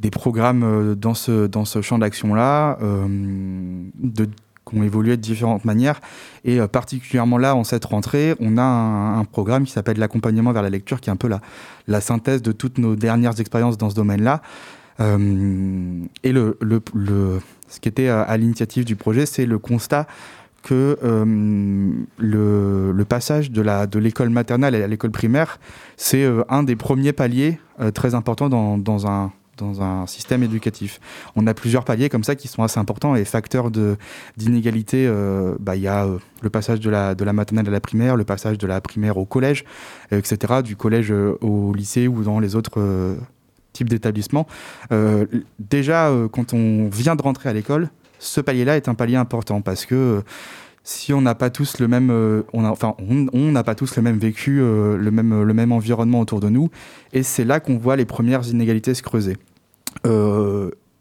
des 0.00 0.10
programmes 0.10 0.94
dans 0.94 1.14
ce, 1.14 1.46
dans 1.46 1.64
ce 1.64 1.82
champ 1.82 1.98
d'action-là, 1.98 2.78
de 2.80 4.28
qui 4.68 4.76
ont 4.76 4.82
évolué 4.82 5.16
de 5.16 5.22
différentes 5.22 5.64
manières. 5.64 6.00
Et 6.44 6.60
euh, 6.60 6.66
particulièrement 6.66 7.38
là, 7.38 7.54
en 7.54 7.64
cette 7.64 7.84
rentrée, 7.84 8.34
on 8.40 8.58
a 8.58 8.62
un, 8.62 9.24
programme 9.24 9.64
qui 9.64 9.72
s'appelle 9.72 9.98
l'accompagnement 9.98 10.52
vers 10.52 10.62
la 10.62 10.70
lecture, 10.70 11.00
qui 11.00 11.10
est 11.10 11.12
un 11.12 11.16
peu 11.16 11.28
la, 11.28 11.40
la 11.86 12.00
synthèse 12.00 12.42
de 12.42 12.52
toutes 12.52 12.78
nos 12.78 12.94
dernières 12.94 13.40
expériences 13.40 13.78
dans 13.78 13.90
ce 13.90 13.94
domaine-là. 13.94 14.42
Euh, 15.00 16.04
et 16.22 16.32
le, 16.32 16.56
ce 17.68 17.80
qui 17.80 17.88
était 17.88 18.08
à, 18.08 18.36
l'initiative 18.36 18.84
du 18.84 18.96
projet, 18.96 19.26
c'est 19.26 19.46
le 19.46 19.58
constat 19.58 20.06
que 20.62 20.98
euh, 21.02 21.92
le, 22.18 23.04
passage 23.04 23.50
de, 23.50 23.86
de 23.86 23.98
l'école 23.98 24.30
maternelle 24.30 24.74
à 24.74 24.86
l'école 24.86 25.10
primaire, 25.10 25.58
c'est 25.96 26.26
un 26.48 26.62
des 26.62 26.76
premiers 26.76 27.12
paliers 27.12 27.58
très 27.92 28.14
importants 28.14 28.48
dans, 28.48 29.06
un 29.06 29.32
dans 29.56 29.82
un 29.82 30.06
système 30.06 30.42
éducatif. 30.42 31.00
On 31.36 31.46
a 31.46 31.54
plusieurs 31.54 31.84
paliers 31.84 32.08
comme 32.08 32.24
ça 32.24 32.34
qui 32.34 32.48
sont 32.48 32.62
assez 32.62 32.78
importants 32.78 33.14
et 33.14 33.24
facteurs 33.24 33.70
d'inégalité. 34.36 35.06
Euh, 35.06 35.54
bah, 35.60 35.76
il 35.76 35.82
y 35.82 35.88
a 35.88 36.04
euh, 36.04 36.18
le 36.42 36.50
passage 36.50 36.80
de 36.80 36.90
la, 36.90 37.14
de 37.14 37.24
maternelle 37.24 37.68
à 37.68 37.70
la 37.70 37.80
primaire, 37.80 38.16
le 38.16 38.24
passage 38.24 38.58
de 38.58 38.66
la 38.66 38.80
primaire 38.80 39.16
au 39.16 39.24
collège, 39.24 39.64
euh, 40.12 40.18
etc., 40.18 40.62
du 40.62 40.76
collège 40.76 41.12
au 41.12 41.72
lycée 41.74 42.08
ou 42.08 42.22
dans 42.22 42.40
les 42.40 42.56
autres 42.56 43.16
types 43.74 43.90
d'établissements. 43.90 44.46
déjà, 45.58 46.10
quand 46.32 46.54
on 46.54 46.88
vient 46.88 47.16
de 47.16 47.22
rentrer 47.22 47.50
à 47.50 47.52
l'école, 47.52 47.90
ce 48.18 48.40
palier-là 48.40 48.76
est 48.76 48.88
un 48.88 48.94
palier 48.94 49.16
important 49.16 49.60
parce 49.60 49.84
que 49.84 50.22
si 50.84 51.14
on 51.14 51.22
n'a 51.22 51.34
pas 51.34 51.50
tous 51.50 51.80
le 51.80 51.88
même, 51.88 52.10
euh, 52.10 52.42
n'a 52.52 53.64
pas 53.64 53.74
tous 53.74 53.98
vécu, 54.18 54.60
euh, 54.60 54.96
le 54.98 55.10
même 55.10 55.72
environnement 55.72 56.20
autour 56.20 56.40
de 56.40 56.50
nous, 56.50 56.70
et 57.12 57.22
c'est 57.22 57.44
là 57.44 57.58
qu'on 57.58 57.78
voit 57.78 57.96
les 57.96 58.04
premières 58.04 58.46
inégalités 58.48 58.94
se 58.94 59.02
creuser. 59.02 59.36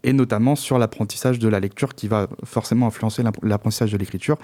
Euh, 0.06 0.10
et 0.10 0.14
notamment 0.14 0.56
sur 0.56 0.78
l'apprentissage 0.78 1.40
de 1.40 1.48
la 1.48 1.60
lecture 1.60 1.96
qui 1.96 2.08
va 2.08 2.28
forcément 2.44 2.88
influencer 2.88 3.24
l'apprentissage 3.42 3.92
de 3.92 3.98
l'écriture. 3.98 4.38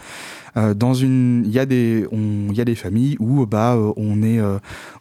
dans 0.55 0.93
une, 0.93 1.43
il 1.45 1.51
y 1.51 1.59
a 1.59 1.65
des, 1.65 2.05
il 2.11 2.55
y 2.55 2.61
a 2.61 2.65
des 2.65 2.75
familles 2.75 3.17
où 3.19 3.45
bah 3.45 3.77
on 3.97 4.23
est, 4.23 4.39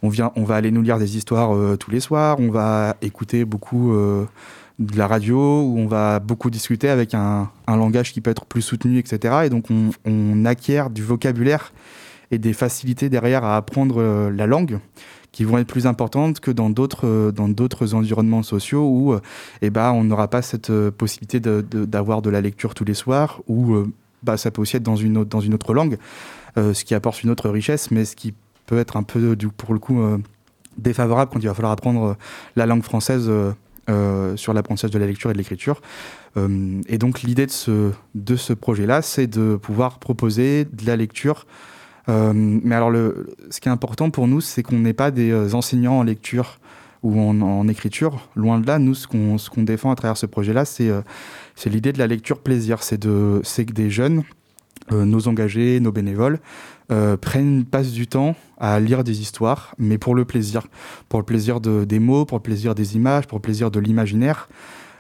on 0.02 0.08
vient, 0.08 0.32
on 0.34 0.42
va 0.42 0.56
aller 0.56 0.70
nous 0.70 0.82
lire 0.82 0.98
des 0.98 1.16
histoires 1.16 1.56
tous 1.78 1.90
les 1.90 2.00
soirs, 2.00 2.40
on 2.40 2.50
va 2.50 2.96
écouter 3.02 3.44
beaucoup 3.44 3.94
de 4.78 4.96
la 4.96 5.06
radio 5.06 5.62
où 5.62 5.78
on 5.78 5.86
va 5.86 6.20
beaucoup 6.20 6.50
discuter 6.50 6.88
avec 6.88 7.14
un, 7.14 7.50
langage 7.66 8.12
qui 8.12 8.20
peut 8.20 8.30
être 8.30 8.46
plus 8.46 8.62
soutenu, 8.62 8.98
etc. 8.98 9.40
Et 9.44 9.50
donc 9.50 9.66
on, 9.70 10.44
acquiert 10.44 10.90
du 10.90 11.02
vocabulaire 11.02 11.72
et 12.30 12.38
des 12.38 12.52
facilités 12.52 13.08
derrière 13.08 13.44
à 13.44 13.56
apprendre 13.56 14.00
euh, 14.00 14.30
la 14.30 14.46
langue 14.46 14.78
qui 15.38 15.44
vont 15.44 15.58
être 15.58 15.68
plus 15.68 15.86
importantes 15.86 16.40
que 16.40 16.50
dans 16.50 16.68
d'autres 16.68 17.06
euh, 17.06 17.30
dans 17.30 17.48
d'autres 17.48 17.94
environnements 17.94 18.42
sociaux 18.42 18.88
où 18.88 19.12
euh, 19.12 19.20
eh 19.62 19.70
ben, 19.70 19.92
on 19.92 20.02
n'aura 20.02 20.26
pas 20.26 20.42
cette 20.42 20.72
possibilité 20.90 21.38
d'avoir 21.38 22.22
de, 22.22 22.30
la 22.30 22.40
lecture 22.40 22.74
tous 22.74 22.84
les 22.84 22.94
soirs 22.94 23.40
ou 23.46 23.84
bah, 24.24 24.36
ça 24.36 24.50
peut 24.50 24.60
aussi 24.60 24.78
être 24.78 24.82
dans 24.82 24.96
une 24.96 25.16
autre, 25.16 25.30
dans 25.30 25.38
une 25.38 25.54
autre 25.54 25.74
langue, 25.74 25.96
ce 26.56 26.82
qui 26.82 26.92
apporte 26.96 27.22
une 27.22 27.30
autre 27.30 27.48
richesse, 27.50 27.92
mais 27.92 28.04
ce 28.04 28.16
qui 28.16 28.34
peut 28.66 28.78
être 28.78 28.96
un 28.96 29.04
peu, 29.04 29.36
pour 29.56 29.74
le 29.74 29.78
coup, 29.78 30.00
défavorable 30.76 31.30
quand 31.32 31.38
il 31.38 31.46
va 31.46 31.54
falloir 31.54 31.72
apprendre 31.72 32.16
la 32.56 32.66
langue 32.66 32.82
française 32.82 33.30
sur 34.34 34.52
l'apprentissage 34.54 34.90
de 34.90 34.98
la 34.98 35.06
lecture 35.06 35.30
et 35.30 35.34
de 35.34 35.38
l'écriture. 35.38 35.80
et 36.36 36.98
donc 36.98 37.22
l'idée 37.22 37.46
de 37.46 37.52
ce, 37.52 37.92
de 38.16 38.34
ce 38.34 38.52
projet-là, 38.52 39.02
c'est 39.02 39.28
de 39.28 39.54
pouvoir 39.54 40.00
proposer 40.00 40.64
de 40.64 40.84
la 40.84 40.96
lecture 40.96 41.46
euh, 42.08 42.32
mais 42.34 42.74
alors, 42.74 42.92
ce 43.50 43.60
qui 43.60 43.68
est 43.68 43.72
important 43.72 44.10
pour 44.10 44.26
nous, 44.28 44.40
c'est 44.40 44.62
qu'on 44.62 44.78
n'est 44.78 44.94
pas 44.94 45.10
des 45.10 45.30
euh, 45.30 45.54
enseignants 45.54 45.98
en 45.98 46.02
lecture 46.02 46.58
ou 47.02 47.20
en, 47.20 47.68
écriture. 47.68 48.28
Loin 48.34 48.58
de 48.58 48.66
là, 48.66 48.78
nous, 48.78 48.94
ce 48.94 49.06
qu'on 49.06 49.62
défend 49.62 49.90
à 49.90 49.94
travers 49.94 50.16
ce 50.16 50.26
projet-là, 50.26 50.64
c'est 50.64 50.88
euh, 50.88 51.02
c'est 51.54 51.70
l'idée 51.70 51.92
de 51.92 51.98
la 51.98 52.06
lecture 52.06 52.40
plaisir. 52.40 52.82
C'est 52.82 52.98
que 52.98 53.72
des 53.72 53.90
jeunes, 53.90 54.24
nos 54.90 55.28
engagés, 55.28 55.80
nos 55.80 55.92
bénévoles, 55.92 56.40
prennent, 57.20 57.64
passent 57.64 57.92
du 57.92 58.06
temps 58.06 58.36
à 58.58 58.80
lire 58.80 59.04
des 59.04 59.20
histoires, 59.20 59.74
mais 59.78 59.98
pour 59.98 60.14
le 60.14 60.24
plaisir. 60.24 60.66
Pour 61.08 61.20
le 61.20 61.24
plaisir 61.24 61.60
de, 61.60 61.84
des 61.84 61.98
mots, 61.98 62.24
pour 62.24 62.38
le 62.38 62.42
plaisir 62.42 62.74
des 62.74 62.96
images, 62.96 63.26
pour 63.26 63.38
le 63.38 63.42
plaisir 63.42 63.70
de 63.70 63.80
l'imaginaire. 63.80 64.48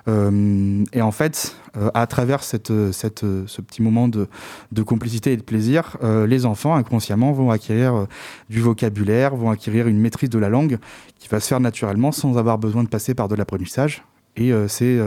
Euh, 0.06 0.84
et 0.92 1.02
en 1.02 1.10
fait, 1.10 1.56
euh, 1.76 1.90
à 1.94 2.06
travers 2.06 2.42
cette, 2.42 2.68
ce 2.68 3.60
petit 3.60 3.82
moment 3.82 4.08
de, 4.08 4.28
de, 4.72 4.82
complicité 4.82 5.32
et 5.32 5.36
de 5.36 5.42
plaisir, 5.42 5.96
euh, 6.02 6.26
les 6.26 6.46
enfants 6.46 6.74
inconsciemment 6.74 7.32
vont 7.32 7.50
acquérir 7.50 8.06
du 8.48 8.60
vocabulaire, 8.60 9.34
vont 9.36 9.50
acquérir 9.50 9.86
une 9.88 9.98
maîtrise 9.98 10.30
de 10.30 10.38
la 10.38 10.48
langue 10.48 10.78
qui 11.18 11.28
va 11.28 11.40
se 11.40 11.48
faire 11.48 11.60
naturellement 11.60 12.12
sans 12.12 12.38
avoir 12.38 12.58
besoin 12.58 12.84
de 12.84 12.88
passer 12.88 13.14
par 13.14 13.28
de 13.28 13.34
l'apprentissage. 13.34 14.04
Et 14.36 14.52
c'est 14.68 15.00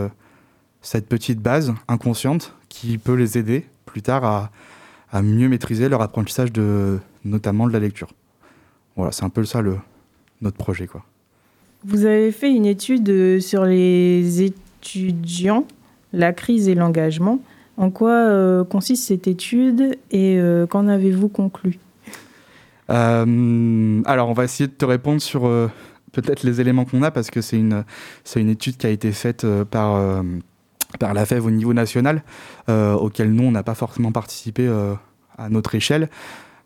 cette 0.81 1.07
petite 1.07 1.39
base 1.39 1.73
inconsciente 1.87 2.53
qui 2.67 2.97
peut 2.97 3.13
les 3.13 3.37
aider 3.37 3.65
plus 3.85 4.01
tard 4.01 4.25
à, 4.25 4.51
à 5.11 5.21
mieux 5.21 5.47
maîtriser 5.47 5.87
leur 5.87 6.01
apprentissage 6.01 6.51
de 6.51 6.99
notamment 7.23 7.65
de 7.65 7.71
la 7.71 7.79
lecture. 7.79 8.09
Voilà, 8.97 9.13
c'est 9.13 9.23
un 9.23 9.29
peu 9.29 9.45
ça 9.45 9.61
le, 9.61 9.77
notre 10.41 10.57
projet. 10.57 10.85
Quoi. 10.85 11.05
Vous 11.85 12.05
avez 12.05 12.33
fait 12.33 12.51
une 12.51 12.65
étude 12.65 13.39
sur 13.39 13.63
les 13.63 14.41
études 14.41 14.59
étudiants, 14.81 15.65
la 16.13 16.33
crise 16.33 16.67
et 16.67 16.75
l'engagement. 16.75 17.39
En 17.77 17.89
quoi 17.89 18.11
euh, 18.11 18.63
consiste 18.63 19.07
cette 19.07 19.27
étude 19.27 19.97
et 20.11 20.37
euh, 20.37 20.67
qu'en 20.67 20.87
avez-vous 20.87 21.29
conclu? 21.29 21.79
Euh, 22.89 24.01
Alors, 24.05 24.29
on 24.29 24.33
va 24.33 24.43
essayer 24.43 24.67
de 24.67 24.73
te 24.73 24.85
répondre 24.85 25.21
sur 25.21 25.43
peut-être 26.11 26.43
les 26.43 26.59
éléments 26.59 26.85
qu'on 26.85 27.03
a 27.03 27.11
parce 27.11 27.31
que 27.31 27.41
c'est 27.41 27.57
une, 27.57 27.83
une 28.35 28.49
étude 28.49 28.77
qui 28.77 28.87
a 28.87 28.89
été 28.89 29.11
faite 29.11 29.45
par, 29.69 30.23
par 30.99 31.13
la 31.13 31.25
FEV 31.25 31.45
au 31.45 31.51
niveau 31.51 31.73
national, 31.73 32.23
auquel 32.67 33.31
nous, 33.31 33.43
on 33.43 33.51
n'a 33.51 33.63
pas 33.63 33.75
forcément 33.75 34.11
participé 34.11 34.67
à 35.37 35.49
notre 35.49 35.73
échelle. 35.75 36.09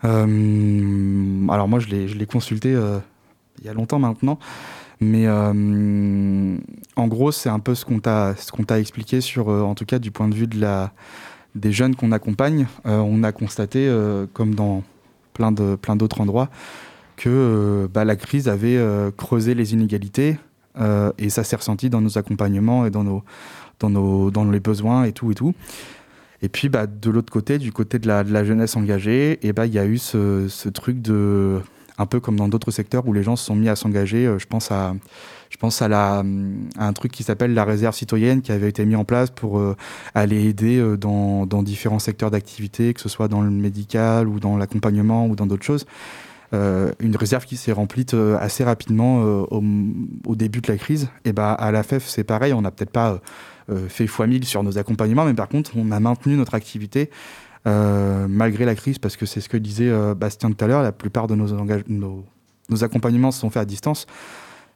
alors, 0.01 1.67
moi, 1.67 1.79
je 1.79 1.87
l'ai, 1.87 2.07
je 2.07 2.17
l'ai 2.17 2.25
consulté 2.25 2.75
il 3.59 3.65
y 3.65 3.69
a 3.69 3.73
longtemps 3.73 3.99
maintenant. 3.99 4.39
Mais 5.01 5.27
euh, 5.27 6.57
en 6.95 7.07
gros, 7.07 7.31
c'est 7.31 7.49
un 7.49 7.59
peu 7.59 7.75
ce 7.75 7.85
qu'on 7.85 7.99
t'a 7.99 8.79
expliqué 8.79 9.21
sur, 9.21 9.49
euh, 9.49 9.61
en 9.61 9.75
tout 9.75 9.85
cas 9.85 9.99
du 9.99 10.11
point 10.11 10.27
de 10.27 10.35
vue 10.35 10.47
des 10.47 11.71
jeunes 11.71 11.95
qu'on 11.95 12.11
accompagne. 12.11 12.67
Euh, 12.85 12.99
on 12.99 13.23
a 13.23 13.31
constaté, 13.31 13.91
comme 14.33 14.55
dans 14.55 14.83
plein 15.33 15.51
d'autres 15.51 16.21
endroits, 16.21 16.49
que 17.17 17.89
bah, 17.93 18.05
la 18.05 18.15
crise 18.15 18.47
avait 18.47 18.79
creusé 19.17 19.53
les 19.53 19.73
inégalités 19.73 20.37
et 21.17 21.29
ça 21.29 21.43
s'est 21.43 21.55
ressenti 21.55 21.89
dans 21.89 22.01
nos 22.01 22.17
accompagnements 22.17 22.85
et 22.85 22.89
dans 22.89 23.03
nos 23.03 24.51
les 24.51 24.59
besoins 24.59 25.03
et 25.03 25.11
tout 25.11 25.31
et 25.31 25.35
tout. 25.35 25.53
Et 26.41 26.49
puis 26.49 26.69
bah, 26.69 26.85
de 26.87 27.09
l'autre 27.09 27.31
côté, 27.31 27.57
du 27.57 27.71
côté 27.71 27.99
de 27.99 28.07
la, 28.07 28.43
jeunesse 28.45 28.77
engagée, 28.77 29.39
bah 29.55 29.65
il 29.65 29.73
y 29.73 29.79
a 29.79 29.85
eu 29.85 29.97
ce 29.97 30.69
truc 30.69 31.01
de 31.01 31.59
un 31.97 32.05
peu 32.05 32.19
comme 32.19 32.35
dans 32.35 32.47
d'autres 32.47 32.71
secteurs 32.71 33.07
où 33.07 33.13
les 33.13 33.23
gens 33.23 33.35
se 33.35 33.45
sont 33.45 33.55
mis 33.55 33.69
à 33.69 33.75
s'engager. 33.75 34.25
Euh, 34.25 34.39
je 34.39 34.45
pense 34.47 34.71
à, 34.71 34.95
je 35.49 35.57
pense 35.57 35.81
à, 35.81 35.87
la, 35.87 36.23
un 36.77 36.93
truc 36.93 37.11
qui 37.11 37.23
s'appelle 37.23 37.53
la 37.53 37.63
réserve 37.63 37.95
citoyenne 37.95 38.41
qui 38.41 38.51
avait 38.51 38.69
été 38.69 38.85
mis 38.85 38.95
en 38.95 39.05
place 39.05 39.29
pour 39.29 39.59
euh, 39.59 39.75
aller 40.13 40.45
aider 40.45 40.77
euh, 40.77 40.97
dans, 40.97 41.45
dans, 41.45 41.63
différents 41.63 41.99
secteurs 41.99 42.31
d'activité, 42.31 42.93
que 42.93 43.01
ce 43.01 43.09
soit 43.09 43.27
dans 43.27 43.41
le 43.41 43.49
médical 43.49 44.27
ou 44.27 44.39
dans 44.39 44.57
l'accompagnement 44.57 45.27
ou 45.27 45.35
dans 45.35 45.45
d'autres 45.45 45.65
choses. 45.65 45.85
une 46.53 47.17
réserve 47.17 47.45
qui 47.45 47.57
s'est 47.57 47.73
remplie 47.73 48.05
assez 48.39 48.63
rapidement 48.63 49.21
au, 49.51 49.63
au, 50.25 50.35
début 50.35 50.61
de 50.61 50.71
la 50.71 50.77
crise. 50.77 51.09
Et 51.25 51.33
bah, 51.33 51.51
à 51.51 51.71
la 51.71 51.83
FEF, 51.83 52.05
c'est 52.07 52.23
pareil, 52.23 52.53
on 52.53 52.61
n'a 52.61 52.71
peut-être 52.71 52.91
pas 52.91 53.19
fait 53.89 54.07
fois 54.07 54.27
mille 54.27 54.45
sur 54.45 54.63
nos 54.63 54.77
accompagnements, 54.77 55.25
mais 55.25 55.33
par 55.33 55.49
contre, 55.49 55.71
on 55.75 55.91
a 55.91 55.99
maintenu 55.99 56.35
notre 56.37 56.53
activité 56.53 57.09
malgré 57.65 58.65
la 58.65 58.75
crise, 58.75 58.99
parce 58.99 59.17
que 59.17 59.25
c'est 59.25 59.41
ce 59.41 59.49
que 59.49 59.57
disait 59.57 59.89
euh, 59.89 60.13
Bastien 60.13 60.51
tout 60.51 60.63
à 60.63 60.67
l'heure, 60.67 60.83
la 60.83 60.91
plupart 60.91 61.27
de 61.27 61.35
nos, 61.35 61.47
nos, 62.69 62.83
accompagnements 62.83 63.31
se 63.31 63.39
sont 63.39 63.49
faits 63.49 63.63
à 63.63 63.65
distance. 63.65 64.05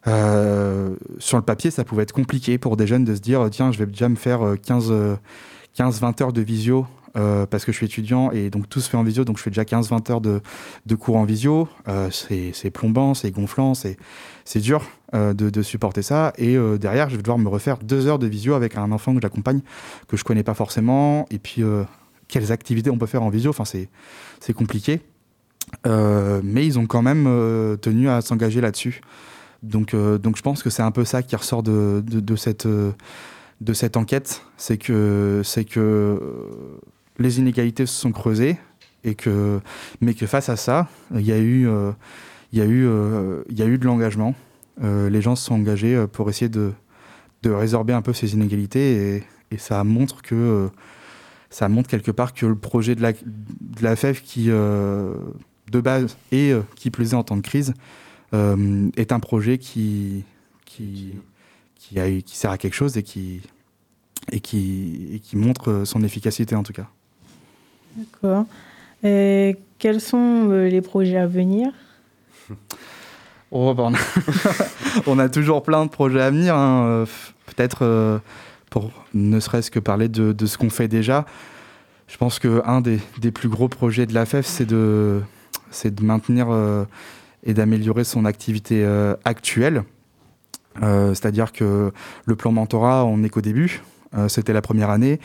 Euh, 0.08 0.96
sur 1.18 1.38
le 1.38 1.44
papier, 1.44 1.72
ça 1.72 1.84
pouvait 1.84 2.04
être 2.04 2.14
compliqué 2.14 2.58
pour 2.58 2.78
des 2.78 2.88
jeunes 2.88 3.04
de 3.04 3.16
se 3.16 3.20
dire 3.20 3.48
tiens, 3.52 3.72
je 3.72 3.80
vais 3.80 3.86
déjà 3.86 4.10
me 4.10 4.16
faire 4.16 4.42
15-20 4.56 6.24
heures 6.24 6.34
de 6.34 6.42
visio 6.42 6.88
parce 7.14 7.66
que 7.66 7.74
je 7.74 7.78
suis 7.78 7.88
étudiant 7.88 8.32
et 8.32 8.50
donc 8.50 8.70
tout 8.70 8.80
se 8.80 8.90
fait 8.90 8.96
en 8.96 9.04
visio, 9.04 9.26
donc 9.26 9.38
je 9.38 9.44
fais 9.44 9.50
déjà 9.50 9.64
15-20 9.64 10.12
heures 10.12 10.22
de, 10.22 10.42
de, 10.86 10.96
cours 10.96 11.18
en 11.18 11.26
visio. 11.26 11.68
c'est 12.12 12.72
plombant, 12.72 13.14
c'est 13.14 13.32
gonflant, 13.32 13.74
c'est 13.74 13.98
dur 14.56 14.88
de, 15.12 15.34
de, 15.34 15.62
supporter 15.62 16.02
ça. 16.02 16.32
Et 16.38 16.58
derrière, 16.80 17.10
je 17.10 17.18
vais 17.18 17.22
devoir 17.22 17.38
me 17.38 17.50
refaire 17.50 17.78
deux 17.80 18.08
heures 18.08 18.20
de 18.20 18.28
visio 18.28 18.54
avec 18.54 18.78
un 18.78 18.94
enfant 18.94 19.14
que 19.14 19.22
j'accompagne, 19.22 19.60
que 20.08 20.16
je 20.16 20.24
connais 20.24 20.44
pas 20.44 20.54
forcément. 20.54 21.26
Et 21.30 21.40
puis 21.40 21.62
quelles 22.30 22.54
activités 22.54 22.90
on 22.90 22.98
peut 22.98 23.08
faire 23.08 23.24
en 23.24 23.30
visio. 23.30 23.50
Enfin, 23.50 23.66
c'est 23.66 24.54
compliqué. 24.54 25.02
Euh, 25.86 26.42
mais 26.44 26.66
ils 26.66 26.80
ont 26.80 26.86
quand 26.86 27.02
même 27.02 27.26
euh, 27.28 27.76
tenu 27.76 28.10
à 28.10 28.22
s'engager 28.22 28.62
là-dessus. 28.62 29.02
Donc, 29.64 29.94
euh, 29.94 30.18
donc 30.18 30.38
je 30.38 30.42
pense 30.42 30.64
que 30.64 30.70
c'est 30.70 30.82
un 30.82 30.92
peu 30.92 31.04
ça 31.04 31.22
qui 31.22 31.36
ressort 31.36 31.64
de, 31.64 32.02
de, 32.06 32.36
cette, 32.36 32.68
de 32.68 33.74
cette 33.74 33.98
enquête. 33.98 34.44
C'est 34.58 34.78
que, 34.78 35.42
que 35.70 36.20
les 37.18 37.40
inégalités 37.40 37.86
se 37.86 38.00
sont 38.00 38.12
creusées, 38.12 38.58
et 39.04 39.16
que, 39.16 39.60
mais 40.02 40.14
que 40.14 40.26
face 40.26 40.50
à 40.50 40.58
ça, 40.58 40.88
il 41.14 41.26
y 41.26 41.32
a 41.32 41.40
eu, 41.40 41.68
il 42.52 42.60
y 42.60 42.62
a 42.62 42.66
eu, 42.66 42.88
il 43.50 43.58
y 43.58 43.62
a 43.62 43.66
eu 43.66 43.78
de 43.78 43.86
l'engagement. 43.86 44.36
les 44.82 45.22
gens 45.22 45.36
se 45.36 45.46
sont 45.46 45.56
engagés 45.56 46.06
pour 46.12 46.30
essayer 46.30 46.50
de, 46.50 46.72
de 47.44 47.50
résorber 47.50 47.94
un 47.94 48.02
peu 48.02 48.14
ces 48.14 48.34
inégalités 48.34 49.16
et, 49.18 49.24
et 49.52 49.58
ça 49.58 49.84
montre 49.84 50.22
que 50.22 50.70
ça 51.50 51.68
montre 51.68 51.90
quelque 51.90 52.12
part 52.12 52.34
que 52.34 52.46
le 52.46 52.56
projet 52.56 52.96
de 52.96 53.02
la, 53.02 53.14
de 53.14 53.82
la 53.82 53.96
FEF 53.96 54.24
qui, 54.24 54.46
euh, 54.50 55.14
de 55.72 55.82
base, 55.82 56.18
et 56.32 56.52
euh, 56.52 56.62
qui 56.76 56.92
plaisait 56.92 57.16
en 57.16 57.24
temps 57.24 57.38
de 57.38 57.42
crise, 57.42 57.74
euh, 58.34 58.90
est 58.96 59.12
un 59.12 59.20
projet 59.20 59.58
qui, 59.58 60.24
qui, 60.66 61.16
qui, 61.76 62.00
a, 62.00 62.10
qui 62.22 62.38
sert 62.38 62.52
à 62.52 62.58
quelque 62.58 62.76
chose 62.76 62.98
et 62.98 63.04
qui, 63.04 63.42
et 64.32 64.40
qui, 64.40 65.10
et 65.14 65.20
qui 65.20 65.38
montre 65.38 65.84
son 65.86 66.04
efficacité 66.04 66.56
en 66.56 66.64
tout 66.64 66.74
cas. 66.74 66.88
D'accord. 67.96 68.46
Et 69.04 69.58
quels 69.80 70.02
sont 70.02 70.50
les 70.50 70.82
projets 70.82 71.18
à 71.18 71.28
venir? 71.28 71.72
Oh, 73.52 73.74
bah, 73.74 73.82
on, 73.88 73.96
a 73.96 73.98
on, 75.08 75.18
a 75.18 75.28
toujours 75.28 75.64
plein 75.64 75.84
de 75.84 75.90
projets 75.90 76.22
à 76.22 76.30
venir. 76.30 76.56
Hein. 76.56 77.06
Peut-être 77.48 78.22
pour 78.70 78.92
ne 79.14 79.40
serait-ce 79.40 79.72
que 79.72 79.80
parler 79.80 80.10
de, 80.10 80.46
ce 80.46 80.58
qu'on 80.58 80.70
fait 80.70 80.88
déjà. 80.88 81.26
Je 82.08 82.18
pense 82.18 82.40
qu'un 82.40 82.82
des, 82.82 83.00
des 83.20 83.32
plus 83.32 83.50
gros 83.50 83.68
projets 83.68 84.06
de 84.06 84.14
la 84.14 84.26
FEF, 84.26 84.46
c'est 84.46 84.66
de, 84.66 85.22
de 85.84 86.04
maintenir 86.04 86.48
euh, 86.50 86.86
et 87.44 87.54
d'améliorer 87.54 88.04
son 88.04 88.26
activité 88.26 88.84
euh, 88.84 89.16
actuelle. 89.26 89.84
Euh, 90.82 91.10
c'est-à-dire 91.10 91.52
que 91.52 91.92
le 92.26 92.36
plan 92.36 92.52
mentorat, 92.52 93.06
on 93.06 93.18
n'est 93.18 93.30
qu'au 93.30 93.42
début. 93.42 93.82
C'était 94.28 94.54
la 94.54 94.64
première 94.64 94.90
année. 94.90 95.20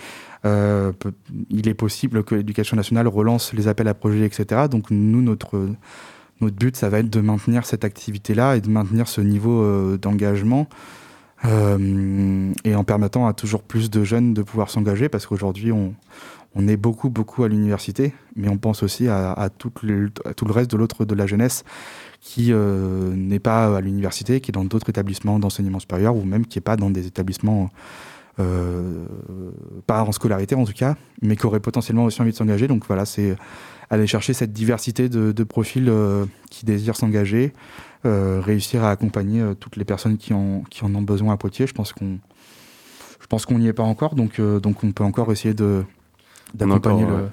il 0.45 1.69
est 1.69 1.75
possible 1.75 2.23
que 2.23 2.35
l'éducation 2.35 2.77
nationale 2.77 3.09
relance 3.09 3.55
les 3.55 3.67
appels 3.67 3.89
à 3.89 3.95
projets, 3.95 4.27
etc. 4.27 4.69
Donc 4.71 4.91
nous, 4.91 5.23
notre, 5.23 5.71
notre 6.43 6.55
but, 6.55 6.77
ça 6.77 6.91
va 6.91 6.99
être 6.99 7.09
de 7.09 7.23
maintenir 7.23 7.65
cette 7.65 7.83
activité-là 7.83 8.57
et 8.57 8.61
de 8.61 8.69
maintenir 8.69 9.09
ce 9.09 9.23
niveau 9.23 9.97
d'engagement 9.97 10.69
euh, 11.45 12.53
et 12.65 12.75
en 12.75 12.85
permettant 12.85 13.27
à 13.27 13.33
toujours 13.33 13.63
plus 13.63 13.91
de 13.91 14.05
jeunes 14.05 14.35
de 14.35 14.43
pouvoir 14.43 14.71
s'engager, 14.71 15.09
parce 15.09 15.27
qu'aujourd'hui, 15.27 15.73
on, 15.73 15.95
on 16.55 16.69
est 16.69 16.77
beaucoup, 16.77 17.11
beaucoup 17.11 17.45
à 17.45 17.49
l'université, 17.49 18.15
mais 18.37 18.49
on 18.49 18.59
pense 18.59 18.83
aussi 18.83 19.09
à, 19.09 19.49
tout, 19.59 19.73
le, 19.83 20.11
reste 20.47 20.71
de 20.71 20.77
l'autre 20.77 21.05
de 21.05 21.15
la 21.15 21.27
jeunesse 21.27 21.65
qui 22.21 22.53
euh, 22.53 23.13
n'est 23.15 23.41
pas 23.41 23.77
à 23.77 23.81
l'université, 23.81 24.41
qui 24.41 24.51
est 24.51 24.53
dans 24.53 24.65
d'autres 24.65 24.89
établissements 24.89 25.39
d'enseignement 25.39 25.81
supérieur, 25.81 26.17
ou 26.17 26.25
même 26.25 26.47
qui 26.47 26.59
n'est 26.59 26.63
pas 26.63 26.77
dans 26.77 26.91
des 26.91 27.07
établissements, 27.07 27.71
euh, 28.39 29.05
pas 29.87 30.03
en 30.03 30.13
scolarité 30.13 30.55
en 30.55 30.65
tout 30.65 30.73
cas, 30.73 30.97
mais 31.23 31.37
qui 31.37 31.45
aurait 31.45 31.61
potentiellement 31.61 32.05
aussi 32.05 32.23
envie 32.23 32.31
de 32.31 32.37
s'engager. 32.37 32.69
Donc 32.69 32.87
voilà, 32.87 33.05
c'est 33.05 33.37
aller 33.91 34.07
chercher 34.07 34.33
cette 34.33 34.53
diversité 34.53 35.09
de, 35.09 35.45
profils 35.45 35.93
qui 36.51 36.65
désirent 36.65 36.97
s'engager, 36.97 37.53
euh, 37.53 37.84
réussir 38.41 38.85
à 38.85 38.91
accompagner 38.91 39.41
euh, 39.41 39.55
toutes 39.55 39.77
les 39.77 39.85
personnes 39.85 40.17
qui 40.19 40.33
en, 40.33 40.63
qui 40.71 40.85
en 40.85 40.95
ont 40.95 41.03
besoin 41.03 41.35
à 41.35 41.37
Poitiers. 41.37 41.67
Je 41.67 41.75
pense 41.75 41.93
qu'on 41.93 42.19
je 43.21 43.27
pense 43.27 43.47
qu'on 43.47 43.59
n'y 43.59 43.69
est 43.69 43.73
pas 43.73 43.83
encore, 43.83 44.15
donc, 44.15 44.39
euh, 44.39 44.61
donc 44.61 44.85
on 44.85 44.93
peut 44.93 45.05
encore 45.05 45.33
essayer 45.33 45.55
de 45.55 45.83
d'accompagner 46.53 47.07
le, 47.07 47.29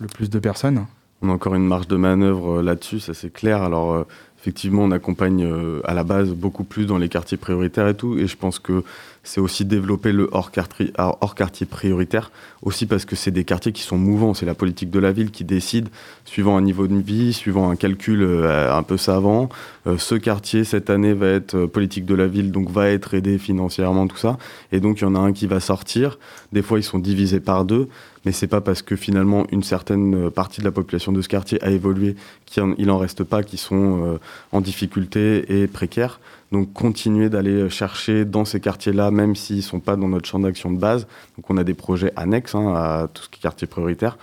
le, 0.00 0.06
plus 0.06 0.30
de 0.30 0.38
personnes. 0.38 0.86
on 1.20 1.28
a 1.28 1.32
encore 1.32 1.54
une 1.54 1.66
marge 1.66 1.86
de 1.86 1.96
manœuvre 1.96 2.62
là-dessus, 2.62 3.00
ça 3.00 3.14
c'est 3.14 3.32
clair. 3.32 3.62
Alors 3.62 4.06
effectivement, 4.38 4.82
on 4.82 4.90
accompagne 4.90 5.46
à 5.84 5.94
la 5.94 6.02
base 6.02 6.30
beaucoup 6.32 6.64
plus 6.64 6.86
dans 6.86 6.98
les 6.98 7.08
quartiers 7.08 7.36
prioritaires 7.36 7.88
et 7.88 7.94
tout, 7.94 8.18
et 8.18 8.26
je 8.26 8.36
pense 8.36 8.58
que 8.58 8.82
c'est 9.24 9.40
aussi 9.40 9.64
développer 9.64 10.12
le 10.12 10.28
hors 10.32 10.50
quartier, 10.52 11.66
prioritaire, 11.66 12.30
aussi 12.62 12.86
parce 12.86 13.04
que 13.06 13.16
c'est 13.16 13.30
des 13.30 13.44
quartiers 13.44 13.72
qui 13.72 13.82
sont 13.82 13.98
mouvants, 13.98 14.34
c'est 14.34 14.46
la 14.46 14.54
politique 14.54 14.90
de 14.90 14.98
la 14.98 15.12
ville 15.12 15.30
qui 15.30 15.44
décide, 15.44 15.88
suivant 16.26 16.56
un 16.56 16.60
niveau 16.60 16.86
de 16.86 16.94
vie, 16.94 17.32
suivant 17.32 17.70
un 17.70 17.76
calcul 17.76 18.22
euh, 18.22 18.72
un 18.72 18.82
peu 18.82 18.96
savant, 18.98 19.48
euh, 19.86 19.96
ce 19.98 20.14
quartier 20.14 20.64
cette 20.64 20.90
année 20.90 21.14
va 21.14 21.28
être 21.28 21.56
euh, 21.56 21.66
politique 21.66 22.04
de 22.04 22.14
la 22.14 22.26
ville, 22.26 22.52
donc 22.52 22.70
va 22.70 22.90
être 22.90 23.14
aidé 23.14 23.38
financièrement, 23.38 24.06
tout 24.06 24.18
ça, 24.18 24.38
et 24.72 24.80
donc 24.80 25.00
il 25.00 25.04
y 25.04 25.06
en 25.06 25.14
a 25.14 25.18
un 25.18 25.32
qui 25.32 25.46
va 25.46 25.58
sortir, 25.58 26.18
des 26.52 26.62
fois 26.62 26.78
ils 26.78 26.84
sont 26.84 26.98
divisés 26.98 27.40
par 27.40 27.64
deux, 27.64 27.88
mais 28.26 28.32
c'est 28.32 28.46
pas 28.46 28.60
parce 28.60 28.82
que 28.82 28.94
finalement 28.94 29.46
une 29.50 29.62
certaine 29.62 30.30
partie 30.30 30.60
de 30.60 30.66
la 30.66 30.72
population 30.72 31.12
de 31.12 31.22
ce 31.22 31.28
quartier 31.28 31.62
a 31.62 31.70
évolué 31.70 32.16
qu'il 32.46 32.90
en 32.90 32.98
reste 32.98 33.22
pas 33.24 33.42
qui 33.42 33.58
sont 33.58 34.18
en 34.50 34.60
difficulté 34.62 35.60
et 35.62 35.66
précaires. 35.66 36.20
Donc 36.50 36.72
continuer 36.72 37.28
d'aller 37.28 37.68
chercher 37.68 38.24
dans 38.24 38.44
ces 38.44 38.60
quartiers-là, 38.60 39.10
même 39.14 39.34
s'ils 39.34 39.56
ne 39.56 39.62
sont 39.62 39.80
pas 39.80 39.96
dans 39.96 40.08
notre 40.08 40.28
champ 40.28 40.38
d'action 40.38 40.70
de 40.70 40.78
base. 40.78 41.06
Donc 41.36 41.48
on 41.48 41.56
a 41.56 41.64
des 41.64 41.74
projets 41.74 42.12
annexes 42.16 42.54
hein, 42.54 42.74
à 42.74 43.08
tout 43.12 43.22
ce 43.22 43.28
qui 43.28 43.40
est 43.40 43.42
quartier 43.42 43.66
prioritaire. 43.66 44.18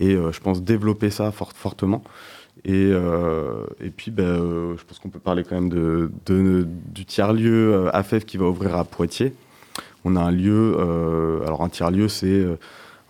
Et 0.00 0.14
euh, 0.14 0.32
je 0.32 0.40
pense 0.40 0.62
développer 0.62 1.10
ça 1.10 1.32
fortement. 1.32 2.02
Et, 2.64 2.90
euh, 2.92 3.64
et 3.82 3.90
puis, 3.90 4.10
ben, 4.10 4.24
euh, 4.24 4.74
je 4.78 4.84
pense 4.84 4.98
qu'on 4.98 5.10
peut 5.10 5.18
parler 5.18 5.44
quand 5.44 5.54
même 5.54 5.68
de, 5.68 6.10
du 6.26 7.04
tiers-lieu 7.04 7.88
AFEF 7.94 8.24
qui 8.24 8.36
va 8.36 8.46
ouvrir 8.46 8.76
à 8.76 8.84
Poitiers. 8.84 9.34
On 10.04 10.16
a 10.16 10.20
un 10.20 10.30
lieu, 10.30 10.76
alors 11.46 11.62
un 11.62 11.70
tiers-lieu, 11.70 12.08
c'est 12.08 12.44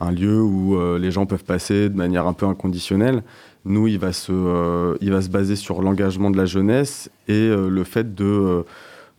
un 0.01 0.13
lieu 0.13 0.41
où 0.41 0.79
les 0.97 1.11
gens 1.11 1.27
peuvent 1.27 1.43
passer 1.43 1.89
de 1.89 1.97
manière 1.97 2.29
un 2.29 2.33
peu 2.33 2.47
inconditionnelle. 2.47 3.25
Nous, 3.65 3.89
il 3.89 3.99
va 3.99 4.13
se, 4.13 4.97
il 5.01 5.11
va 5.11 5.21
se 5.21 5.29
baser 5.29 5.57
sur 5.57 5.83
l'engagement 5.83 6.31
de 6.31 6.37
la 6.37 6.45
jeunesse 6.45 7.11
et 7.27 7.49
le 7.49 7.85
fait 7.85 8.15
de, 8.15 8.65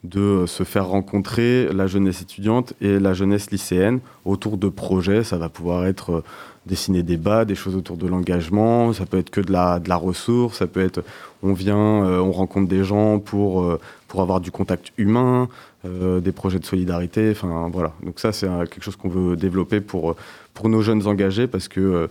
de 0.06 0.46
se 0.48 0.64
faire 0.64 0.88
rencontrer 0.88 1.72
la 1.74 1.88
jeunesse 1.88 2.22
étudiante 2.22 2.74
et 2.82 3.00
la 3.00 3.14
jeunesse 3.14 3.52
lycéenne 3.52 4.00
autour 4.24 4.58
de 4.58 4.70
projets. 4.70 5.24
Ça 5.24 5.38
va 5.38 5.50
pouvoir 5.50 5.86
être 5.86 6.24
dessiner 6.66 7.04
des 7.04 7.18
bas, 7.18 7.46
des 7.46 7.54
choses 7.54 7.76
autour 7.76 7.98
de 7.98 8.08
l'engagement, 8.08 8.92
ça 8.92 9.06
peut 9.06 9.20
être 9.20 9.30
que 9.30 9.42
de 9.42 9.52
la, 9.52 9.80
de 9.80 9.88
la 9.88 9.98
ressource, 9.98 10.58
ça 10.58 10.68
peut 10.68 10.84
être 10.84 11.04
on 11.44 11.54
vient, 11.54 11.78
on 11.78 12.32
rencontre 12.32 12.68
des 12.68 12.84
gens 12.84 13.20
pour, 13.20 13.78
pour 14.08 14.22
avoir 14.22 14.42
du 14.42 14.50
contact 14.50 14.92
humain, 14.98 15.48
des 15.84 16.32
projets 16.32 16.58
de 16.58 16.66
solidarité, 16.66 17.30
enfin 17.30 17.70
voilà. 17.72 17.94
Donc 18.02 18.20
ça 18.20 18.32
c'est 18.32 18.48
quelque 18.48 18.82
chose 18.82 18.96
qu'on 18.96 19.10
veut 19.10 19.36
développer 19.36 19.80
pour, 19.80 20.16
pour 20.56 20.70
nos 20.70 20.82
jeunes 20.82 21.06
engagés 21.06 21.46
parce 21.46 21.68
que 21.68 21.80
euh, 21.80 22.08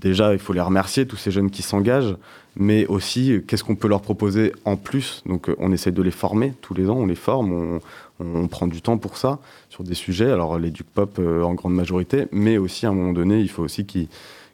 déjà, 0.00 0.32
il 0.32 0.38
faut 0.38 0.52
les 0.52 0.60
remercier, 0.60 1.06
tous 1.06 1.16
ces 1.16 1.30
jeunes 1.30 1.50
qui 1.50 1.62
s'engagent, 1.62 2.16
mais 2.56 2.86
aussi, 2.86 3.42
qu'est-ce 3.46 3.64
qu'on 3.64 3.76
peut 3.76 3.88
leur 3.88 4.00
proposer 4.00 4.52
en 4.64 4.76
plus? 4.76 5.22
Donc, 5.26 5.48
euh, 5.48 5.56
on 5.58 5.72
essaie 5.72 5.92
de 5.92 6.02
les 6.02 6.10
former 6.10 6.54
tous 6.60 6.74
les 6.74 6.90
ans, 6.90 6.96
on 6.96 7.06
les 7.06 7.14
forme, 7.14 7.78
on, 8.20 8.48
prend 8.48 8.66
du 8.66 8.82
temps 8.82 8.98
pour 8.98 9.16
ça, 9.16 9.38
sur 9.68 9.84
des 9.84 9.94
sujets, 9.94 10.30
alors 10.30 10.58
les 10.58 10.70
Duc 10.70 10.86
Pop 10.92 11.18
euh, 11.20 11.42
en 11.42 11.54
grande 11.54 11.74
majorité, 11.74 12.26
mais 12.32 12.58
aussi, 12.58 12.84
à 12.84 12.88
un 12.88 12.92
moment 12.92 13.12
donné, 13.12 13.40
il 13.40 13.48
faut 13.48 13.62
aussi 13.62 13.86
qu'ils 13.86 14.08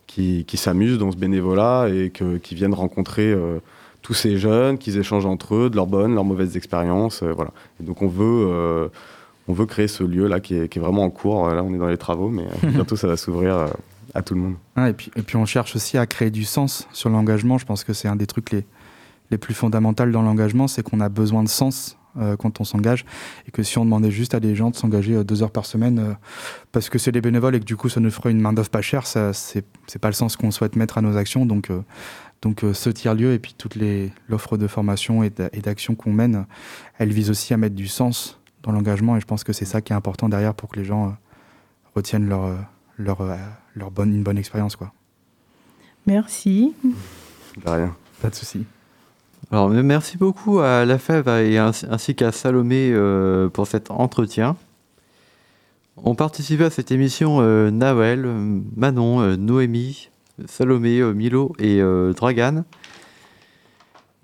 qui, 0.07 0.57
s'amusent 0.57 0.99
dans 0.99 1.11
ce 1.11 1.17
bénévolat 1.17 1.89
et 1.89 2.11
qu'ils 2.11 2.59
viennent 2.59 2.75
rencontrer 2.75 3.35
tous 4.03 4.15
ces 4.15 4.37
jeunes, 4.37 4.79
qu'ils 4.79 4.99
échangent 4.99 5.27
entre 5.27 5.55
eux 5.57 5.71
de 5.71 5.77
leurs 5.77 5.87
bonnes, 5.87 6.15
leurs 6.15 6.25
mauvaises 6.25 6.57
expériences. 6.57 7.23
voilà. 7.23 7.51
Donc, 7.81 8.03
on 8.03 8.07
veut 8.07 8.91
on 9.49 9.53
veut 9.53 9.67
créer 9.67 9.89
ce 9.89 10.05
lieu 10.05 10.29
là 10.29 10.41
qui 10.41 10.55
est, 10.57 10.69
qui 10.69 10.79
est, 10.79 10.83
vraiment 10.83 11.03
en 11.03 11.11
cours. 11.11 11.49
Là, 11.49 11.65
on 11.65 11.75
est 11.75 11.79
dans 11.79 11.89
les 11.89 11.99
travaux, 11.99 12.29
mais 12.29 12.45
bientôt 12.63 12.97
ça 12.97 13.09
va 13.09 13.17
s'ouvrir 13.17 13.67
à 14.15 14.23
tout 14.23 14.35
le 14.35 14.41
monde. 14.41 14.57
et, 14.79 14.93
puis, 14.93 15.11
et 15.17 15.23
puis 15.23 15.37
on 15.37 15.45
cherche 15.45 15.75
aussi 15.77 15.99
à 15.99 16.07
créer 16.07 16.31
du 16.31 16.45
sens 16.45 16.89
sur 16.93 17.11
l'engagement. 17.11 17.59
Je 17.59 17.67
pense 17.67 17.85
que 17.85 17.93
c'est 17.93 18.09
un 18.09 18.17
des 18.17 18.27
trucs 18.27 18.51
les, 18.51 18.65
les 19.31 19.39
plus 19.39 19.55
fondamentaux 19.55 20.07
dans 20.07 20.23
l'engagement, 20.23 20.69
c'est 20.69 20.83
qu'on 20.83 21.01
a 21.01 21.09
besoin 21.09 21.43
de 21.43 21.49
sens 21.49 21.99
euh, 22.17 22.37
quand 22.37 22.61
on 22.61 22.65
s'engage 22.65 23.05
et 23.49 23.51
que 23.51 23.65
si 23.65 23.77
on 23.77 23.85
demandait 23.85 24.13
juste 24.13 24.35
à 24.35 24.41
des 24.41 24.55
gens 24.55 24.71
de 24.71 24.77
s'engager 24.77 25.15
euh, 25.15 25.25
deux 25.25 25.43
heures 25.43 25.51
par 25.51 25.67
semaine 25.67 25.99
euh, 25.99 26.15
parce 26.71 26.89
que 26.89 26.97
c'est 26.97 27.11
des 27.11 27.21
bénévoles 27.21 27.57
et 27.57 27.59
que 27.59 27.65
du 27.65 27.75
coup 27.75 27.89
ça 27.89 27.99
nous 27.99 28.11
ferait 28.13 28.31
une 28.31 28.41
main 28.41 28.53
d'œuvre 28.53 28.71
pas 28.71 28.83
chère, 28.83 29.05
ça 29.05 29.33
c'est 29.33 29.65
pas 30.01 30.09
le 30.09 30.15
sens 30.15 30.37
qu'on 30.37 30.53
souhaite 30.53 30.77
mettre 30.77 30.97
à 30.99 31.01
nos 31.01 31.17
actions. 31.17 31.45
Donc 31.45 31.73
donc 32.41 32.63
ce 32.73 32.91
tiers 32.91 33.15
lieu 33.15 33.33
et 33.33 33.41
puis 33.41 33.55
toute 33.59 33.77
l'offre 34.29 34.57
de 34.57 34.69
formation 34.69 35.25
et 35.25 35.31
d'action 35.31 35.97
qu'on 35.97 36.13
mène, 36.13 36.47
elle 36.99 37.13
vise 37.13 37.31
aussi 37.31 37.53
à 37.53 37.57
mettre 37.57 37.75
du 37.75 37.89
sens 37.89 38.39
dans 38.63 38.71
l'engagement 38.71 39.17
et 39.17 39.21
je 39.21 39.27
pense 39.27 39.43
que 39.43 39.53
c'est 39.53 39.65
ça 39.65 39.81
qui 39.81 39.93
est 39.93 39.97
important 39.97 40.29
derrière 40.29 40.55
pour 40.55 40.69
que 40.69 40.79
les 40.79 40.85
gens 40.85 41.17
retiennent 41.97 42.29
leur 42.29 42.57
leur, 42.99 43.21
euh, 43.21 43.37
leur 43.75 43.91
bonne, 43.91 44.15
une 44.15 44.23
bonne 44.23 44.39
expérience. 44.39 44.77
Quoi. 44.77 44.93
Merci. 46.07 46.75
De 47.65 47.71
rien. 47.71 47.97
Pas 48.21 48.31
de 48.31 48.35
souci. 48.35 48.65
Alors, 49.51 49.69
merci 49.69 50.17
beaucoup 50.17 50.61
à 50.61 50.85
la 50.85 50.99
FEV 50.99 51.29
et 51.53 51.59
ainsi 51.59 52.15
qu'à 52.15 52.33
Salomé 52.33 52.91
euh, 52.93 53.49
pour 53.49 53.67
cet 53.67 53.91
entretien. 53.91 54.57
On 55.97 56.15
participé 56.15 56.65
à 56.65 56.71
cette 56.71 56.91
émission 56.91 57.39
euh, 57.41 57.71
Nawel, 57.71 58.27
Manon, 58.77 59.37
Noémie, 59.37 60.11
Salomé, 60.47 61.01
Milo 61.15 61.55
et 61.59 61.81
Dragan. 62.17 62.65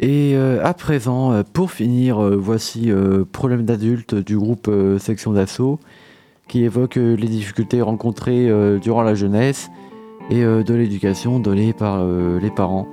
Et 0.01 0.35
à 0.37 0.73
présent, 0.73 1.45
pour 1.53 1.71
finir, 1.71 2.19
voici 2.39 2.91
Problème 3.33 3.67
d'adulte 3.67 4.15
du 4.15 4.37
groupe 4.39 4.71
Section 4.99 5.33
d'Assaut 5.33 5.79
qui 6.51 6.65
évoque 6.65 6.97
euh, 6.97 7.15
les 7.15 7.29
difficultés 7.29 7.81
rencontrées 7.81 8.49
euh, 8.49 8.79
durant 8.79 9.03
la 9.03 9.15
jeunesse 9.15 9.71
et 10.31 10.43
euh, 10.43 10.65
de 10.65 10.75
l'éducation 10.75 11.39
donnée 11.39 11.73
par 11.73 12.05
les 12.05 12.51
parents. 12.51 12.89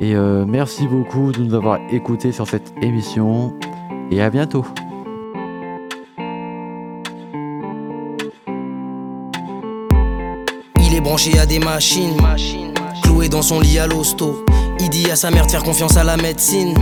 Et 0.00 0.14
merci 0.46 0.86
beaucoup 0.88 1.30
de 1.30 1.42
nous 1.42 1.54
avoir 1.54 1.78
écoutés 1.92 2.32
sur 2.32 2.48
cette 2.48 2.72
émission 2.80 3.52
et 4.10 4.22
à 4.22 4.30
bientôt. 4.30 4.64
Il 10.78 10.94
est 10.94 11.02
branché 11.02 11.38
à 11.38 11.44
des 11.44 11.58
machines, 11.58 12.16
cloué 13.02 13.28
dans 13.28 13.42
son 13.42 13.60
lit 13.60 13.78
à 13.78 13.86
l'hosto. 13.86 14.42
Il 14.80 14.88
dit 14.88 15.10
à 15.10 15.16
sa 15.16 15.30
mère 15.30 15.44
de 15.44 15.50
faire 15.50 15.62
confiance 15.62 15.98
à 15.98 16.04
la 16.04 16.16
médecine, 16.16 16.72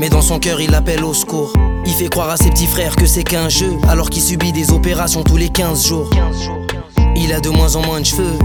mais 0.00 0.08
dans 0.08 0.22
son 0.22 0.38
cœur 0.38 0.60
il 0.62 0.74
appelle 0.74 1.04
au 1.04 1.12
secours. 1.12 1.52
Il 1.84 1.92
fait 1.92 2.08
croire 2.08 2.30
à 2.30 2.36
ses 2.38 2.48
petits 2.48 2.66
frères 2.66 2.96
que 2.96 3.04
c'est 3.04 3.22
qu'un 3.22 3.50
jeu, 3.50 3.76
alors 3.88 4.08
qu'il 4.08 4.22
subit 4.22 4.50
des 4.50 4.72
opérations 4.72 5.22
tous 5.22 5.36
les 5.36 5.50
15 5.50 5.86
jours. 5.86 6.10
Il 7.14 7.32
a 7.34 7.40
de 7.40 7.50
moins 7.50 7.76
en 7.76 7.84
moins 7.84 8.00
de 8.00 8.06
cheveux, 8.06 8.38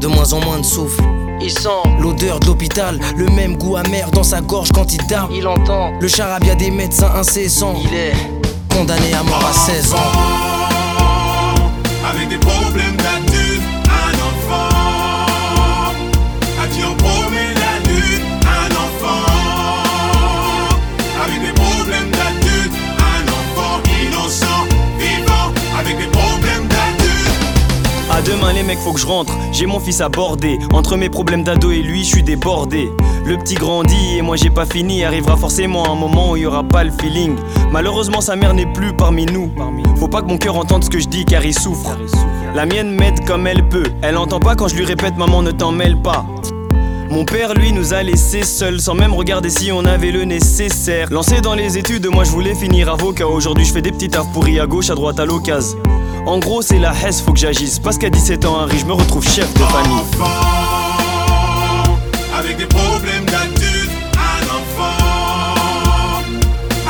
de 0.00 0.06
moins 0.06 0.32
en 0.32 0.40
moins 0.40 0.60
de 0.60 0.64
souffle. 0.64 1.02
Il 1.42 1.50
sent 1.50 1.68
l'odeur 1.98 2.38
de 2.38 2.46
l'hôpital, 2.46 3.00
le 3.16 3.26
même 3.26 3.56
goût 3.56 3.76
amer 3.76 4.10
dans 4.12 4.22
sa 4.22 4.40
gorge 4.40 4.70
quand 4.72 4.92
il 4.92 5.04
tape. 5.06 5.30
Il 5.34 5.48
entend 5.48 5.92
le 6.00 6.06
charabia 6.06 6.54
des 6.54 6.70
médecins 6.70 7.10
incessants. 7.16 7.74
Il 7.84 7.94
est 7.94 8.12
condamné 8.72 9.12
à 9.14 9.24
mort 9.24 9.44
à 9.44 9.52
16 9.52 9.94
ans. 9.94 9.96
Avec 12.08 12.28
des 12.28 12.38
problèmes 12.38 12.96
Demain 28.26 28.52
les 28.52 28.62
mecs 28.62 28.78
faut 28.78 28.92
que 28.92 29.00
je 29.00 29.06
rentre, 29.06 29.32
j'ai 29.52 29.66
mon 29.66 29.80
fils 29.80 30.00
à 30.00 30.08
border 30.08 30.58
Entre 30.72 30.96
mes 30.96 31.08
problèmes 31.08 31.42
d'ado 31.42 31.70
et 31.70 31.82
lui 31.82 32.04
je 32.04 32.08
suis 32.08 32.22
débordé. 32.22 32.90
Le 33.24 33.36
petit 33.38 33.54
grandit 33.54 34.18
et 34.18 34.22
moi 34.22 34.36
j'ai 34.36 34.50
pas 34.50 34.66
fini. 34.66 35.04
Arrivera 35.04 35.36
forcément 35.36 35.90
un 35.90 35.94
moment 35.94 36.32
où 36.32 36.36
il 36.36 36.42
y 36.42 36.46
aura 36.46 36.62
pas 36.62 36.84
le 36.84 36.90
feeling. 36.90 37.36
Malheureusement 37.70 38.20
sa 38.20 38.36
mère 38.36 38.54
n'est 38.54 38.72
plus 38.72 38.92
parmi 38.92 39.26
nous. 39.26 39.50
Faut 39.96 40.08
pas 40.08 40.22
que 40.22 40.26
mon 40.26 40.38
cœur 40.38 40.56
entende 40.56 40.84
ce 40.84 40.90
que 40.90 40.98
je 40.98 41.08
dis 41.08 41.24
car 41.24 41.44
il 41.44 41.58
souffre. 41.58 41.96
La 42.54 42.66
mienne 42.66 42.90
m'aide 42.90 43.24
comme 43.26 43.46
elle 43.46 43.68
peut. 43.68 43.86
Elle 44.02 44.16
entend 44.16 44.40
pas 44.40 44.54
quand 44.54 44.68
je 44.68 44.76
lui 44.76 44.84
répète 44.84 45.16
maman 45.16 45.42
ne 45.42 45.50
t'en 45.50 45.72
mêle 45.72 45.96
pas. 45.96 46.26
Mon 47.10 47.24
père, 47.24 47.54
lui, 47.54 47.72
nous 47.72 47.92
a 47.92 48.04
laissés 48.04 48.44
seuls, 48.44 48.80
sans 48.80 48.94
même 48.94 49.12
regarder 49.12 49.50
si 49.50 49.72
on 49.72 49.84
avait 49.84 50.12
le 50.12 50.24
nécessaire. 50.24 51.08
Lancé 51.10 51.40
dans 51.40 51.54
les 51.54 51.76
études, 51.76 52.06
moi 52.06 52.22
je 52.22 52.30
voulais 52.30 52.54
finir 52.54 52.88
avocat. 52.88 53.26
Aujourd'hui, 53.26 53.64
je 53.64 53.72
fais 53.72 53.82
des 53.82 53.90
petits 53.90 54.08
tafs 54.08 54.30
pourris 54.32 54.60
à 54.60 54.66
gauche, 54.66 54.90
à 54.90 54.94
droite, 54.94 55.18
à 55.18 55.26
l'occasion. 55.26 55.76
En 56.26 56.38
gros, 56.38 56.62
c'est 56.62 56.78
la 56.78 56.92
hesse, 56.92 57.20
faut 57.20 57.32
que 57.32 57.38
j'agisse. 57.38 57.78
Parce 57.78 57.98
qu'à 57.98 58.10
17 58.10 58.44
ans, 58.44 58.60
Harry, 58.60 58.78
je 58.78 58.86
me 58.86 58.92
retrouve 58.92 59.26
chef 59.26 59.52
de 59.54 59.58
famille. 59.60 59.92
Enfant, 59.92 60.24
avec 62.38 62.56
des 62.56 62.66
problèmes 62.66 63.24
d'adulte, 63.24 63.90
un 64.14 64.44
enfant. 64.46 65.04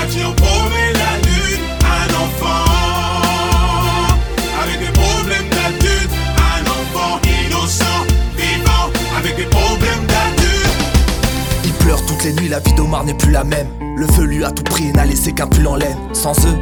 À 0.01 0.07
qui 0.07 0.19
on 0.25 0.33
promet 0.35 0.93
la 0.95 1.17
lutte, 1.29 1.61
un 1.85 2.09
enfant. 2.15 2.65
Avec 4.63 4.79
des 4.81 4.93
problèmes 4.93 5.49
d'adulte, 5.49 6.11
un 6.37 6.63
enfant 6.67 7.21
innocent, 7.47 8.07
vivant, 8.37 8.91
avec 9.17 9.37
des 9.37 9.47
problèmes 9.47 10.07
d'adulte. 10.07 10.71
Il 11.65 11.73
pleure 11.73 12.05
toutes 12.07 12.25
les 12.25 12.33
nuits 12.33 12.49
la 12.49 12.59
vie 12.61 12.75
d'Omar 12.75 13.05
n'est 13.05 13.15
plus 13.15 13.33
la 13.33 13.45
même. 13.45 13.69
Le 13.97 14.07
feu 14.09 14.25
lui 14.25 14.45
a 14.45 14.51
tout 14.51 14.65
pris 14.65 14.89
et 14.89 14.93
n'a 14.93 15.05
laissé 15.05 15.33
qu'un 15.33 15.47
pull 15.47 15.67
en 15.67 15.77
laine. 15.77 15.97
Sans 16.13 16.35
eux, 16.47 16.59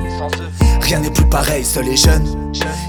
rien 0.89 1.01
n'est 1.01 1.11
plus 1.11 1.26
pareil, 1.26 1.64
seul 1.64 1.86
et 1.89 1.97
jeune. 1.97 2.24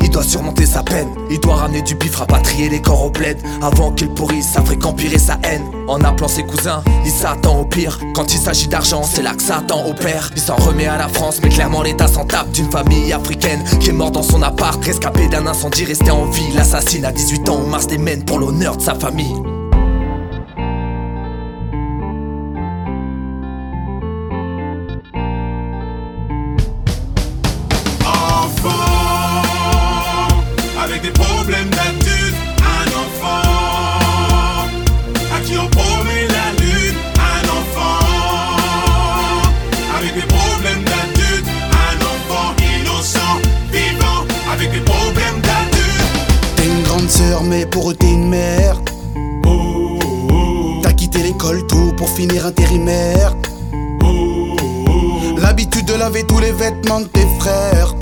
Il 0.01 0.09
doit 0.09 0.23
surmonter 0.23 0.65
sa 0.65 0.83
peine, 0.83 1.09
il 1.29 1.39
doit 1.39 1.55
ramener 1.55 1.81
du 1.81 1.95
bif, 1.95 2.15
rapatrier 2.15 2.69
les 2.69 2.81
corps 2.81 3.05
au 3.05 3.09
bled. 3.09 3.37
Avant 3.61 3.91
qu'il 3.91 4.09
pourrisse, 4.09 4.47
ça 4.47 4.63
ferait 4.63 4.77
qu'empirer 4.77 5.19
sa 5.19 5.37
haine. 5.43 5.63
En 5.87 6.01
appelant 6.03 6.29
ses 6.29 6.43
cousins, 6.43 6.81
il 7.05 7.11
s'attend 7.11 7.59
au 7.59 7.65
pire. 7.65 7.99
Quand 8.15 8.33
il 8.33 8.39
s'agit 8.39 8.69
d'argent, 8.69 9.03
c'est 9.03 9.21
là 9.21 9.33
que 9.33 9.43
Satan 9.43 9.85
opère. 9.85 10.31
Il 10.35 10.41
s'en 10.41 10.55
remet 10.55 10.87
à 10.87 10.97
la 10.97 11.09
France, 11.09 11.39
mais 11.43 11.49
clairement 11.49 11.81
l'État 11.81 12.07
s'en 12.07 12.23
tape 12.23 12.51
d'une 12.51 12.71
famille 12.71 13.11
africaine 13.11 13.63
qui 13.81 13.89
est 13.89 13.93
morte 13.93 14.13
dans 14.13 14.23
son 14.23 14.41
appart, 14.43 14.83
rescapé 14.83 15.27
d'un 15.27 15.45
incendie, 15.45 15.83
resté 15.83 16.09
en 16.09 16.25
vie. 16.25 16.53
L'assassine 16.55 17.03
à 17.03 17.11
18 17.11 17.49
ans, 17.49 17.61
au 17.63 17.67
Mars 17.67 17.87
des 17.87 17.97
mènes 17.97 18.23
pour 18.23 18.39
l'honneur 18.39 18.77
de 18.77 18.81
sa 18.81 18.95
famille. 18.95 19.35
Laver 56.09 56.23
tous 56.23 56.39
les 56.39 56.51
vêtements 56.51 57.01
de 57.01 57.05
tes 57.05 57.27
frères. 57.39 57.93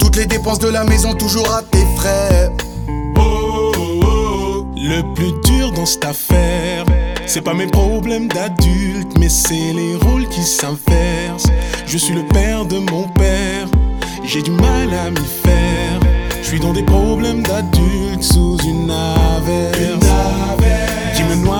Toutes 0.00 0.16
les 0.16 0.26
dépenses 0.26 0.58
de 0.58 0.68
la 0.68 0.82
maison 0.82 1.14
toujours 1.14 1.52
à 1.54 1.62
tes 1.62 1.86
frais. 1.96 2.50
Le 4.76 5.02
plus 5.14 5.32
dur 5.44 5.70
dans 5.70 5.86
cette 5.86 6.04
affaire, 6.04 6.84
c'est 7.26 7.42
pas 7.42 7.54
mes 7.54 7.68
problèmes 7.68 8.26
d'adulte, 8.26 9.16
mais 9.20 9.28
c'est 9.28 9.72
les 9.72 9.94
rôles 9.94 10.28
qui 10.28 10.42
s'inversent. 10.42 11.52
Je 11.86 11.98
suis 11.98 12.14
le 12.14 12.26
père 12.26 12.64
de 12.64 12.78
mon 12.78 13.04
père, 13.08 13.66
j'ai 14.24 14.42
du 14.42 14.50
mal 14.50 14.92
à 14.92 15.10
m'y 15.10 15.28
faire. 15.44 16.00
Je 16.42 16.46
suis 16.48 16.60
dans 16.60 16.72
des 16.72 16.82
problèmes 16.82 17.42
d'adulte 17.44 18.24
sous 18.24 18.56
une 18.64 18.90
averse 18.90 20.06
qui 21.14 21.22
me 21.22 21.36
noie 21.36 21.59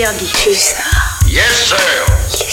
interdit. 0.00 0.76
Yes, 1.26 1.68
sir. 1.68 2.49